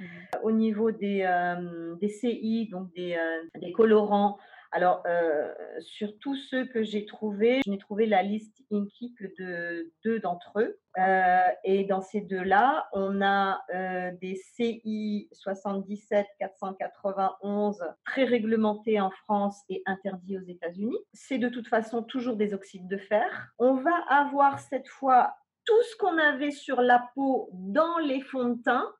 Mmh. 0.00 0.04
Au 0.42 0.50
niveau 0.50 0.90
des, 0.90 1.22
euh, 1.22 1.96
CI, 2.08 2.68
donc 2.70 2.92
des, 2.94 3.14
euh, 3.14 3.60
des 3.60 3.72
colorants, 3.72 4.38
alors, 4.74 5.04
euh, 5.06 5.54
sur 5.78 6.18
tous 6.18 6.34
ceux 6.50 6.66
que 6.66 6.82
j'ai 6.82 7.06
trouvés, 7.06 7.60
je 7.64 7.70
n'ai 7.70 7.78
trouvé 7.78 8.06
la 8.06 8.24
liste 8.24 8.60
Inky 8.72 9.14
que 9.14 9.26
de 9.38 9.92
deux 10.04 10.18
d'entre 10.18 10.58
eux. 10.58 10.80
Euh, 10.98 11.46
et 11.62 11.84
dans 11.84 12.00
ces 12.00 12.20
deux-là, 12.20 12.88
on 12.92 13.22
a 13.22 13.62
euh, 13.72 14.10
des 14.20 14.34
CI 14.34 15.28
77 15.30 16.26
491 16.40 17.84
très 18.04 18.24
réglementés 18.24 19.00
en 19.00 19.12
France 19.12 19.62
et 19.68 19.80
interdits 19.86 20.38
aux 20.38 20.44
États-Unis. 20.48 20.98
C'est 21.12 21.38
de 21.38 21.48
toute 21.48 21.68
façon 21.68 22.02
toujours 22.02 22.34
des 22.34 22.52
oxydes 22.52 22.88
de 22.88 22.98
fer. 22.98 23.52
On 23.60 23.74
va 23.74 23.96
avoir 24.08 24.58
cette 24.58 24.88
fois 24.88 25.36
tout 25.64 25.82
ce 25.84 25.96
qu'on 25.98 26.18
avait 26.18 26.50
sur 26.50 26.80
la 26.80 27.08
peau 27.14 27.48
dans 27.52 27.98
les 27.98 28.22
fonds 28.22 28.48
de 28.48 28.60
teint 28.60 28.92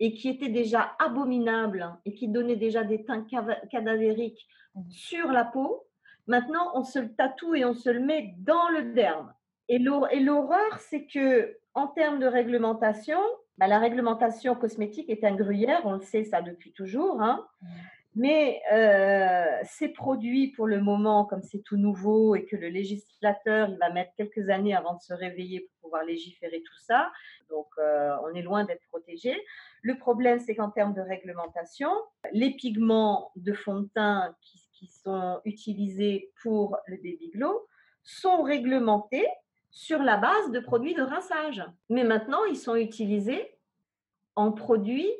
et 0.00 0.14
qui 0.14 0.28
était 0.30 0.48
déjà 0.48 0.96
abominable 0.98 1.96
et 2.06 2.14
qui 2.14 2.28
donnait 2.28 2.56
déjà 2.56 2.82
des 2.82 3.04
teints 3.04 3.26
cadavériques 3.70 4.48
sur 4.88 5.30
la 5.30 5.44
peau. 5.44 5.86
Maintenant, 6.26 6.72
on 6.74 6.82
se 6.82 6.98
le 6.98 7.14
tatoue 7.14 7.54
et 7.54 7.64
on 7.64 7.74
se 7.74 7.90
le 7.90 8.00
met 8.00 8.34
dans 8.38 8.68
le 8.70 8.94
derme. 8.94 9.32
Et 9.68 9.78
l'horreur, 9.78 10.78
c'est 10.78 11.06
que 11.06 11.56
en 11.74 11.86
termes 11.86 12.18
de 12.18 12.26
réglementation, 12.26 13.20
bah, 13.58 13.66
la 13.66 13.78
réglementation 13.78 14.54
cosmétique 14.54 15.10
est 15.10 15.22
un 15.22 15.34
gruyère, 15.34 15.82
on 15.84 15.92
le 15.92 16.00
sait 16.00 16.24
ça 16.24 16.40
depuis 16.42 16.72
toujours. 16.72 17.22
Hein. 17.22 17.46
Mais 18.16 18.60
euh, 18.72 19.46
ces 19.64 19.88
produits, 19.88 20.48
pour 20.52 20.66
le 20.66 20.80
moment, 20.80 21.24
comme 21.24 21.42
c'est 21.42 21.62
tout 21.62 21.76
nouveau 21.76 22.34
et 22.34 22.44
que 22.44 22.56
le 22.56 22.68
législateur 22.68 23.68
il 23.68 23.78
va 23.78 23.90
mettre 23.90 24.12
quelques 24.16 24.48
années 24.50 24.74
avant 24.74 24.94
de 24.94 25.00
se 25.00 25.14
réveiller 25.14 25.60
pour 25.60 25.90
pouvoir 25.90 26.04
légiférer 26.04 26.62
tout 26.62 26.78
ça, 26.78 27.12
donc 27.50 27.68
euh, 27.78 28.16
on 28.24 28.34
est 28.34 28.42
loin 28.42 28.64
d'être 28.64 28.82
protégé. 28.88 29.36
Le 29.82 29.96
problème, 29.98 30.40
c'est 30.40 30.54
qu'en 30.54 30.70
termes 30.70 30.94
de 30.94 31.00
réglementation, 31.00 31.90
les 32.32 32.50
pigments 32.50 33.32
de 33.36 33.52
fond 33.52 33.80
de 33.80 33.88
teint 33.94 34.34
qui, 34.40 34.58
sont 34.86 35.40
utilisés 35.44 36.32
pour 36.42 36.78
le 36.86 36.96
baby 36.96 37.30
glow 37.34 37.66
sont 38.02 38.42
réglementés 38.42 39.26
sur 39.70 40.02
la 40.02 40.16
base 40.16 40.50
de 40.52 40.60
produits 40.60 40.94
de 40.94 41.02
rinçage. 41.02 41.62
Mais 41.90 42.02
maintenant, 42.02 42.44
ils 42.44 42.56
sont 42.56 42.76
utilisés 42.76 43.58
en 44.36 44.52
produits 44.52 45.12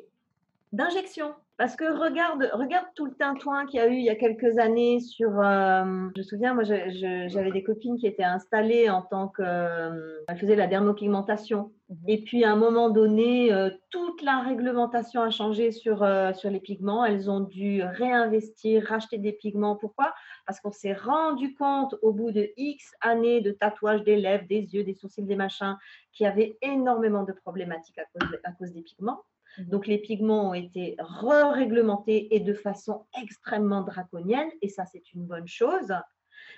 d'injection. 0.71 1.35
Parce 1.61 1.75
que 1.75 1.85
regarde, 1.85 2.49
regarde 2.53 2.87
tout 2.95 3.05
le 3.05 3.13
tintouin 3.13 3.67
qu'il 3.67 3.79
y 3.79 3.83
a 3.83 3.87
eu 3.87 3.93
il 3.93 4.03
y 4.03 4.09
a 4.09 4.15
quelques 4.15 4.57
années 4.57 4.99
sur. 4.99 5.29
Euh, 5.39 6.09
je 6.15 6.21
me 6.21 6.23
souviens, 6.23 6.55
moi, 6.55 6.63
j'avais 6.63 7.51
des 7.51 7.61
copines 7.61 7.99
qui 7.99 8.07
étaient 8.07 8.23
installées 8.23 8.89
en 8.89 9.03
tant 9.03 9.27
que. 9.27 9.43
Euh, 9.45 10.23
elles 10.27 10.39
faisaient 10.39 10.55
la 10.55 10.65
dermopigmentation. 10.65 11.71
Mhm. 11.89 11.97
Et 12.07 12.23
puis, 12.23 12.43
à 12.45 12.51
un 12.51 12.55
moment 12.55 12.89
donné, 12.89 13.53
euh, 13.53 13.69
toute 13.91 14.23
la 14.23 14.39
réglementation 14.39 15.21
a 15.21 15.29
changé 15.29 15.71
sur, 15.71 15.97
sur 16.33 16.49
les 16.49 16.59
pigments. 16.59 17.05
Elles 17.05 17.29
ont 17.29 17.41
dû 17.41 17.83
réinvestir, 17.83 18.83
racheter 18.87 19.19
des 19.19 19.33
pigments. 19.33 19.75
Pourquoi? 19.75 20.15
Parce 20.47 20.59
qu'on 20.61 20.71
s'est 20.71 20.93
rendu 20.93 21.53
compte 21.53 21.93
au 22.01 22.11
bout 22.11 22.31
de 22.31 22.49
X 22.57 22.91
années 23.01 23.41
de 23.41 23.51
tatouage 23.51 24.03
des 24.03 24.15
lèvres, 24.15 24.47
des 24.49 24.61
yeux, 24.73 24.83
des 24.83 24.95
sourcils, 24.95 25.21
des 25.21 25.35
machins, 25.35 25.77
qu'il 26.11 26.23
y 26.23 26.27
avait 26.27 26.57
énormément 26.63 27.21
de 27.21 27.33
problématiques 27.33 27.99
à 27.99 28.05
cause, 28.05 28.35
à 28.45 28.51
cause 28.53 28.73
des 28.73 28.81
pigments. 28.81 29.21
Mhm. 29.57 29.65
Donc 29.69 29.87
les 29.87 29.97
pigments 29.97 30.49
ont 30.49 30.53
été 30.53 30.95
re-réglementés 30.99 32.33
et 32.35 32.39
de 32.39 32.53
façon 32.53 33.05
extrêmement 33.21 33.81
draconienne, 33.81 34.49
et 34.61 34.69
ça 34.69 34.85
c'est 34.85 35.13
une 35.13 35.25
bonne 35.25 35.47
chose. 35.47 35.93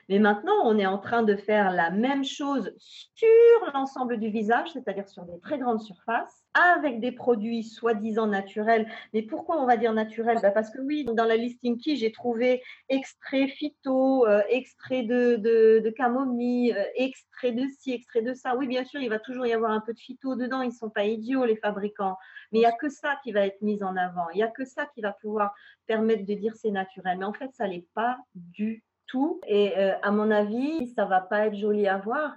Mais 0.09 0.19
maintenant, 0.19 0.53
on 0.63 0.77
est 0.77 0.85
en 0.85 0.97
train 0.97 1.23
de 1.23 1.35
faire 1.35 1.71
la 1.71 1.89
même 1.91 2.23
chose 2.23 2.73
sur 2.79 3.27
l'ensemble 3.73 4.17
du 4.17 4.29
visage, 4.29 4.69
c'est-à-dire 4.73 5.07
sur 5.07 5.23
des 5.25 5.39
très 5.39 5.57
grandes 5.57 5.81
surfaces, 5.81 6.43
avec 6.53 6.99
des 6.99 7.11
produits 7.11 7.63
soi-disant 7.63 8.27
naturels. 8.27 8.87
Mais 9.13 9.21
pourquoi 9.21 9.61
on 9.61 9.65
va 9.65 9.77
dire 9.77 9.93
naturels? 9.93 10.39
Bah, 10.41 10.51
Parce 10.51 10.69
que 10.69 10.79
oui, 10.81 11.05
dans 11.05 11.25
la 11.25 11.35
listing 11.35 11.79
key, 11.79 11.95
j'ai 11.95 12.11
trouvé 12.11 12.61
extrait 12.89 13.47
phyto, 13.47 14.27
euh, 14.27 14.41
extrait 14.49 15.03
de, 15.03 15.37
de, 15.37 15.89
camomille, 15.89 16.73
euh, 16.73 16.83
extrait 16.95 17.51
de 17.51 17.65
ci, 17.79 17.93
extrait 17.93 18.21
de 18.21 18.33
ça. 18.33 18.55
Oui, 18.55 18.67
bien 18.67 18.83
sûr, 18.85 19.01
il 19.01 19.09
va 19.09 19.19
toujours 19.19 19.45
y 19.45 19.53
avoir 19.53 19.71
un 19.71 19.81
peu 19.81 19.93
de 19.93 19.99
phyto 19.99 20.35
dedans. 20.35 20.61
Ils 20.61 20.69
ne 20.69 20.73
sont 20.73 20.89
pas 20.89 21.05
idiots, 21.05 21.45
les 21.45 21.57
fabricants. 21.57 22.17
Mais 22.51 22.59
il 22.59 22.61
n'y 22.61 22.67
a 22.67 22.71
que 22.71 22.89
ça 22.89 23.17
qui 23.23 23.31
va 23.31 23.45
être 23.45 23.61
mis 23.61 23.83
en 23.83 23.95
avant. 23.95 24.29
Il 24.33 24.37
n'y 24.37 24.43
a 24.43 24.47
que 24.47 24.65
ça 24.65 24.85
qui 24.93 25.01
va 25.01 25.13
pouvoir 25.13 25.53
permettre 25.87 26.25
de 26.25 26.33
dire 26.33 26.55
c'est 26.55 26.71
naturel. 26.71 27.17
Mais 27.17 27.25
en 27.25 27.33
fait, 27.33 27.51
ça 27.53 27.67
n'est 27.67 27.85
pas 27.93 28.17
du 28.35 28.83
tout. 29.07 29.41
Et 29.47 29.77
euh, 29.77 29.93
à 30.01 30.11
mon 30.11 30.31
avis, 30.31 30.87
ça 30.95 31.05
va 31.05 31.21
pas 31.21 31.47
être 31.47 31.55
joli 31.55 31.87
à 31.87 31.97
voir 31.97 32.35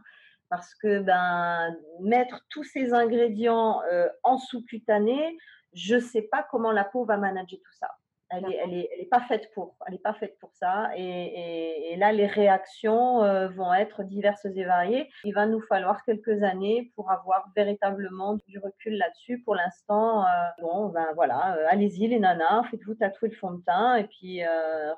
parce 0.48 0.74
que 0.74 1.00
ben, 1.00 1.76
mettre 2.00 2.40
tous 2.50 2.64
ces 2.64 2.92
ingrédients 2.92 3.82
euh, 3.90 4.08
en 4.22 4.38
sous-cutané, 4.38 5.36
je 5.72 5.96
ne 5.96 6.00
sais 6.00 6.22
pas 6.22 6.46
comment 6.50 6.72
la 6.72 6.84
peau 6.84 7.04
va 7.04 7.16
manager 7.16 7.58
tout 7.58 7.78
ça. 7.78 7.90
Elle 8.30 8.44
n'est 8.44 8.56
elle 8.56 8.74
est, 8.74 8.88
elle 8.92 9.00
est 9.00 9.08
pas 9.08 9.20
faite 9.20 9.50
pour. 9.54 9.76
Elle 9.86 9.94
est 9.94 10.02
pas 10.02 10.14
faite 10.14 10.36
pour 10.40 10.50
ça. 10.54 10.90
Et, 10.96 11.92
et, 11.92 11.96
là, 11.96 12.12
les 12.12 12.26
réactions 12.26 13.22
euh, 13.22 13.48
vont 13.48 13.72
être 13.72 14.02
diverses 14.02 14.44
et 14.44 14.64
variées. 14.64 15.08
Il 15.24 15.32
va 15.32 15.46
nous 15.46 15.60
falloir 15.62 16.04
quelques 16.04 16.42
années 16.42 16.92
pour 16.96 17.10
avoir 17.10 17.48
véritablement 17.54 18.34
du 18.48 18.58
recul 18.58 18.96
là-dessus. 18.96 19.42
Pour 19.42 19.54
l'instant, 19.54 20.24
euh, 20.24 20.28
bon, 20.60 20.88
ben 20.88 21.06
voilà, 21.14 21.56
euh, 21.56 21.66
allez-y 21.68 22.08
les 22.08 22.18
nanas, 22.18 22.64
faites-vous 22.70 22.94
tatouer 22.94 23.28
le 23.28 23.36
fond 23.36 23.52
de 23.52 23.62
teint 23.62 23.96
et 23.96 24.04
puis 24.04 24.40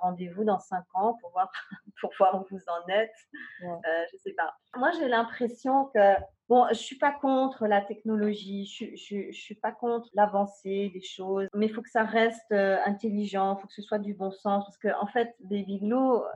rendez-vous 0.01 0.45
dans 0.45 0.59
cinq 0.59 0.85
ans 0.95 1.17
pour 1.21 1.31
voir, 1.33 1.51
pour 2.01 2.11
voir 2.19 2.41
où 2.41 2.47
vous 2.51 2.63
en 2.67 2.89
êtes. 2.89 3.15
je 3.61 4.17
sais 4.17 4.33
pas. 4.33 4.55
Moi, 4.77 4.91
j'ai 4.99 5.09
l'impression 5.09 5.87
que 5.95 6.15
Bon, 6.49 6.67
je 6.71 6.75
suis 6.75 6.97
pas 6.97 7.13
contre 7.13 7.67
la 7.67 7.83
technologie, 7.83 8.65
je, 8.65 8.97
je, 8.97 9.33
suis 9.33 9.55
pas 9.55 9.71
contre 9.71 10.09
l'avancée 10.15 10.91
des 10.95 11.03
choses, 11.03 11.47
mais 11.55 11.67
il 11.67 11.75
faut 11.75 11.83
que 11.83 11.91
ça 11.91 12.05
reste 12.05 12.53
euh, 12.53 12.79
intelligent, 12.87 13.55
il 13.55 13.61
faut 13.61 13.67
que 13.67 13.75
ce 13.75 13.83
soit 13.83 13.99
du 13.99 14.15
bon 14.15 14.31
sens, 14.31 14.65
parce 14.65 14.79
que 14.79 14.89
en 14.99 15.07
fait, 15.07 15.37
Baby 15.41 15.79
Glow, 15.79 16.25
euh, 16.25 16.29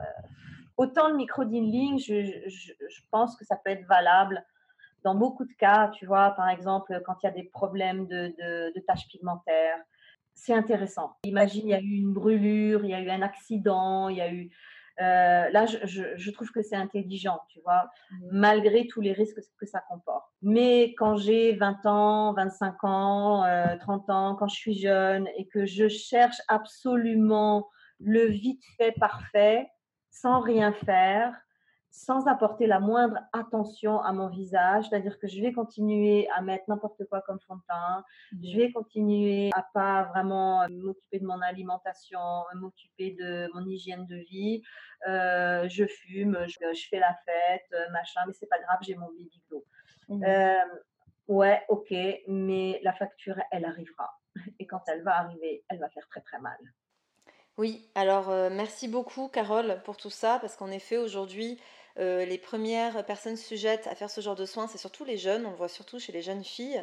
autant 0.77 1.09
le 1.09 1.15
micro-dealing, 1.15 1.97
je, 1.97 2.47
je, 2.47 3.01
pense 3.09 3.35
que 3.35 3.43
ça 3.43 3.55
peut 3.55 3.71
être 3.71 3.87
valable 3.87 4.45
dans 5.03 5.15
beaucoup 5.15 5.45
de 5.45 5.53
cas, 5.53 5.87
tu 5.89 6.05
vois, 6.05 6.29
par 6.31 6.47
exemple, 6.47 7.01
quand 7.07 7.15
il 7.23 7.25
y 7.25 7.29
a 7.29 7.33
des 7.33 7.45
problèmes 7.45 8.05
de, 8.05 8.27
de, 8.37 8.71
de 8.75 8.79
taches 8.81 9.07
pigmentaires, 9.07 9.79
c'est 10.35 10.53
intéressant. 10.53 11.15
Imagine, 11.23 11.67
il 11.67 11.71
y 11.71 11.73
a 11.73 11.81
eu 11.81 11.95
une 11.95 12.13
brûlure, 12.13 12.83
il 12.83 12.91
y 12.91 12.93
a 12.93 13.01
eu 13.01 13.09
un 13.09 13.23
accident, 13.23 14.09
il 14.09 14.17
y 14.17 14.21
a 14.21 14.31
eu 14.31 14.51
euh, 15.01 15.49
là, 15.49 15.65
je, 15.65 16.31
trouve 16.31 16.51
que 16.51 16.61
c'est 16.61 16.75
intelligent, 16.75 17.39
tu 17.49 17.59
vois, 17.61 17.89
malgré 18.31 18.85
tous 18.87 19.01
les 19.01 19.11
risques 19.11 19.39
que 19.57 19.65
ça 19.65 19.83
comporte. 19.89 20.25
Mais 20.41 20.93
quand 20.97 21.17
j'ai 21.17 21.53
20 21.53 21.85
ans, 21.85 22.33
25 22.33 22.83
ans, 22.83 23.43
30 23.79 24.09
euh, 24.09 24.13
ans, 24.13 24.35
quand 24.35 24.47
je 24.47 24.55
suis 24.55 24.75
jeune 24.75 25.27
et 25.37 25.47
que 25.47 25.65
je 25.65 25.87
cherche 25.87 26.37
absolument 26.47 27.67
le 27.99 28.25
vite 28.27 28.63
fait 28.77 28.91
parfait, 28.99 29.67
sans 30.11 30.41
rien 30.41 30.73
faire, 30.73 31.33
sans 31.93 32.25
apporter 32.27 32.65
la 32.65 32.79
moindre 32.79 33.19
attention 33.33 34.01
à 34.01 34.13
mon 34.13 34.27
visage, 34.27 34.89
c'est-à-dire 34.89 35.19
que 35.19 35.27
je 35.27 35.39
vais 35.39 35.53
continuer 35.53 36.27
à 36.35 36.41
mettre 36.41 36.63
n'importe 36.67 37.05
quoi 37.05 37.21
comme 37.21 37.39
fond 37.41 37.57
de 37.57 37.61
teint, 37.67 38.03
je 38.41 38.57
vais 38.57 38.71
continuer 38.71 39.51
à 39.53 39.63
pas 39.75 40.05
vraiment 40.05 40.67
m'occuper 40.71 41.19
de 41.19 41.25
mon 41.27 41.39
alimentation, 41.39 42.19
m'occuper 42.55 43.11
de 43.11 43.47
mon 43.53 43.63
hygiène 43.67 44.07
de 44.07 44.15
vie, 44.15 44.63
euh, 45.07 45.69
je 45.69 45.85
fume, 45.85 46.35
je, 46.47 46.87
fais 46.89 46.97
la 46.97 47.15
fête, 47.25 47.67
euh, 47.73 47.87
machin, 47.91 48.21
mais 48.25 48.33
c'est 48.33 48.49
pas 48.49 48.59
grave, 48.59 48.79
j'ai 48.81 48.95
mon 48.95 49.09
baby 49.09 49.43
glow. 49.47 49.63
Mmh. 50.09 50.23
Euh, 50.23 50.79
ouais, 51.27 51.61
ok, 51.69 51.93
mais 52.27 52.79
la 52.81 52.93
facture, 52.93 53.35
elle 53.51 53.65
arrivera. 53.65 54.09
Et 54.57 54.65
quand 54.65 54.81
elle 54.87 55.03
va 55.03 55.19
arriver, 55.19 55.63
elle 55.69 55.77
va 55.77 55.89
faire 55.89 56.07
très 56.07 56.21
très 56.21 56.39
mal. 56.39 56.57
Oui, 57.59 57.87
alors 57.93 58.29
merci 58.49 58.87
beaucoup 58.87 59.27
Carole 59.27 59.79
pour 59.85 59.95
tout 59.95 60.09
ça, 60.09 60.39
parce 60.41 60.55
qu'en 60.55 60.71
effet 60.71 60.97
aujourd'hui, 60.97 61.59
euh, 61.99 62.25
les 62.25 62.37
premières 62.37 63.05
personnes 63.05 63.37
sujettes 63.37 63.87
à 63.87 63.95
faire 63.95 64.09
ce 64.09 64.21
genre 64.21 64.35
de 64.35 64.45
soins, 64.45 64.67
c'est 64.67 64.77
surtout 64.77 65.05
les 65.05 65.17
jeunes, 65.17 65.45
on 65.45 65.51
le 65.51 65.55
voit 65.55 65.67
surtout 65.67 65.99
chez 65.99 66.11
les 66.11 66.21
jeunes 66.21 66.43
filles. 66.43 66.81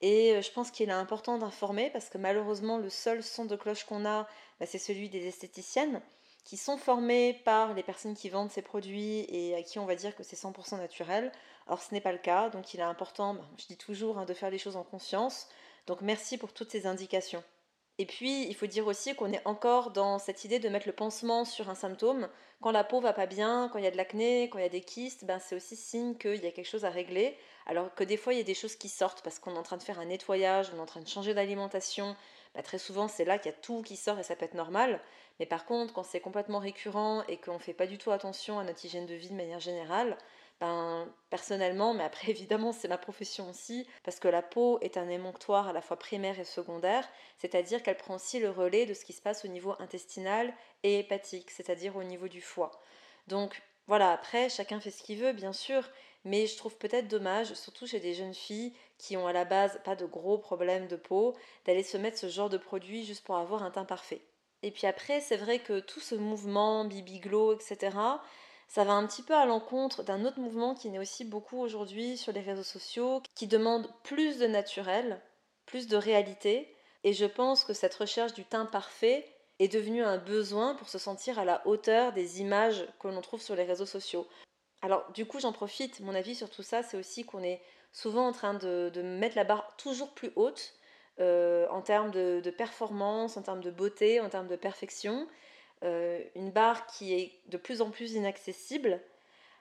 Et 0.00 0.32
euh, 0.34 0.42
je 0.42 0.50
pense 0.50 0.70
qu'il 0.70 0.88
est 0.88 0.92
important 0.92 1.38
d'informer 1.38 1.90
parce 1.90 2.08
que 2.08 2.18
malheureusement, 2.18 2.78
le 2.78 2.90
seul 2.90 3.22
son 3.22 3.44
de 3.44 3.56
cloche 3.56 3.84
qu'on 3.84 4.04
a, 4.04 4.28
bah, 4.60 4.66
c'est 4.66 4.78
celui 4.78 5.08
des 5.08 5.26
esthéticiennes 5.26 6.00
qui 6.44 6.56
sont 6.56 6.76
formées 6.76 7.40
par 7.44 7.74
les 7.74 7.82
personnes 7.82 8.14
qui 8.14 8.28
vendent 8.28 8.50
ces 8.50 8.62
produits 8.62 9.24
et 9.28 9.54
à 9.54 9.62
qui 9.62 9.78
on 9.78 9.86
va 9.86 9.94
dire 9.94 10.14
que 10.14 10.22
c'est 10.22 10.36
100% 10.36 10.76
naturel. 10.76 11.32
Or, 11.66 11.82
ce 11.82 11.94
n'est 11.94 12.02
pas 12.02 12.12
le 12.12 12.18
cas, 12.18 12.50
donc 12.50 12.74
il 12.74 12.80
est 12.80 12.82
important, 12.82 13.34
bah, 13.34 13.48
je 13.56 13.66
dis 13.66 13.78
toujours, 13.78 14.18
hein, 14.18 14.26
de 14.26 14.34
faire 14.34 14.50
les 14.50 14.58
choses 14.58 14.76
en 14.76 14.84
conscience. 14.84 15.48
Donc 15.86 16.00
merci 16.02 16.38
pour 16.38 16.52
toutes 16.52 16.70
ces 16.70 16.86
indications. 16.86 17.42
Et 17.98 18.06
puis, 18.06 18.46
il 18.48 18.54
faut 18.56 18.66
dire 18.66 18.86
aussi 18.88 19.14
qu'on 19.14 19.32
est 19.32 19.46
encore 19.46 19.90
dans 19.92 20.18
cette 20.18 20.44
idée 20.44 20.58
de 20.58 20.68
mettre 20.68 20.88
le 20.88 20.92
pansement 20.92 21.44
sur 21.44 21.70
un 21.70 21.76
symptôme. 21.76 22.28
Quand 22.60 22.72
la 22.72 22.82
peau 22.82 23.00
va 23.00 23.12
pas 23.12 23.26
bien, 23.26 23.68
quand 23.72 23.78
il 23.78 23.84
y 23.84 23.86
a 23.86 23.92
de 23.92 23.96
l'acné, 23.96 24.48
quand 24.50 24.58
il 24.58 24.62
y 24.62 24.66
a 24.66 24.70
des 24.70 24.80
kystes, 24.80 25.24
ben 25.24 25.38
c'est 25.38 25.54
aussi 25.54 25.76
signe 25.76 26.16
qu'il 26.16 26.42
y 26.42 26.46
a 26.46 26.50
quelque 26.50 26.66
chose 26.66 26.84
à 26.84 26.90
régler. 26.90 27.36
Alors 27.66 27.94
que 27.94 28.02
des 28.02 28.16
fois, 28.16 28.32
il 28.32 28.38
y 28.38 28.40
a 28.40 28.44
des 28.44 28.54
choses 28.54 28.74
qui 28.74 28.88
sortent 28.88 29.22
parce 29.22 29.38
qu'on 29.38 29.54
est 29.54 29.58
en 29.58 29.62
train 29.62 29.76
de 29.76 29.82
faire 29.82 30.00
un 30.00 30.06
nettoyage, 30.06 30.70
on 30.74 30.78
est 30.78 30.80
en 30.80 30.86
train 30.86 31.02
de 31.02 31.08
changer 31.08 31.34
d'alimentation. 31.34 32.16
Ben, 32.54 32.62
très 32.62 32.78
souvent, 32.78 33.06
c'est 33.06 33.24
là 33.24 33.38
qu'il 33.38 33.52
y 33.52 33.54
a 33.54 33.58
tout 33.58 33.82
qui 33.82 33.96
sort 33.96 34.18
et 34.18 34.24
ça 34.24 34.34
peut 34.34 34.44
être 34.44 34.54
normal. 34.54 35.00
Mais 35.38 35.46
par 35.46 35.64
contre, 35.64 35.92
quand 35.92 36.04
c'est 36.04 36.20
complètement 36.20 36.58
récurrent 36.58 37.22
et 37.28 37.36
qu'on 37.36 37.54
ne 37.54 37.58
fait 37.58 37.74
pas 37.74 37.86
du 37.86 37.98
tout 37.98 38.10
attention 38.10 38.58
à 38.58 38.64
notre 38.64 38.84
hygiène 38.84 39.06
de 39.06 39.14
vie 39.14 39.28
de 39.28 39.34
manière 39.34 39.60
générale, 39.60 40.16
ben, 40.60 41.12
personnellement, 41.30 41.94
mais 41.94 42.04
après 42.04 42.30
évidemment 42.30 42.72
c'est 42.72 42.88
ma 42.88 42.98
profession 42.98 43.50
aussi, 43.50 43.86
parce 44.02 44.20
que 44.20 44.28
la 44.28 44.42
peau 44.42 44.78
est 44.80 44.96
un 44.96 45.08
émonctoire 45.08 45.68
à 45.68 45.72
la 45.72 45.82
fois 45.82 45.98
primaire 45.98 46.38
et 46.38 46.44
secondaire, 46.44 47.08
c'est-à-dire 47.38 47.82
qu'elle 47.82 47.96
prend 47.96 48.14
aussi 48.16 48.40
le 48.40 48.50
relais 48.50 48.86
de 48.86 48.94
ce 48.94 49.04
qui 49.04 49.12
se 49.12 49.22
passe 49.22 49.44
au 49.44 49.48
niveau 49.48 49.74
intestinal 49.78 50.54
et 50.82 51.00
hépatique, 51.00 51.50
c'est-à-dire 51.50 51.96
au 51.96 52.04
niveau 52.04 52.28
du 52.28 52.40
foie. 52.40 52.70
Donc 53.26 53.62
voilà, 53.86 54.12
après 54.12 54.48
chacun 54.48 54.80
fait 54.80 54.90
ce 54.90 55.02
qu'il 55.02 55.18
veut 55.18 55.32
bien 55.32 55.52
sûr, 55.52 55.88
mais 56.24 56.46
je 56.46 56.56
trouve 56.56 56.76
peut-être 56.78 57.08
dommage, 57.08 57.52
surtout 57.54 57.86
chez 57.86 58.00
des 58.00 58.14
jeunes 58.14 58.34
filles 58.34 58.74
qui 58.98 59.16
ont 59.16 59.26
à 59.26 59.32
la 59.32 59.44
base 59.44 59.80
pas 59.84 59.96
de 59.96 60.06
gros 60.06 60.38
problèmes 60.38 60.86
de 60.86 60.96
peau, 60.96 61.36
d'aller 61.66 61.82
se 61.82 61.98
mettre 61.98 62.18
ce 62.18 62.28
genre 62.28 62.48
de 62.48 62.56
produit 62.56 63.04
juste 63.04 63.24
pour 63.24 63.36
avoir 63.36 63.62
un 63.62 63.70
teint 63.70 63.84
parfait. 63.84 64.22
Et 64.62 64.70
puis 64.70 64.86
après, 64.86 65.20
c'est 65.20 65.36
vrai 65.36 65.58
que 65.58 65.80
tout 65.80 66.00
ce 66.00 66.14
mouvement, 66.14 66.86
Bibi 66.86 67.20
Glow, 67.20 67.52
etc., 67.52 67.90
ça 68.68 68.84
va 68.84 68.92
un 68.92 69.06
petit 69.06 69.22
peu 69.22 69.34
à 69.34 69.46
l'encontre 69.46 70.02
d'un 70.02 70.24
autre 70.24 70.40
mouvement 70.40 70.74
qui 70.74 70.88
naît 70.88 70.98
aussi 70.98 71.24
beaucoup 71.24 71.58
aujourd'hui 71.58 72.16
sur 72.16 72.32
les 72.32 72.40
réseaux 72.40 72.62
sociaux, 72.62 73.22
qui 73.34 73.46
demande 73.46 73.88
plus 74.02 74.38
de 74.38 74.46
naturel, 74.46 75.20
plus 75.66 75.86
de 75.86 75.96
réalité. 75.96 76.74
Et 77.04 77.12
je 77.12 77.26
pense 77.26 77.64
que 77.64 77.72
cette 77.72 77.94
recherche 77.94 78.34
du 78.34 78.44
teint 78.44 78.66
parfait 78.66 79.26
est 79.58 79.68
devenue 79.68 80.02
un 80.02 80.18
besoin 80.18 80.74
pour 80.74 80.88
se 80.88 80.98
sentir 80.98 81.38
à 81.38 81.44
la 81.44 81.66
hauteur 81.66 82.12
des 82.12 82.40
images 82.40 82.86
que 82.98 83.08
l'on 83.08 83.20
trouve 83.20 83.42
sur 83.42 83.54
les 83.54 83.64
réseaux 83.64 83.86
sociaux. 83.86 84.26
Alors 84.82 85.10
du 85.12 85.26
coup 85.26 85.38
j'en 85.38 85.52
profite, 85.52 86.00
mon 86.00 86.14
avis 86.14 86.34
sur 86.34 86.50
tout 86.50 86.62
ça 86.62 86.82
c'est 86.82 86.96
aussi 86.96 87.24
qu'on 87.24 87.42
est 87.42 87.62
souvent 87.92 88.26
en 88.26 88.32
train 88.32 88.54
de, 88.54 88.90
de, 88.92 89.02
mettre 89.02 89.36
la 89.36 89.44
barre 89.44 89.76
toujours 89.76 90.12
plus 90.12 90.32
haute 90.36 90.74
en 91.20 91.80
termes 91.82 92.10
de, 92.10 92.50
performance, 92.50 93.36
en 93.36 93.42
termes 93.42 93.62
de 93.62 93.70
beauté, 93.70 94.20
en 94.20 94.28
termes 94.28 94.48
de 94.48 94.56
perfection. 94.56 95.28
Une 95.82 96.50
barre 96.50 96.86
qui 96.86 97.14
est 97.14 97.32
de 97.48 97.56
plus 97.56 97.82
en 97.82 97.90
plus 97.90 98.12
inaccessible. 98.12 99.00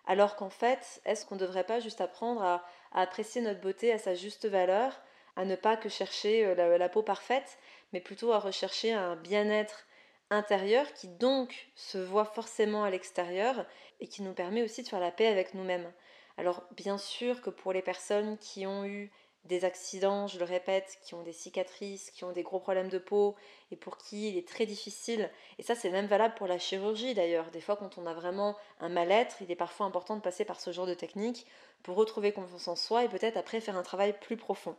Alors 0.06 0.36
qu'en 0.36 0.50
fait, 0.50 1.02
est-ce 1.06 1.26
qu'on 1.26 1.36
ne 1.36 1.42
devrait 1.42 1.66
pas 1.66 1.80
juste 1.80 2.02
apprendre 2.02 2.42
à, 2.42 2.66
apprécier 2.94 3.42
notre 3.42 3.62
beauté 3.62 3.92
à 3.92 3.98
sa 3.98 4.16
juste 4.16 4.46
valeur, 4.46 5.02
à 5.36 5.46
ne 5.46 5.56
pas 5.56 5.76
que 5.76 5.90
chercher 5.90 6.56
la 6.56 6.90
peau 6.90 7.02
parfaite, 7.02 7.58
mais 7.92 8.00
plutôt 8.00 8.32
à 8.32 8.40
rechercher 8.40 8.94
un 8.94 9.16
bien-être 9.16 9.86
intérieur 10.30 10.92
qui 10.94 11.08
donc 11.08 11.70
se 11.76 11.98
voit 11.98 12.26
forcément 12.26 12.84
à 12.84 12.90
l'extérieur 12.90 13.66
et 14.00 14.08
qui 14.08 14.22
nous 14.22 14.34
permet 14.34 14.64
aussi 14.64 14.84
de 14.84 14.88
faire 14.88 15.00
la 15.00 15.12
paix 15.12 15.28
avec 15.28 15.54
nous-mêmes. 15.54 15.92
Alors 16.38 16.64
bien 16.72 16.98
sûr 16.98 17.42
que 17.42 17.50
pour 17.50 17.74
les 17.74 17.82
personnes 17.82 18.38
qui 18.38 18.66
ont 18.66 18.86
eu 18.86 19.12
des 19.46 19.66
accidents, 19.66 20.28
je 20.28 20.40
le 20.40 20.46
répète, 20.46 20.98
qui 21.04 21.16
ont 21.16 21.24
des 21.24 21.34
cicatrices, 21.34 22.12
qui 22.12 22.24
ont 22.24 22.32
des 22.32 22.44
gros 22.44 22.60
problèmes 22.60 22.90
de 22.90 22.98
peau 22.98 23.36
et 23.72 23.76
pour 23.76 23.98
qui 23.98 24.30
il 24.30 24.38
est 24.38 24.48
très 24.48 24.66
difficile, 24.66 25.30
et 25.60 25.64
ça 25.64 25.76
c'est 25.76 25.90
même 25.90 26.08
valable 26.08 26.36
pour 26.36 26.48
la 26.48 26.58
chirurgie 26.58 27.14
d'ailleurs, 27.14 27.52
des 27.52 27.60
fois 27.60 27.76
quand 27.76 27.98
on 27.98 28.06
a 28.06 28.14
vraiment 28.14 28.56
un 28.80 28.90
mal-être, 28.90 29.42
il 29.42 29.52
est 29.52 29.56
parfois 29.56 29.86
important 29.86 30.16
de 30.16 30.22
passer 30.22 30.46
par 30.46 30.62
ce 30.62 30.72
genre 30.72 30.88
de 30.88 30.94
technique 30.94 31.46
pour 31.84 31.98
retrouver 31.98 32.32
confiance 32.32 32.68
en 32.68 32.76
soi 32.76 33.04
et 33.04 33.10
peut-être 33.10 33.38
après 33.38 33.60
faire 33.60 33.78
un 33.78 33.84
travail 33.84 34.18
plus 34.20 34.38
profond. 34.38 34.76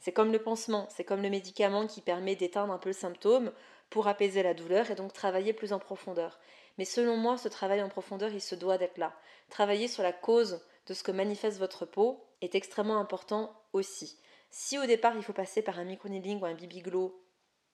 C'est 0.00 0.12
comme 0.12 0.32
le 0.32 0.42
pansement, 0.42 0.88
c'est 0.90 1.04
comme 1.04 1.22
le 1.22 1.30
médicament 1.30 1.86
qui 1.86 2.00
permet 2.00 2.34
d'éteindre 2.34 2.72
un 2.72 2.78
peu 2.78 2.88
le 2.88 2.94
symptôme 2.94 3.52
pour 3.90 4.08
apaiser 4.08 4.42
la 4.42 4.54
douleur 4.54 4.90
et 4.90 4.94
donc 4.94 5.12
travailler 5.12 5.52
plus 5.52 5.72
en 5.72 5.78
profondeur. 5.78 6.38
Mais 6.76 6.84
selon 6.84 7.16
moi, 7.16 7.38
ce 7.38 7.48
travail 7.48 7.82
en 7.82 7.88
profondeur, 7.88 8.30
il 8.30 8.40
se 8.40 8.54
doit 8.54 8.78
d'être 8.78 8.98
là. 8.98 9.12
Travailler 9.50 9.88
sur 9.88 10.02
la 10.02 10.12
cause 10.12 10.60
de 10.86 10.94
ce 10.94 11.02
que 11.02 11.12
manifeste 11.12 11.58
votre 11.58 11.86
peau 11.86 12.24
est 12.40 12.54
extrêmement 12.54 12.98
important 12.98 13.52
aussi. 13.72 14.18
Si 14.50 14.78
au 14.78 14.86
départ 14.86 15.14
il 15.16 15.22
faut 15.22 15.32
passer 15.32 15.62
par 15.62 15.78
un 15.78 15.84
microneedling 15.84 16.40
ou 16.40 16.46
un 16.46 16.54
BB 16.54 16.82
glow, 16.82 17.22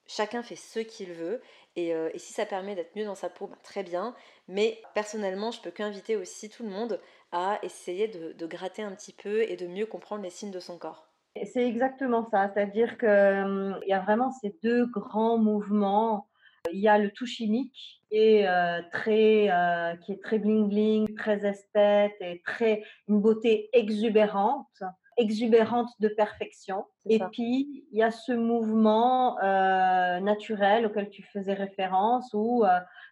chacun 0.07 0.43
fait 0.43 0.55
ce 0.55 0.79
qu'il 0.79 1.13
veut 1.13 1.41
et, 1.75 1.93
euh, 1.93 2.09
si 2.15 2.33
ça 2.33 2.45
permet 2.45 2.75
d'être 2.75 2.95
mieux 2.95 3.05
dans 3.05 3.15
sa 3.15 3.29
peau, 3.29 3.47
bah, 3.47 3.57
très 3.63 3.83
bien. 3.83 4.15
Mais 4.47 4.81
personnellement, 4.93 5.51
je 5.51 5.61
peux 5.61 5.71
qu'inviter 5.71 6.15
aussi 6.15 6.49
tout 6.49 6.63
le 6.63 6.69
monde 6.69 6.99
à 7.31 7.59
essayer 7.63 8.07
de 8.07 8.45
gratter 8.45 8.83
un 8.83 8.95
petit 8.95 9.13
peu 9.13 9.41
et 9.43 9.57
de 9.57 9.67
mieux 9.67 9.85
comprendre 9.85 10.23
les 10.23 10.29
signes 10.29 10.51
de 10.51 10.59
son 10.59 10.77
corps. 10.77 11.15
C'est 11.43 11.67
exactement 11.67 12.27
ça, 12.31 12.49
c'est-à-dire 12.53 12.97
qu'il 12.97 13.09
hum, 13.09 13.79
y 13.85 13.93
a 13.93 13.99
vraiment 13.99 14.31
ces 14.31 14.55
deux 14.63 14.85
grands 14.85 15.37
mouvements. 15.37 16.29
Il 16.71 16.79
y 16.79 16.87
a 16.87 16.97
le 16.97 17.11
tout 17.11 17.25
chimique 17.25 18.01
et 18.09 18.47
euh, 18.47 18.81
très, 18.91 19.49
euh, 19.51 19.95
qui 19.97 20.13
est 20.13 20.23
très 20.23 20.39
bling 20.39 20.69
bling, 20.69 21.13
très 21.15 21.45
esthète 21.45 22.15
et 22.21 22.41
très 22.45 22.83
une 23.09 23.19
beauté 23.19 23.69
exubérante, 23.73 24.81
exubérante 25.17 25.89
de 25.99 26.07
perfection. 26.09 26.85
Et 27.09 27.19
puis 27.31 27.85
il 27.91 27.97
y 27.97 28.03
a 28.03 28.11
ce 28.11 28.33
mouvement 28.33 29.39
euh, 29.39 30.19
naturel 30.19 30.85
auquel 30.85 31.09
tu 31.09 31.23
faisais 31.23 31.53
référence 31.53 32.31
où 32.33 32.63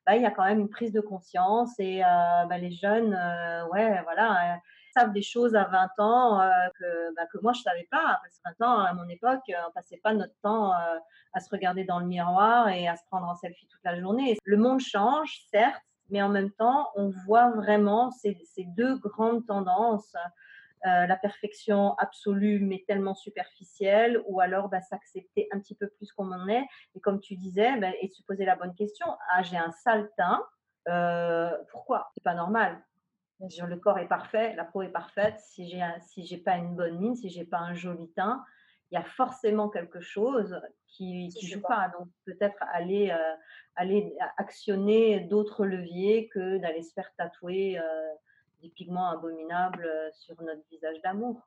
bah, 0.05 0.15
il 0.15 0.21
y 0.21 0.25
a 0.25 0.31
quand 0.31 0.43
même 0.43 0.59
une 0.59 0.69
prise 0.69 0.91
de 0.91 1.01
conscience 1.01 1.79
et 1.79 2.01
bah, 2.01 2.57
les 2.57 2.71
jeunes, 2.71 3.17
ouais, 3.71 4.01
voilà 4.03 4.59
savent 4.93 5.13
des 5.13 5.21
choses 5.21 5.55
à 5.55 5.65
20 5.65 5.89
ans 5.99 6.39
euh, 6.39 6.49
que, 6.79 7.15
bah, 7.15 7.23
que 7.31 7.37
moi 7.41 7.53
je 7.53 7.61
savais 7.61 7.87
pas. 7.89 8.19
Parce 8.21 8.55
que 8.57 8.63
20 8.63 8.67
ans, 8.67 8.79
à 8.79 8.93
mon 8.93 9.07
époque, 9.09 9.41
on 9.47 9.71
passait 9.71 9.99
pas 10.03 10.13
notre 10.13 10.35
temps 10.41 10.73
euh, 10.73 10.97
à 11.33 11.39
se 11.39 11.49
regarder 11.49 11.83
dans 11.83 11.99
le 11.99 12.05
miroir 12.05 12.69
et 12.69 12.87
à 12.87 12.95
se 12.95 13.03
prendre 13.09 13.27
en 13.27 13.35
selfie 13.35 13.67
toute 13.67 13.83
la 13.83 13.99
journée. 13.99 14.37
Le 14.45 14.57
monde 14.57 14.79
change, 14.79 15.45
certes, 15.51 15.81
mais 16.09 16.21
en 16.21 16.29
même 16.29 16.51
temps, 16.51 16.89
on 16.95 17.09
voit 17.25 17.49
vraiment 17.51 18.11
ces, 18.11 18.37
ces 18.45 18.65
deux 18.77 18.97
grandes 18.97 19.45
tendances. 19.45 20.15
Euh, 20.85 21.07
la 21.07 21.15
perfection 21.15 21.93
absolue 21.95 22.59
mais 22.59 22.83
tellement 22.87 23.15
superficielle, 23.15 24.21
ou 24.27 24.41
alors 24.41 24.67
bah, 24.67 24.81
s'accepter 24.81 25.47
un 25.51 25.59
petit 25.59 25.75
peu 25.75 25.87
plus 25.87 26.11
comme 26.11 26.35
on 26.37 26.47
est. 26.49 26.65
Et 26.95 26.99
comme 26.99 27.19
tu 27.19 27.35
disais, 27.35 27.77
bah, 27.77 27.91
et 28.01 28.09
se 28.09 28.21
poser 28.23 28.43
la 28.45 28.55
bonne 28.55 28.75
question, 28.75 29.07
ah 29.31 29.43
j'ai 29.43 29.57
un 29.57 29.71
sale 29.71 30.09
teint, 30.17 30.45
euh, 30.89 31.51
pourquoi? 31.71 32.09
C'est 32.13 32.23
pas 32.23 32.33
normal 32.33 32.83
le 33.67 33.75
corps 33.77 33.99
est 33.99 34.07
parfait, 34.07 34.55
la 34.55 34.65
peau 34.65 34.81
est 34.81 34.89
parfaite. 34.89 35.39
Si 35.39 35.67
j'ai 35.67 35.81
si 36.01 36.25
j'ai 36.25 36.37
pas 36.37 36.55
une 36.55 36.75
bonne 36.75 36.99
mine, 36.99 37.15
si 37.15 37.29
j'ai 37.29 37.45
pas 37.45 37.59
un 37.59 37.73
joli 37.73 38.11
teint, 38.13 38.43
il 38.91 38.95
y 38.95 38.97
a 38.97 39.03
forcément 39.03 39.69
quelque 39.69 40.01
chose 40.01 40.59
qui 40.87 41.27
ne 41.27 41.47
joue 41.47 41.61
pas. 41.61 41.91
Donc 41.97 42.07
peut-être 42.25 42.57
aller 42.73 43.11
euh, 43.11 43.35
aller 43.75 44.15
actionner 44.37 45.21
d'autres 45.21 45.65
leviers 45.65 46.29
que 46.29 46.57
d'aller 46.57 46.83
se 46.83 46.93
faire 46.93 47.11
tatouer. 47.17 47.79
Euh, 47.79 48.13
des 48.63 48.69
pigments 48.69 49.11
abominables 49.11 49.85
euh, 49.85 50.09
sur 50.13 50.41
notre 50.41 50.61
visage 50.71 50.99
d'amour. 51.03 51.41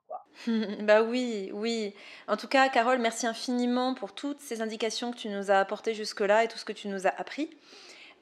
Bah 0.81 1.03
oui, 1.03 1.49
oui. 1.53 1.93
En 2.27 2.37
tout 2.37 2.47
cas, 2.47 2.69
Carole, 2.69 2.99
merci 2.99 3.27
infiniment 3.27 3.93
pour 3.95 4.13
toutes 4.13 4.39
ces 4.39 4.61
indications 4.61 5.11
que 5.11 5.17
tu 5.17 5.29
nous 5.29 5.51
as 5.51 5.57
apportées 5.57 5.93
jusque-là 5.93 6.43
et 6.43 6.47
tout 6.47 6.57
ce 6.57 6.65
que 6.65 6.73
tu 6.73 6.87
nous 6.87 7.07
as 7.07 7.19
appris. 7.19 7.49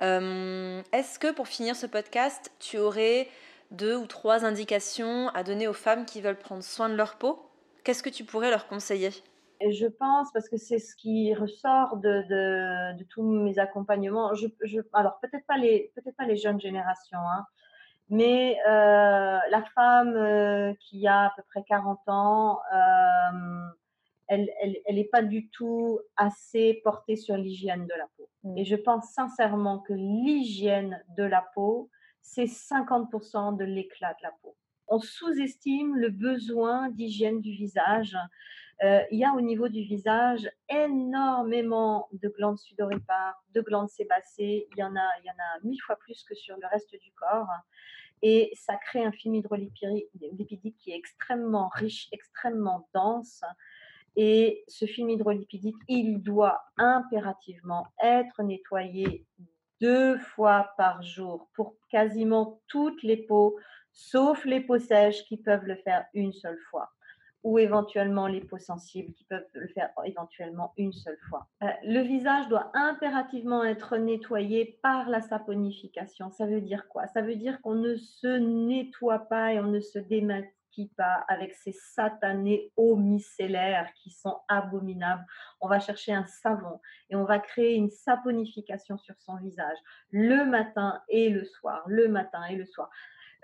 Est-ce 0.02 1.20
que 1.20 1.32
pour 1.32 1.48
finir 1.48 1.76
ce 1.76 1.86
podcast, 1.86 2.52
tu 2.60 2.78
aurais 2.78 3.30
deux 3.72 3.96
ou 3.96 4.08
trois 4.08 4.46
indications 4.46 5.30
à 5.30 5.44
donner 5.44 5.68
aux 5.68 5.74
femmes 5.74 6.06
qui 6.06 6.22
veulent 6.22 6.38
prendre 6.38 6.64
soin 6.64 6.90
de 6.90 6.96
leur 6.96 7.16
peau? 7.16 7.50
Qu'est-ce 7.84 8.04
que 8.04 8.10
tu 8.10 8.24
pourrais 8.24 8.50
leur 8.50 8.68
conseiller? 8.68 9.12
Et 9.62 9.72
je 9.72 9.88
pense, 9.88 10.32
parce 10.34 10.50
que 10.50 10.58
c'est 10.58 10.80
ce 10.80 10.96
qui 10.96 11.34
ressort 11.34 11.98
de, 11.98 12.94
de, 12.98 13.04
tous 13.06 13.24
mes 13.24 13.58
accompagnements, 13.58 14.34
je, 14.34 14.48
alors 14.92 15.20
peut-être 15.22 15.46
pas, 15.46 15.58
les, 15.58 15.94
peut 15.96 16.12
pas 16.18 16.26
les 16.26 16.36
jeunes 16.36 16.60
générations, 16.60 17.20
hein, 17.20 17.46
mais 18.10 18.58
euh, 18.68 19.40
la 19.50 19.64
femme 19.74 20.16
euh, 20.16 20.74
qui 20.80 21.08
a 21.08 21.26
à 21.26 21.34
peu 21.36 21.42
près 21.50 21.64
40 21.64 22.00
ans, 22.08 22.60
euh, 22.74 23.68
elle 24.28 24.46
n'est 24.66 24.82
elle, 24.86 25.10
pas 25.10 25.24
du 25.24 25.50
tout 25.50 26.00
assez 26.16 26.82
portée 26.84 27.16
sur 27.16 27.36
l'hygiène 27.38 27.88
de 27.88 27.94
la 27.98 28.08
peau. 28.18 28.30
Mm. 28.44 28.58
Et 28.58 28.66
je 28.66 28.76
pense 28.76 29.12
sincèrement 29.12 29.80
que 29.80 29.94
l'hygiène 29.94 31.04
de 31.18 31.24
la 31.24 31.46
peau, 31.56 31.90
c'est 32.22 32.46
50% 32.46 33.58
de 33.58 33.66
l'éclat 33.66 34.14
de 34.14 34.24
la 34.24 34.32
peau. 34.42 34.56
On 34.88 35.00
sous-estime 35.00 35.96
le 35.96 36.10
besoin 36.10 36.90
d'hygiène 36.90 37.42
du 37.42 37.52
visage. 37.52 38.16
Euh, 38.84 39.02
il 39.10 39.20
y 39.20 39.24
a 39.24 39.34
au 39.34 39.42
niveau 39.42 39.70
du 39.70 39.82
visage 39.82 40.50
énormément 40.68 42.10
de 42.12 42.28
glandes 42.28 42.60
sudoripares, 42.60 43.42
de 43.54 43.62
glandes 43.62 43.90
sébacées. 43.90 44.68
Il 44.76 44.80
y 44.80 44.84
en 44.84 44.96
a, 44.96 45.10
il 45.22 45.26
y 45.26 45.30
en 45.30 45.34
a 45.34 45.64
mille 45.64 45.82
fois 45.82 45.96
plus 45.96 46.24
que 46.24 46.36
sur 46.36 46.58
le 46.58 46.68
reste 46.68 46.92
du 46.92 47.12
corps. 47.14 47.48
Et 48.22 48.52
ça 48.56 48.76
crée 48.76 49.04
un 49.04 49.12
film 49.12 49.36
hydrolipidique 49.36 50.78
qui 50.78 50.92
est 50.92 50.96
extrêmement 50.98 51.70
riche, 51.74 52.10
extrêmement 52.12 52.88
dense. 52.94 53.44
Et 54.18 54.64
ce 54.68 54.86
film 54.86 55.10
hydrolipidique, 55.10 55.76
il 55.88 56.22
doit 56.22 56.62
impérativement 56.78 57.88
être 58.02 58.44
nettoyé 58.44 59.26
deux 59.82 60.18
fois 60.18 60.74
par 60.78 61.02
jour 61.02 61.50
pour 61.54 61.76
quasiment 61.90 62.62
toutes 62.68 63.04
les 63.04 63.18
peaux, 63.18 63.58
sauf 63.92 64.46
les 64.46 64.62
peaux 64.62 64.80
sèches 64.80 65.24
qui 65.26 65.38
peuvent 65.38 65.66
le 65.66 65.76
faire 65.76 66.06
une 66.14 66.34
seule 66.34 66.60
fois 66.70 66.90
ou 67.46 67.60
éventuellement 67.60 68.26
les 68.26 68.42
peaux 68.42 68.58
sensibles 68.58 69.14
qui 69.14 69.24
peuvent 69.26 69.46
le 69.54 69.68
faire 69.68 69.92
éventuellement 70.04 70.74
une 70.78 70.92
seule 70.92 71.20
fois. 71.30 71.48
Euh, 71.62 71.68
le 71.84 72.02
visage 72.02 72.50
doit 72.50 72.72
impérativement 72.74 73.64
être 73.64 73.98
nettoyé 73.98 74.80
par 74.82 75.08
la 75.10 75.22
saponification. 75.22 76.32
Ça 76.32 76.48
veut 76.48 76.60
dire 76.60 76.88
quoi? 76.88 77.06
Ça 77.06 77.22
veut 77.22 77.36
dire 77.36 77.62
qu'on 77.62 77.76
ne 77.76 77.96
se 77.98 78.40
nettoie 78.40 79.20
pas 79.20 79.54
et 79.54 79.60
on 79.60 79.68
ne 79.68 79.80
se 79.80 80.00
démaquille 80.00 80.90
pas 80.98 81.24
avec 81.28 81.54
ces 81.54 81.72
satanés 81.72 82.74
eaux 82.78 82.96
micellaires 82.96 83.94
qui 83.94 84.10
sont 84.10 84.40
abominables. 84.48 85.24
On 85.62 85.68
va 85.68 85.80
chercher 85.80 86.14
un 86.14 86.26
savon 86.26 86.82
et 87.12 87.16
on 87.16 87.26
va 87.26 87.38
créer 87.38 87.76
une 87.76 87.92
saponification 87.92 88.98
sur 88.98 89.14
son 89.20 89.38
visage 89.38 89.78
le 90.10 90.46
matin 90.46 91.00
et 91.10 91.30
le 91.30 91.46
soir, 91.46 91.84
le 91.86 92.08
matin 92.08 92.44
et 92.46 92.56
le 92.56 92.66
soir. 92.66 92.90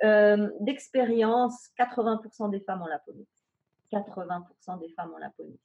Euh, 0.03 0.49
d'expérience, 0.59 1.69
80% 1.77 2.49
des 2.49 2.61
femmes 2.61 2.81
ont 2.81 2.87
la 2.87 2.97
pomix. 2.97 3.40
80% 3.91 4.79
des 4.79 4.89
femmes 4.89 5.11
ont 5.13 5.19
la 5.19 5.29
pomix. 5.29 5.59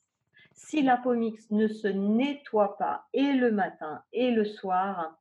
Si 0.53 0.83
la 0.83 0.97
pomix 0.97 1.51
ne 1.51 1.68
se 1.68 1.89
nettoie 1.89 2.77
pas 2.79 3.05
et 3.12 3.33
le 3.33 3.51
matin 3.51 4.03
et 4.12 4.31
le 4.31 4.45
soir, 4.45 5.16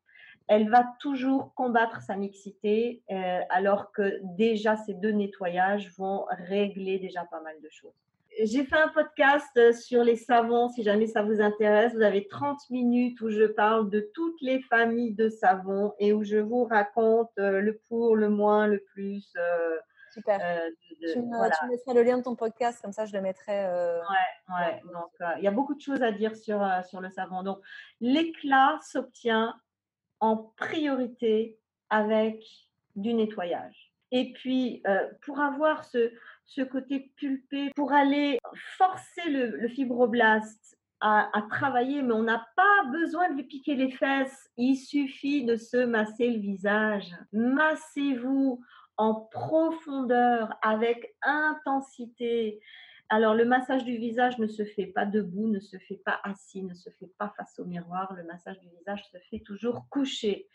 elle 0.47 0.69
va 0.69 0.85
toujours 0.99 1.53
combattre 1.55 2.01
sa 2.01 2.15
mixité, 2.15 3.01
euh, 3.11 3.39
alors 3.49 3.91
que 3.91 4.19
déjà 4.37 4.75
ces 4.77 4.93
deux 4.93 5.11
nettoyages 5.11 5.91
vont 5.97 6.25
régler 6.29 6.99
déjà 6.99 7.25
pas 7.25 7.41
mal 7.41 7.55
de 7.61 7.69
choses. 7.69 7.93
J'ai 8.43 8.65
fait 8.65 8.75
un 8.75 8.89
podcast 8.89 9.71
sur 9.71 10.03
les 10.03 10.17
savons, 10.17 10.67
si 10.67 10.83
jamais 10.83 11.07
ça 11.07 11.23
vous 11.23 11.39
intéresse. 11.39 11.93
Vous 11.93 12.01
avez 12.01 12.27
30 12.27 12.69
minutes 12.69 13.21
où 13.21 13.29
je 13.29 13.45
parle 13.45 13.89
de 13.89 14.11
toutes 14.13 14.41
les 14.41 14.61
familles 14.63 15.13
de 15.13 15.29
savons 15.29 15.93
et 15.99 16.11
où 16.11 16.23
je 16.23 16.37
vous 16.37 16.65
raconte 16.65 17.31
euh, 17.39 17.61
le 17.61 17.79
pour, 17.87 18.17
le 18.17 18.29
moins, 18.29 18.67
le 18.67 18.83
plus. 18.93 19.33
Euh, 19.37 19.77
Super. 20.13 20.39
Tu, 21.13 21.19
me, 21.21 21.69
mettras 21.69 21.93
le 21.93 22.03
lien 22.03 22.17
de 22.17 22.23
ton 22.23 22.35
podcast, 22.35 22.81
comme 22.81 22.91
ça 22.91 23.05
je 23.05 23.13
le 23.13 23.21
mettrai. 23.21 23.65
Ouais, 23.65 24.55
ouais. 24.57 24.81
Donc, 24.93 25.11
il 25.37 25.43
y 25.43 25.47
a 25.47 25.51
beaucoup 25.51 25.75
de 25.75 25.81
choses 25.81 26.01
à 26.01 26.11
dire 26.11 26.35
sur, 26.35 26.65
sur 26.87 27.01
le 27.01 27.09
savon. 27.09 27.43
Donc, 27.43 27.59
l'éclat 28.01 28.79
s'obtient 28.81 29.55
en 30.19 30.37
priorité 30.57 31.59
avec 31.89 32.43
du 32.95 33.13
nettoyage. 33.13 33.91
Et 34.11 34.31
puis, 34.33 34.81
euh, 34.87 35.07
pour 35.23 35.39
avoir 35.39 35.83
ce, 35.83 36.11
ce, 36.45 36.61
côté 36.61 37.11
pulpé, 37.17 37.71
pour 37.75 37.91
aller 37.91 38.39
forcer 38.77 39.29
le, 39.29 39.67
fibroblaste 39.67 40.77
à, 41.01 41.29
travailler, 41.49 42.01
mais 42.01 42.13
on 42.13 42.23
n'a 42.23 42.43
pas 42.55 42.89
besoin 42.91 43.29
de 43.29 43.35
lui 43.35 43.43
piquer 43.43 43.75
les 43.75 43.91
fesses. 43.91 44.49
Il 44.57 44.75
suffit 44.75 45.43
de 45.43 45.55
se 45.55 45.77
masser 45.85 46.29
le 46.29 46.39
visage. 46.39 47.11
Massez-vous 47.31 48.63
en 48.97 49.13
profondeur, 49.15 50.55
avec 50.61 51.15
intensité. 51.21 52.59
Alors, 53.09 53.35
le 53.35 53.45
massage 53.45 53.83
du 53.83 53.97
visage 53.97 54.37
ne 54.39 54.47
se 54.47 54.65
fait 54.65 54.87
pas 54.87 55.05
debout, 55.05 55.47
ne 55.47 55.59
se 55.59 55.77
fait 55.77 56.01
pas 56.03 56.19
assis, 56.23 56.63
ne 56.63 56.73
se 56.73 56.89
fait 56.89 57.11
pas 57.17 57.33
face 57.37 57.59
au 57.59 57.65
miroir. 57.65 58.13
Le 58.15 58.23
massage 58.23 58.59
du 58.59 58.67
visage 58.69 59.03
se 59.11 59.17
fait 59.29 59.39
toujours 59.39 59.85
couché. 59.89 60.47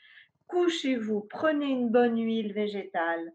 Couchez-vous, 0.48 1.20
prenez 1.30 1.66
une 1.66 1.90
bonne 1.90 2.18
huile 2.18 2.52
végétale 2.52 3.32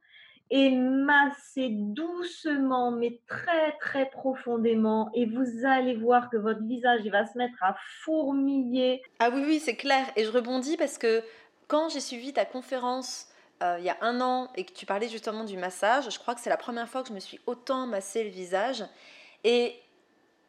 et 0.49 0.70
massez 0.76 1.70
doucement, 1.70 2.91
mais 2.91 3.20
très 3.28 3.76
très 3.80 4.10
profondément, 4.10 5.10
et 5.14 5.26
vous 5.26 5.66
allez 5.66 5.95
voir 5.95 6.30
que 6.30 6.38
votre 6.38 6.62
visage 6.64 7.01
il 7.03 7.12
va 7.12 7.26
se 7.26 7.38
mettre 7.38 7.64
à 7.64 7.76
fourmiller. 8.03 9.01
Ah 9.20 9.30
oui, 9.34 9.43
oui, 9.45 9.60
c'est 9.60 9.76
clair. 9.76 10.06
Et 10.16 10.24
je 10.24 10.32
rebondis 10.32 10.78
parce 10.78 10.97
que 10.97 11.24
quand 11.68 11.89
j'ai 11.89 11.99
suivi 11.99 12.32
ta 12.32 12.45
conférence 12.45 13.28
euh, 13.64 13.78
il 13.80 13.86
y 13.86 13.89
a 13.89 13.97
un 14.01 14.22
an 14.22 14.49
et 14.56 14.66
que 14.66 14.74
tu 14.74 14.86
parlais 14.86 15.10
justement 15.10 15.43
du 15.43 15.58
massage, 15.58 16.10
je 16.10 16.20
crois 16.20 16.36
que 16.36 16.41
c'est 16.41 16.49
la 16.49 16.58
première 16.58 16.89
fois 16.89 17.01
que 17.03 17.10
je 17.10 17.14
me 17.14 17.20
suis 17.20 17.39
autant 17.45 17.88
massé 17.88 18.24
le 18.24 18.30
visage. 18.30 18.84
Et 19.43 19.80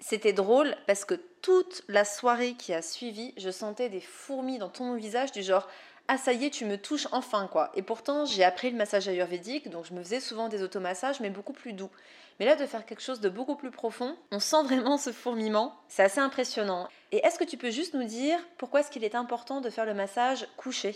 c'était 0.01 0.33
drôle 0.33 0.77
parce 0.87 1.05
que 1.05 1.15
toute 1.43 1.83
la 1.89 2.05
soirée 2.05 2.55
qui 2.55 2.75
a 2.75 2.83
suivi, 2.83 3.33
je 3.37 3.51
sentais 3.51 3.89
des 3.89 4.01
fourmis 4.01 4.59
dans 4.59 4.69
tout 4.69 4.85
mon 4.85 4.97
visage 4.97 5.33
du 5.33 5.43
genre 5.43 5.69
ah 6.09 6.19
ça 6.19 6.33
y 6.33 6.45
est, 6.45 6.51
tu 6.51 6.65
me 6.65 6.79
touches 6.79 7.09
enfin 7.11 7.49
quoi. 7.51 7.71
Et 7.75 7.83
pourtant, 7.83 8.27
j'ai 8.27 8.45
appris 8.45 8.71
le 8.71 8.77
massage 8.77 9.09
ayurvédique, 9.09 9.71
donc 9.71 9.87
je 9.87 9.93
me 9.93 10.03
faisais 10.03 10.21
souvent 10.21 10.49
des 10.49 10.63
automassages, 10.63 11.21
mais 11.21 11.31
beaucoup 11.31 11.53
plus 11.53 11.73
doux. 11.73 11.91
Mais 12.39 12.47
là, 12.47 12.55
de 12.55 12.67
faire 12.67 12.87
quelque 12.87 13.03
chose 13.03 13.21
de 13.21 13.29
beaucoup 13.29 13.57
plus 13.57 13.71
profond, 13.71 14.17
on 14.31 14.39
sent 14.39 14.63
vraiment 14.65 14.99
ce 14.99 15.11
fourmillement. 15.11 15.75
C'est 15.89 16.05
assez 16.05 16.21
impressionnant. 16.21 16.89
Et 17.11 17.19
est-ce 17.25 17.39
que 17.39 17.45
tu 17.45 17.57
peux 17.57 17.71
juste 17.71 17.95
nous 17.95 18.05
dire 18.05 18.39
pourquoi 18.59 18.81
est-ce 18.81 18.91
qu'il 18.91 19.05
est 19.05 19.15
important 19.15 19.61
de 19.61 19.71
faire 19.71 19.87
le 19.87 19.95
massage 19.95 20.47
couché? 20.57 20.95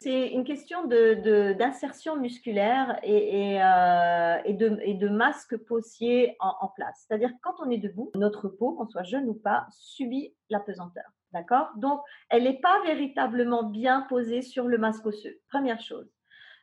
C'est 0.00 0.28
une 0.28 0.44
question 0.44 0.86
d'insertion 0.86 2.16
de, 2.16 2.20
musculaire 2.20 2.98
et, 3.02 3.54
et, 3.54 3.62
euh, 3.62 4.36
et, 4.44 4.54
de, 4.54 4.78
et 4.82 4.94
de 4.94 5.08
masque 5.08 5.56
possier 5.56 6.36
en, 6.40 6.54
en 6.60 6.68
place. 6.68 7.06
C'est-à-dire 7.06 7.32
quand 7.42 7.54
on 7.58 7.70
est 7.70 7.78
debout, 7.78 8.10
notre 8.14 8.48
peau, 8.48 8.72
qu'on 8.72 8.86
soit 8.86 9.02
jeune 9.02 9.28
ou 9.28 9.34
pas, 9.34 9.66
subit 9.70 10.34
la 10.50 10.60
pesanteur. 10.60 11.04
D'accord? 11.32 11.68
Donc, 11.76 12.00
elle 12.30 12.44
n'est 12.44 12.60
pas 12.60 12.82
véritablement 12.84 13.64
bien 13.64 14.02
posée 14.08 14.40
sur 14.40 14.66
le 14.66 14.78
masque 14.78 15.04
osseux. 15.04 15.38
Première 15.50 15.80
chose. 15.80 16.08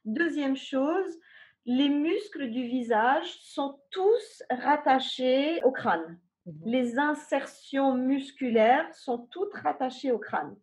Deuxième 0.05 0.55
chose, 0.55 1.19
les 1.65 1.89
muscles 1.89 2.49
du 2.49 2.63
visage 2.63 3.27
sont 3.41 3.79
tous 3.91 4.43
rattachés 4.49 5.61
au 5.63 5.71
crâne. 5.71 6.19
Mhm. 6.45 6.53
Les 6.65 6.97
insertions 6.97 7.93
musculaires 7.95 8.93
sont 8.93 9.27
toutes 9.31 9.53
rattachées 9.53 10.11
au 10.11 10.19
crâne. 10.19 10.55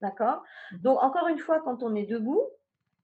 D'accord? 0.00 0.42
Mhm. 0.72 0.78
Donc, 0.80 1.02
encore 1.02 1.28
une 1.28 1.38
fois, 1.38 1.60
quand 1.60 1.82
on 1.82 1.94
est 1.94 2.06
debout, 2.06 2.42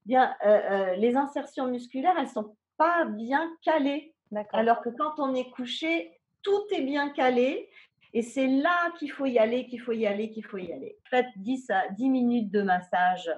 bien, 0.05 0.35
euh, 0.45 0.47
euh, 0.47 0.95
les 0.95 1.15
insertions 1.15 1.67
musculaires, 1.67 2.15
elles 2.17 2.25
ne 2.25 2.29
sont 2.29 2.55
pas 2.77 3.05
bien 3.05 3.49
calées. 3.63 4.13
Alors 4.51 4.81
que 4.81 4.89
quand 4.89 5.19
on 5.19 5.33
est 5.33 5.49
couché, 5.51 6.19
tout 6.41 6.63
est 6.71 6.81
bien 6.81 7.09
calé 7.09 7.69
et 8.13 8.21
c'est 8.21 8.47
là 8.47 8.91
qu'il 8.97 9.11
faut 9.11 9.25
y 9.25 9.37
aller, 9.37 9.67
qu'il 9.67 9.81
faut 9.81 9.91
y 9.91 10.07
aller, 10.07 10.29
qu'il 10.29 10.45
faut 10.45 10.57
y 10.57 10.71
aller. 10.71 10.97
Faites 11.09 11.27
10 11.37 11.69
à 11.69 11.89
10 11.89 12.09
minutes 12.09 12.51
de 12.51 12.61
massage 12.61 13.29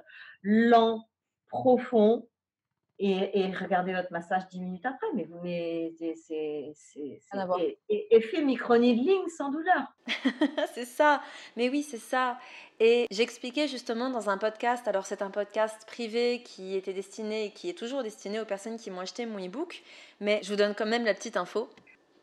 lent, 0.42 1.08
profond, 1.48 2.27
et, 2.98 3.52
regardez 3.60 3.92
votre 3.92 4.12
massage 4.12 4.48
10 4.48 4.60
minutes 4.60 4.86
après. 4.86 5.06
Mais 5.14 5.24
vous 5.24 5.38
mais 5.42 5.92
c'est 5.98 6.72
effet 7.88 8.42
micro-needling 8.42 9.28
sans 9.28 9.50
douleur. 9.50 9.94
c'est 10.74 10.84
ça. 10.84 11.22
Mais 11.56 11.68
oui, 11.68 11.82
c'est 11.82 11.98
ça. 11.98 12.38
Et 12.80 13.06
j'expliquais 13.10 13.68
justement 13.68 14.10
dans 14.10 14.30
un 14.30 14.38
podcast, 14.38 14.86
alors 14.88 15.06
c'est 15.06 15.22
un 15.22 15.30
podcast 15.30 15.84
privé 15.86 16.42
qui 16.44 16.76
était 16.76 16.92
destiné 16.92 17.46
et 17.46 17.50
qui 17.50 17.68
est 17.68 17.78
toujours 17.78 18.02
destiné 18.02 18.40
aux 18.40 18.44
personnes 18.44 18.76
qui 18.76 18.90
m'ont 18.90 19.00
acheté 19.00 19.26
mon 19.26 19.44
e-book, 19.44 19.82
mais 20.20 20.40
je 20.42 20.50
vous 20.50 20.56
donne 20.56 20.74
quand 20.74 20.86
même 20.86 21.04
la 21.04 21.14
petite 21.14 21.36
info 21.36 21.68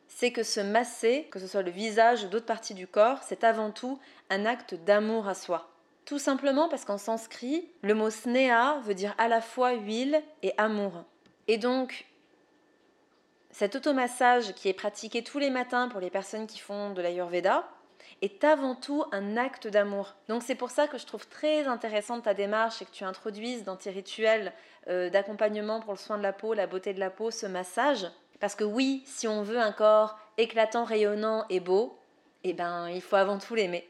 c'est 0.08 0.32
que 0.32 0.44
se 0.44 0.62
masser, 0.62 1.28
que 1.30 1.40
ce 1.40 1.48
soit 1.48 1.62
le 1.62 1.72
visage 1.72 2.24
ou 2.24 2.28
d'autres 2.28 2.46
parties 2.46 2.74
du 2.74 2.88
corps, 2.88 3.20
c'est 3.24 3.44
avant 3.44 3.72
tout 3.72 4.00
un 4.30 4.46
acte 4.46 4.74
d'amour 4.74 5.28
à 5.28 5.34
soi. 5.34 5.75
Tout 6.06 6.20
simplement 6.20 6.70
parce 6.70 6.86
qu'en 6.86 7.00
sanskrit, 7.00 7.68
le 7.82 7.96
mot 7.96 8.10
sneha 8.10 8.80
veut 8.84 8.94
dire 8.94 9.16
à 9.18 9.28
la 9.28 9.42
fois 9.42 9.74
huile 9.74 10.22
et 10.44 10.54
amour. 10.58 11.04
Et 11.48 11.58
donc, 11.58 12.06
cet 13.50 13.76
automassage 13.76 14.54
qui 14.54 14.70
est 14.70 14.74
pratiqué 14.74 15.24
tous 15.24 15.40
les 15.40 15.50
matins 15.50 15.88
pour 15.88 16.00
les 16.00 16.10
personnes 16.10 16.46
qui 16.46 16.60
font 16.60 16.92
de 16.92 17.02
l'ayurveda 17.02 17.68
est 18.22 18.44
avant 18.44 18.76
tout 18.76 19.04
un 19.12 19.38
acte 19.38 19.68
d'amour. 19.68 20.16
Donc 20.30 20.44
c'est 20.44 20.56
pour 20.56 20.70
ça 20.70 20.88
que 20.88 20.98
je 20.98 21.06
trouve 21.06 21.28
très 21.28 21.66
intéressante 21.66 22.24
ta 22.24 22.34
démarche 22.34 22.82
et 22.82 22.86
que 22.86 22.92
tu 22.92 23.04
introduises 23.04 23.64
dans 23.64 23.76
tes 23.76 23.90
rituels 23.90 24.54
euh, 24.88 25.10
d'accompagnement 25.10 25.80
pour 25.80 25.94
le 25.94 25.98
soin 25.98 26.18
de 26.18 26.24
la 26.24 26.34
peau, 26.34 26.54
la 26.54 26.68
beauté 26.68 26.94
de 26.94 27.00
la 27.00 27.10
peau, 27.10 27.32
ce 27.32 27.46
massage, 27.46 28.08
parce 28.40 28.56
que 28.56 28.64
oui, 28.64 29.04
si 29.06 29.28
on 29.28 29.42
veut 29.42 29.60
un 29.60 29.72
corps 29.72 30.20
éclatant, 30.38 30.84
rayonnant 30.84 31.46
et 31.50 31.60
beau, 31.60 31.98
eh 32.44 32.54
ben, 32.54 32.90
il 32.90 33.02
faut 33.02 33.16
avant 33.16 33.38
tout 33.38 33.56
l'aimer. 33.56 33.88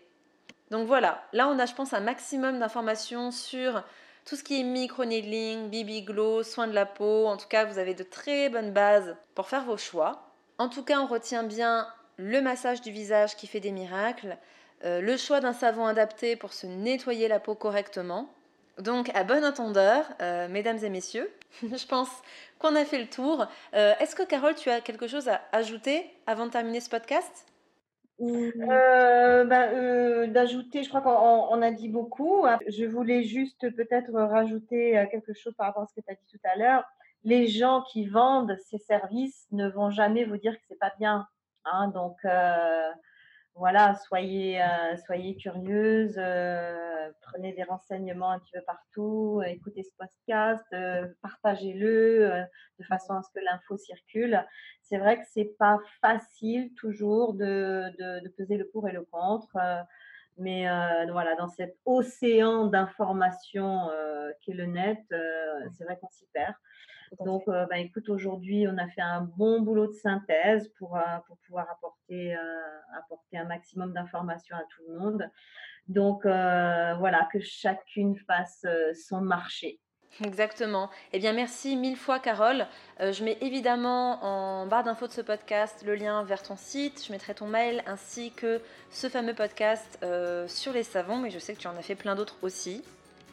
Donc 0.72 0.88
voilà, 0.88 1.24
là 1.34 1.48
on 1.48 1.60
a, 1.60 1.66
je 1.66 1.74
pense, 1.74 1.94
un 1.94 2.00
maximum 2.00 2.60
d'informations 2.60 3.32
sur 3.32 3.84
tout 4.26 4.36
ce 4.36 4.44
qui 4.44 4.60
est 4.60 4.64
micro-needling, 4.64 5.70
BB 5.70 6.06
Glow, 6.06 6.44
soins 6.44 6.68
de 6.68 6.74
la 6.74 6.86
peau. 6.86 7.28
En 7.28 7.38
tout 7.38 7.48
cas, 7.48 7.66
vous 7.66 7.78
avez 7.78 7.94
de 7.94 8.04
très 8.04 8.50
bonnes 8.50 8.72
bases 8.72 9.16
pour 9.36 9.48
faire 9.48 9.64
vos 9.64 9.78
choix. 9.78 10.32
En 10.58 10.68
tout 10.68 10.84
cas, 10.84 11.00
on 11.00 11.06
retient 11.06 11.44
bien 11.44 11.88
le 12.18 12.42
massage 12.42 12.82
du 12.82 12.92
visage 12.92 13.36
qui 13.36 13.46
fait 13.46 13.60
des 13.60 13.72
miracles, 13.72 14.38
euh, 14.84 15.02
le 15.02 15.18
choix 15.18 15.42
d'un 15.42 15.54
savon 15.54 15.86
adapté 15.86 16.36
pour 16.36 16.54
se 16.54 16.66
nettoyer 16.66 17.28
la 17.28 17.40
peau 17.40 17.56
correctement. 17.56 18.30
Donc, 18.80 19.10
à 19.16 19.24
bon 19.24 19.44
entendeur, 19.46 20.06
euh, 20.22 20.48
mesdames 20.48 20.80
et 20.84 20.90
messieurs, 20.90 21.32
je 21.62 21.86
pense 21.86 22.10
qu'on 22.60 22.76
a 22.76 22.84
fait 22.84 23.00
le 23.00 23.08
tour. 23.08 23.46
Euh, 23.74 23.94
est-ce 24.00 24.16
que, 24.16 24.24
Carole, 24.24 24.56
tu 24.56 24.70
as 24.70 24.82
quelque 24.82 25.08
chose 25.08 25.30
à 25.30 25.42
ajouter 25.52 26.10
avant 26.26 26.48
de 26.48 26.52
terminer 26.52 26.82
ce 26.82 26.90
podcast? 26.90 27.46
Euh, 28.22 29.46
bah, 29.46 30.28
D'ajouter, 30.28 30.84
je 30.84 30.90
crois 30.90 31.02
qu'on 31.02 31.62
a 31.62 31.72
dit 31.72 31.90
beaucoup. 31.90 32.46
Je 32.68 32.86
voulais 32.86 33.24
juste 33.24 33.70
peut-être 33.76 34.12
rajouter 34.14 35.06
quelque 35.12 35.34
chose 35.34 35.54
par 35.56 35.68
rapport 35.68 35.84
à 35.84 35.88
ce 35.88 35.94
que 35.94 36.06
tu 36.06 36.12
as 36.12 36.16
dit 36.16 36.26
tout 36.32 36.40
à 36.44 36.58
l'heure. 36.58 36.84
Les 37.24 37.48
gens 37.48 37.82
qui 37.92 38.06
vendent 38.06 38.58
ces 38.66 38.78
services 38.78 39.48
ne 39.52 39.68
vont 39.68 39.90
jamais 39.90 40.26
vous 40.26 40.38
dire 40.38 40.54
que 40.54 40.64
c'est 40.68 40.80
pas 40.80 40.94
bien. 40.98 41.28
Hein, 41.66 41.88
donc, 41.90 42.18
voilà, 43.56 43.96
soyez, 43.96 44.62
euh, 44.62 44.98
soyez 45.06 45.38
curieuse, 45.38 46.16
euh, 46.18 47.10
prenez 47.22 47.54
des 47.54 47.64
renseignements 47.64 48.32
un 48.32 48.40
petit 48.40 48.52
peu 48.52 48.62
partout, 48.68 49.42
écoutez 49.48 49.84
ce 49.84 49.96
podcast, 49.98 50.66
euh, 50.74 51.08
partagez-le 51.22 52.44
de 52.80 52.84
façon 52.84 53.14
à 53.14 53.22
ce 53.22 53.30
que 53.34 53.40
l'info 53.40 53.78
circule. 53.78 54.46
C'est 54.82 54.98
vrai 54.98 55.18
que 55.18 55.26
c'est 55.34 55.56
pas 55.58 55.80
facile 56.02 56.74
toujours 56.76 57.34
de, 57.34 57.86
de, 57.98 58.26
de, 58.26 58.30
peser 58.38 58.58
le 58.58 58.68
pour 58.68 58.90
et 58.90 58.92
le 58.92 59.04
contre, 59.04 59.58
mais 60.38 60.68
voilà, 61.10 61.36
dans 61.36 61.48
cet 61.48 61.78
océan 61.86 62.68
d'informations 62.68 63.90
qu'est 64.42 64.54
le 64.54 64.66
net, 64.66 65.00
c'est 65.78 65.86
vrai 65.86 65.98
qu'on 66.02 66.10
s'y 66.10 66.28
perd. 66.34 66.54
Donc, 67.24 67.44
euh, 67.48 67.66
bah, 67.70 67.78
écoute, 67.78 68.10
aujourd'hui, 68.10 68.68
on 68.68 68.78
a 68.78 68.88
fait 68.88 69.02
un 69.02 69.22
bon 69.22 69.62
boulot 69.62 69.88
de 69.88 69.94
synthèse 69.94 70.70
pour, 70.78 70.98
euh, 70.98 71.02
pour 71.28 71.38
pouvoir 71.46 71.70
apporter, 71.70 72.36
euh, 72.36 72.40
apporter 72.98 73.38
un 73.38 73.46
maximum 73.46 73.94
d'informations 73.94 74.56
à 74.56 74.64
tout 74.64 74.84
le 74.88 75.00
monde. 75.00 75.30
Donc, 75.88 76.24
voilà, 76.24 77.28
que 77.32 77.40
chacune 77.40 78.18
fasse 78.18 78.66
son 79.08 79.22
marché. 79.22 79.80
Exactement. 80.24 80.90
Eh 81.14 81.20
bien, 81.20 81.34
merci 81.34 81.76
mille 81.76 81.98
fois, 81.98 82.20
Carole. 82.20 82.66
je 83.00 83.24
mets 83.24 83.38
évidemment 83.42 84.24
en 84.24 84.66
barre 84.66 84.84
d'infos 84.84 85.06
de 85.06 85.12
ce 85.12 85.22
podcast 85.22 85.84
le 85.86 85.94
lien 85.94 86.24
vers 86.24 86.42
ton 86.42 86.56
site. 86.56 87.06
Je 87.06 87.12
mettrai 87.12 87.36
ton 87.36 87.46
mail 87.46 87.84
ainsi 87.86 88.32
que 88.32 88.62
ce 88.90 89.10
fameux 89.10 89.36
podcast 89.36 90.04
sur 90.48 90.74
les 90.74 90.84
savons, 90.84 91.18
mais 91.18 91.30
je 91.30 91.38
sais 91.38 91.54
que 91.54 91.60
tu 91.60 91.68
en 91.68 91.78
as 91.78 91.84
fait 91.84 91.96
plein 91.96 92.16
d'autres 92.16 92.38
aussi. 92.42 92.84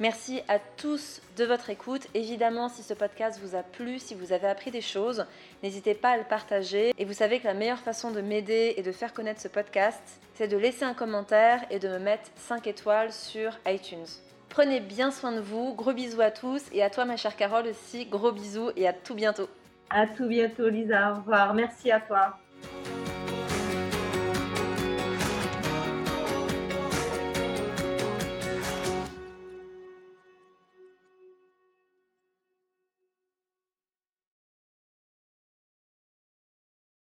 Merci 0.03 0.43
à 0.49 0.59
tous 0.59 1.23
de 1.37 1.45
votre 1.45 1.71
écoute. 1.71 2.09
Évidemment, 2.15 2.69
si 2.69 2.83
ce 2.83 2.93
podcast 2.93 3.39
vous 3.41 3.55
a 3.55 3.63
plu, 3.63 4.01
si 4.01 4.17
vous 4.17 4.33
avez 4.33 4.49
appris 4.49 4.73
des 4.73 4.81
choses, 4.81 5.27
n'hésitez 5.63 5.95
pas 5.95 6.11
à 6.11 6.17
le 6.17 6.25
partager. 6.25 6.93
Et 6.99 7.05
vous 7.05 7.13
savez 7.13 7.39
que 7.39 7.47
la 7.47 7.55
meilleure 7.55 7.79
façon 7.79 8.11
de 8.11 8.21
m'aider 8.21 8.75
et 8.77 8.83
de 8.83 8.91
faire 8.91 9.15
connaître 9.15 9.41
ce 9.41 9.47
podcast, 9.47 10.03
c'est 10.35 10.49
de 10.49 10.57
laisser 10.57 10.85
un 10.85 10.95
commentaire 10.95 11.61
et 11.71 11.79
de 11.79 11.87
me 11.87 12.01
mettre 12.01 12.33
5 12.35 12.67
étoiles 12.67 13.13
sur 13.13 13.57
iTunes. 13.65 14.09
Prenez 14.49 14.81
bien 14.81 15.13
soin 15.13 15.31
de 15.31 15.41
vous. 15.41 15.73
Gros 15.75 15.93
bisous 15.93 16.21
à 16.21 16.33
tous. 16.33 16.65
Et 16.73 16.83
à 16.83 16.91
toi, 16.91 17.05
ma 17.05 17.17
chère 17.17 17.37
Carole, 17.37 17.69
aussi. 17.69 18.07
Gros 18.07 18.33
bisous 18.33 18.73
et 18.75 18.89
à 18.89 18.93
tout 18.93 19.15
bientôt. 19.15 19.49
À 19.89 20.09
tout 20.09 20.27
bientôt, 20.27 20.69
Lisa. 20.69 21.13
Au 21.13 21.15
revoir. 21.19 21.55
Merci 21.55 21.93
à 21.93 22.01
toi. 22.01 22.42